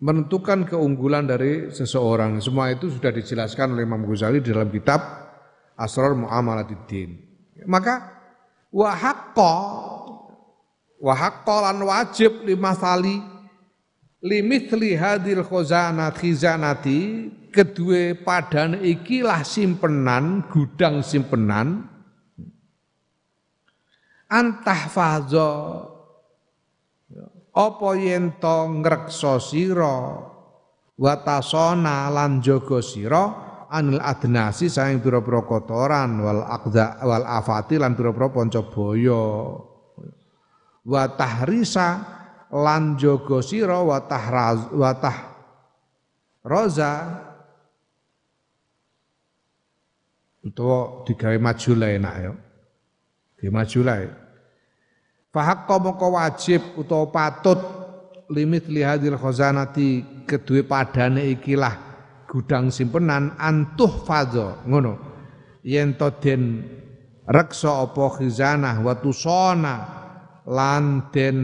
[0.00, 2.40] menentukan keunggulan dari seseorang.
[2.40, 5.04] Semua itu sudah dijelaskan oleh Imam Ghazali dalam kitab
[5.76, 7.20] asrar muamalatiddin.
[7.68, 8.16] Maka
[8.72, 8.94] wa
[11.00, 13.16] haqqa wa haqqa lan wajib lima sali
[14.20, 21.88] limithli hadil khazanah khizanati kedua padan ikilah simpenan gudang simpenan.
[24.30, 25.50] Antah fazo
[27.50, 30.22] apa yen to ngrekso sira
[30.94, 32.38] watasona lan
[32.78, 33.24] sira
[33.66, 39.22] anil adnasi saing pira-pira kotoran wal wal afati lan pira-pira panca boyo
[40.84, 41.88] wa tahrisa
[42.50, 45.18] lan jaga sira wa tahraz wa tah
[46.44, 46.92] roza.
[50.40, 52.32] Utawa digawe maju lah enak ya.
[53.36, 53.96] Digawe maju lah
[55.30, 57.60] Fahakka moko wajib utawa patut
[58.32, 61.76] limit lihadil khazanati kedue padane ikilah
[62.26, 64.98] gudang simpenan antuh fadho ngono.
[65.62, 66.64] Yen to den
[67.28, 69.99] reksa apa khizanah wa tusana
[70.50, 71.38] lan den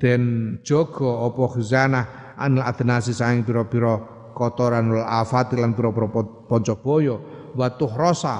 [0.00, 2.04] den jaga apa khizanah
[2.40, 4.00] anil adnasi saing pira-pira
[4.32, 6.08] kotoran wal afat lan pira-pira
[6.80, 7.16] boyo.
[7.52, 8.36] Wa tuhrasa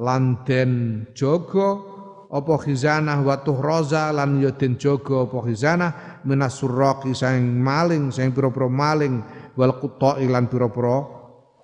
[0.00, 1.84] lan den jaga
[2.28, 5.90] apa khizanah wa tuhraza lan ya den jaga apa khizanah
[6.24, 9.20] minasurraqi saing maling saing pira-pira maling.
[9.52, 11.04] Wal quta'i lan pira-pira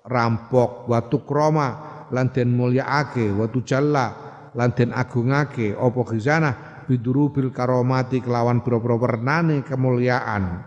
[0.04, 0.92] rampok.
[0.92, 1.68] Watu kroma
[2.12, 3.32] lan den mulyaake.
[3.32, 4.12] Watu jalla
[4.52, 10.62] lan den agungake apa khizanah bidurubil karomati kelawan pira-pira wernane kemuliaan.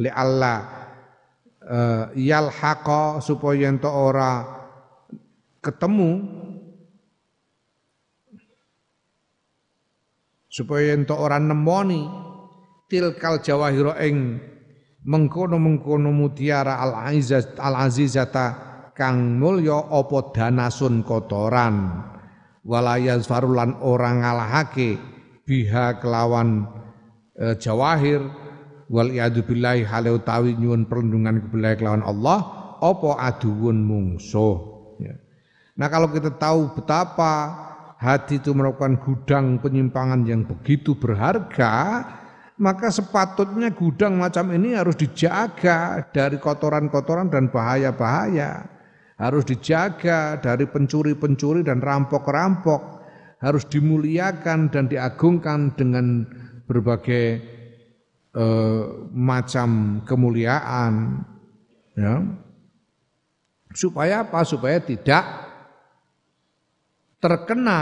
[0.00, 0.58] Li Allah
[1.64, 4.44] uh, yalhaqa supaya ento ora
[5.60, 6.10] ketemu
[10.50, 12.10] supaya ento ora nemoni
[12.90, 14.40] tilkal jawahiro ing
[15.06, 18.46] mengkono-mengkono mutiara al-azizata al-azizata
[18.92, 22.04] kang mulya apa danasun kotoran.
[22.60, 25.00] Walayaz farulan orang ngalahake
[25.50, 26.70] biha kelawan
[27.34, 28.22] e, jawahir
[28.86, 32.38] wal iyadu billahi hale utawi nyuwun perlindungan kebillahi kelawan Allah
[32.78, 34.56] apa aduun mungsuh.
[35.02, 35.18] Ya.
[35.74, 37.66] Nah kalau kita tahu betapa
[37.98, 42.06] hati itu merupakan gudang penyimpangan yang begitu berharga
[42.60, 48.68] maka sepatutnya gudang macam ini harus dijaga dari kotoran-kotoran dan bahaya-bahaya.
[49.16, 52.99] Harus dijaga dari pencuri-pencuri dan rampok-rampok,
[53.40, 56.28] harus dimuliakan dan diagungkan dengan
[56.68, 57.40] berbagai
[58.36, 61.24] eh, macam kemuliaan,
[61.96, 62.20] ya.
[63.70, 64.44] Supaya apa?
[64.44, 65.24] Supaya tidak
[67.20, 67.80] terkena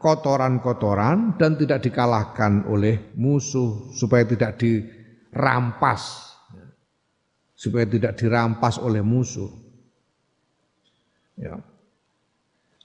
[0.00, 6.32] kotoran-kotoran dan tidak dikalahkan oleh musuh, supaya tidak dirampas,
[7.52, 9.52] supaya tidak dirampas oleh musuh.
[11.38, 11.60] Ya.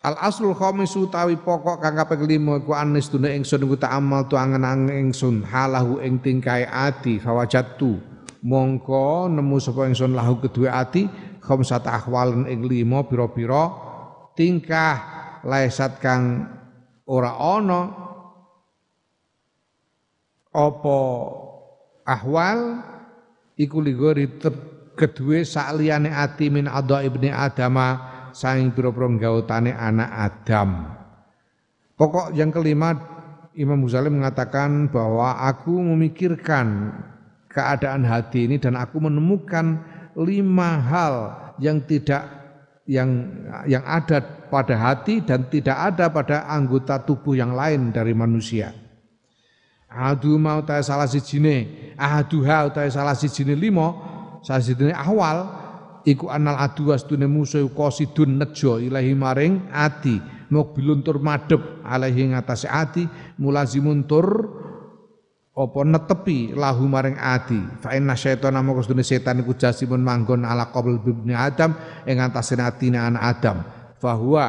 [0.04, 4.36] Al aslul khamis utawi pokok kang kaping 5 iku anis dune ingsun iku amal tu
[4.36, 8.04] angen-angen ingsun halahu ing tingkai ati fawajatu
[8.44, 11.08] mongko nemu sapa ingsun lahu kedua ati
[11.40, 13.64] khamsat ahwalen ing 5 pira-pira
[14.36, 14.96] tingkah
[15.46, 16.52] laisat kang
[17.08, 17.82] ora ana.
[20.54, 21.00] Apa
[22.06, 22.60] ahwal?
[23.54, 24.26] Iku ligori
[24.98, 30.90] kedue sakliyane ati min adha ibni adama saing pira-pira gautane anak Adam.
[31.94, 32.98] Pokok yang kelima
[33.54, 36.90] Imam Ghazali mengatakan bahwa aku memikirkan
[37.54, 39.78] keadaan hati ini dan aku menemukan
[40.18, 41.16] lima hal
[41.62, 42.26] yang tidak
[42.90, 43.30] yang
[43.70, 44.20] yang ada
[44.50, 48.74] pada hati dan tidak ada pada anggota tubuh yang lain dari manusia.
[49.94, 54.02] Adu mau ta salah sijine, aduha ta salah sijine limo,
[54.42, 55.63] salah sijine awal
[56.04, 60.20] iku anal adu astune musuh qasidun nejo ilahi maring ati.
[60.54, 63.04] Mobilun tur madhep alaihi ngatasé ati.
[63.42, 64.28] Mulazimun tur
[65.54, 67.58] apa netepi lahu maring ati.
[67.82, 71.74] Fa inna syaitana moko sedune setan iku jasimun manggon ala qabl ibni adam
[72.06, 73.58] ing ngatasé atine anak adam.
[73.98, 74.46] Fahuwa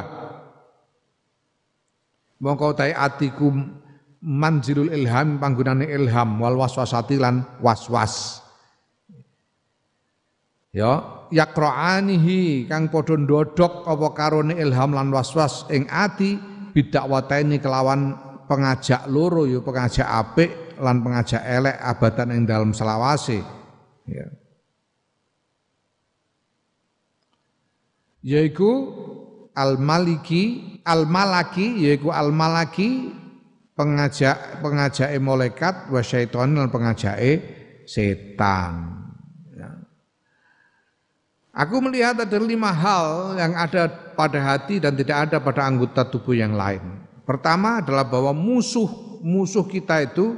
[2.42, 3.48] mongko tai atiku
[4.20, 8.44] manzilul ilham panggonane ilham wal waswasati lan waswas.
[10.74, 16.38] Ya yaqra'anihi kang padha ndodhok apa karone ilham lan waswas ing ati
[16.70, 18.14] bidakwataini kelawan
[18.46, 23.42] pengajak loro ya pengajak apik lan pengajak elek abadan ing dalam selawase.
[24.06, 24.26] Ya.
[28.24, 28.72] Yaiku
[29.54, 33.12] al maliki al malaki yaiku al malaki
[33.74, 37.32] pengajak pengajake malaikat wa syaitan lan pengajake
[37.84, 38.93] setan
[41.54, 43.86] Aku melihat ada lima hal yang ada
[44.18, 46.82] pada hati dan tidak ada pada anggota tubuh yang lain.
[47.22, 48.90] Pertama adalah bahwa musuh
[49.22, 50.34] musuh kita itu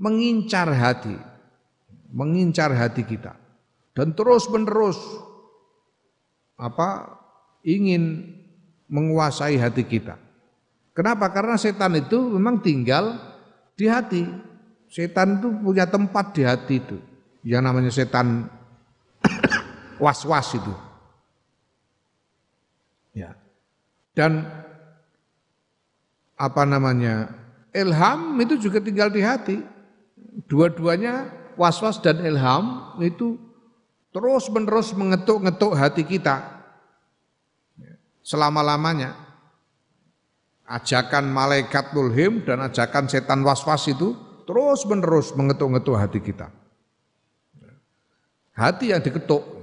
[0.00, 1.14] mengincar hati,
[2.08, 3.36] mengincar hati kita
[3.92, 4.96] dan terus menerus
[6.56, 7.12] apa
[7.60, 8.24] ingin
[8.88, 10.16] menguasai hati kita.
[10.96, 11.28] Kenapa?
[11.28, 13.18] Karena setan itu memang tinggal
[13.76, 14.22] di hati.
[14.88, 16.98] Setan itu punya tempat di hati itu.
[17.42, 18.46] Yang namanya setan
[19.98, 20.74] was-was itu.
[23.14, 23.38] Ya.
[24.14, 24.46] Dan
[26.34, 27.30] apa namanya?
[27.74, 29.58] Ilham itu juga tinggal di hati.
[30.50, 33.38] Dua-duanya was-was dan ilham itu
[34.14, 36.42] terus-menerus mengetuk-ngetuk hati kita.
[38.22, 39.14] Selama-lamanya.
[40.64, 44.16] Ajakan malaikat mulhim dan ajakan setan was-was itu
[44.48, 46.48] terus-menerus mengetuk-ngetuk hati kita.
[48.54, 49.53] Hati yang diketuk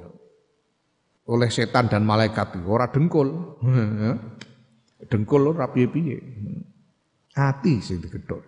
[1.32, 3.32] oleh setan dan malaikat ora dengkul.
[5.12, 6.18] dengkul ora piye-piye.
[7.32, 8.44] Ati sing digethuk.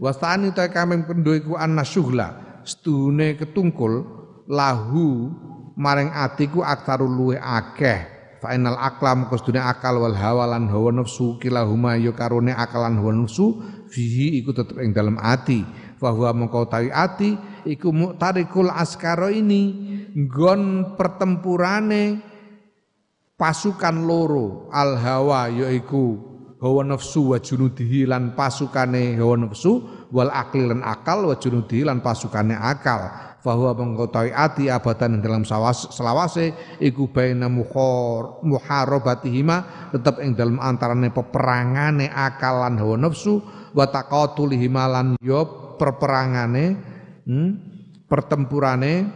[0.00, 4.00] Wastani ta kami pendho iku annasuhla, stune ketungkul
[4.48, 5.28] lahu
[5.76, 8.18] maring atiku aktaru luwe akeh.
[8.40, 13.60] Fainal aklam kostune akal wal hawa lan hawa nafsu kilahuma ya karone akalan hawa nafsu
[13.92, 15.60] fihi iku tetep ing dalam ati.
[16.00, 19.62] Bahwa mengkau tawi ati iku muktarikul askaro ini
[20.14, 22.18] nggon pertempurane
[23.40, 26.30] pasukan loro al hawa yaiku
[26.60, 29.80] hawa nafsu wa junudihi lan pasukane hawa nafsu
[30.12, 33.32] wal akli lan akal wa junudihi lan pasukane akal.
[33.40, 42.12] Bahwa mengkotai ati abadan dalam selawase iku baina mukhar muharabatihima tetap ing dalam antarane peperangane
[42.12, 43.40] akal lan hawa nafsu
[43.72, 46.89] wa taqatulihima lan yo perperangane
[47.30, 47.50] hmm,
[48.10, 49.06] pertempurane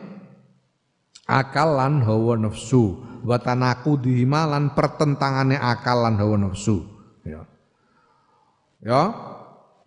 [1.27, 3.03] akal lan hawa nafsu.
[3.25, 6.87] Wa tanaqudihima lan pertentangane akal lan hawa nafsu.
[7.27, 7.43] Ya.
[8.85, 9.03] Ya.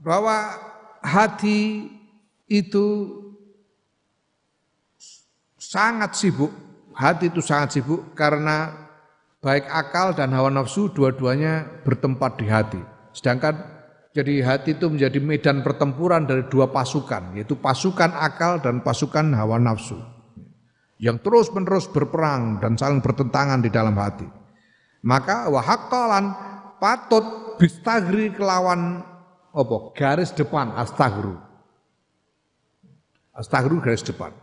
[0.02, 0.60] Bahwa
[1.00, 1.88] hati
[2.52, 2.86] itu
[5.56, 6.52] sangat sibuk.
[6.98, 8.74] Hati itu sangat sibuk karena
[9.38, 12.82] baik akal dan hawa nafsu dua-duanya bertempat di hati.
[13.14, 13.77] Sedangkan
[14.18, 19.62] jadi hati itu menjadi medan pertempuran dari dua pasukan yaitu pasukan akal dan pasukan hawa
[19.62, 20.02] nafsu
[20.98, 24.26] yang terus-menerus berperang dan saling bertentangan di dalam hati.
[25.06, 26.34] Maka wahakalan
[26.82, 29.06] patut bistagri kelawan
[29.54, 31.38] apa garis depan astagru.
[33.38, 34.34] Astagru garis depan.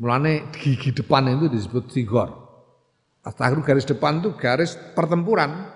[0.00, 2.32] Mulane gigi depan itu disebut sigor.
[3.20, 5.75] Astagru garis depan itu garis pertempuran.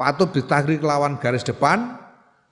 [0.00, 1.92] Patut bistagri kelawan garis depan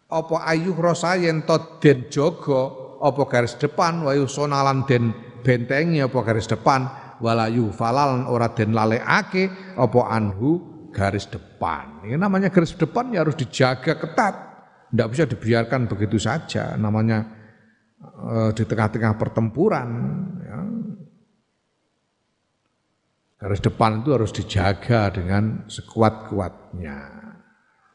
[0.05, 1.41] apa ayuh rosa yen
[1.81, 6.85] den jogo apa garis depan wayu sonalan den bentengi apa garis depan
[7.25, 9.49] walayu falal ora den lalekake
[9.81, 10.61] apa anhu
[10.93, 12.05] garis depan.
[12.05, 14.35] Ini namanya garis depan ya harus dijaga ketat.
[14.89, 16.75] Tidak bisa dibiarkan begitu saja.
[16.75, 17.23] Namanya
[18.01, 19.89] e, di tengah-tengah pertempuran.
[20.43, 20.59] Ya.
[23.39, 27.18] Garis depan itu harus dijaga dengan sekuat-kuatnya.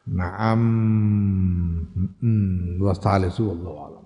[0.04, 0.60] Naam,
[2.20, 2.92] hmm, wa
[3.56, 4.03] Allah alam.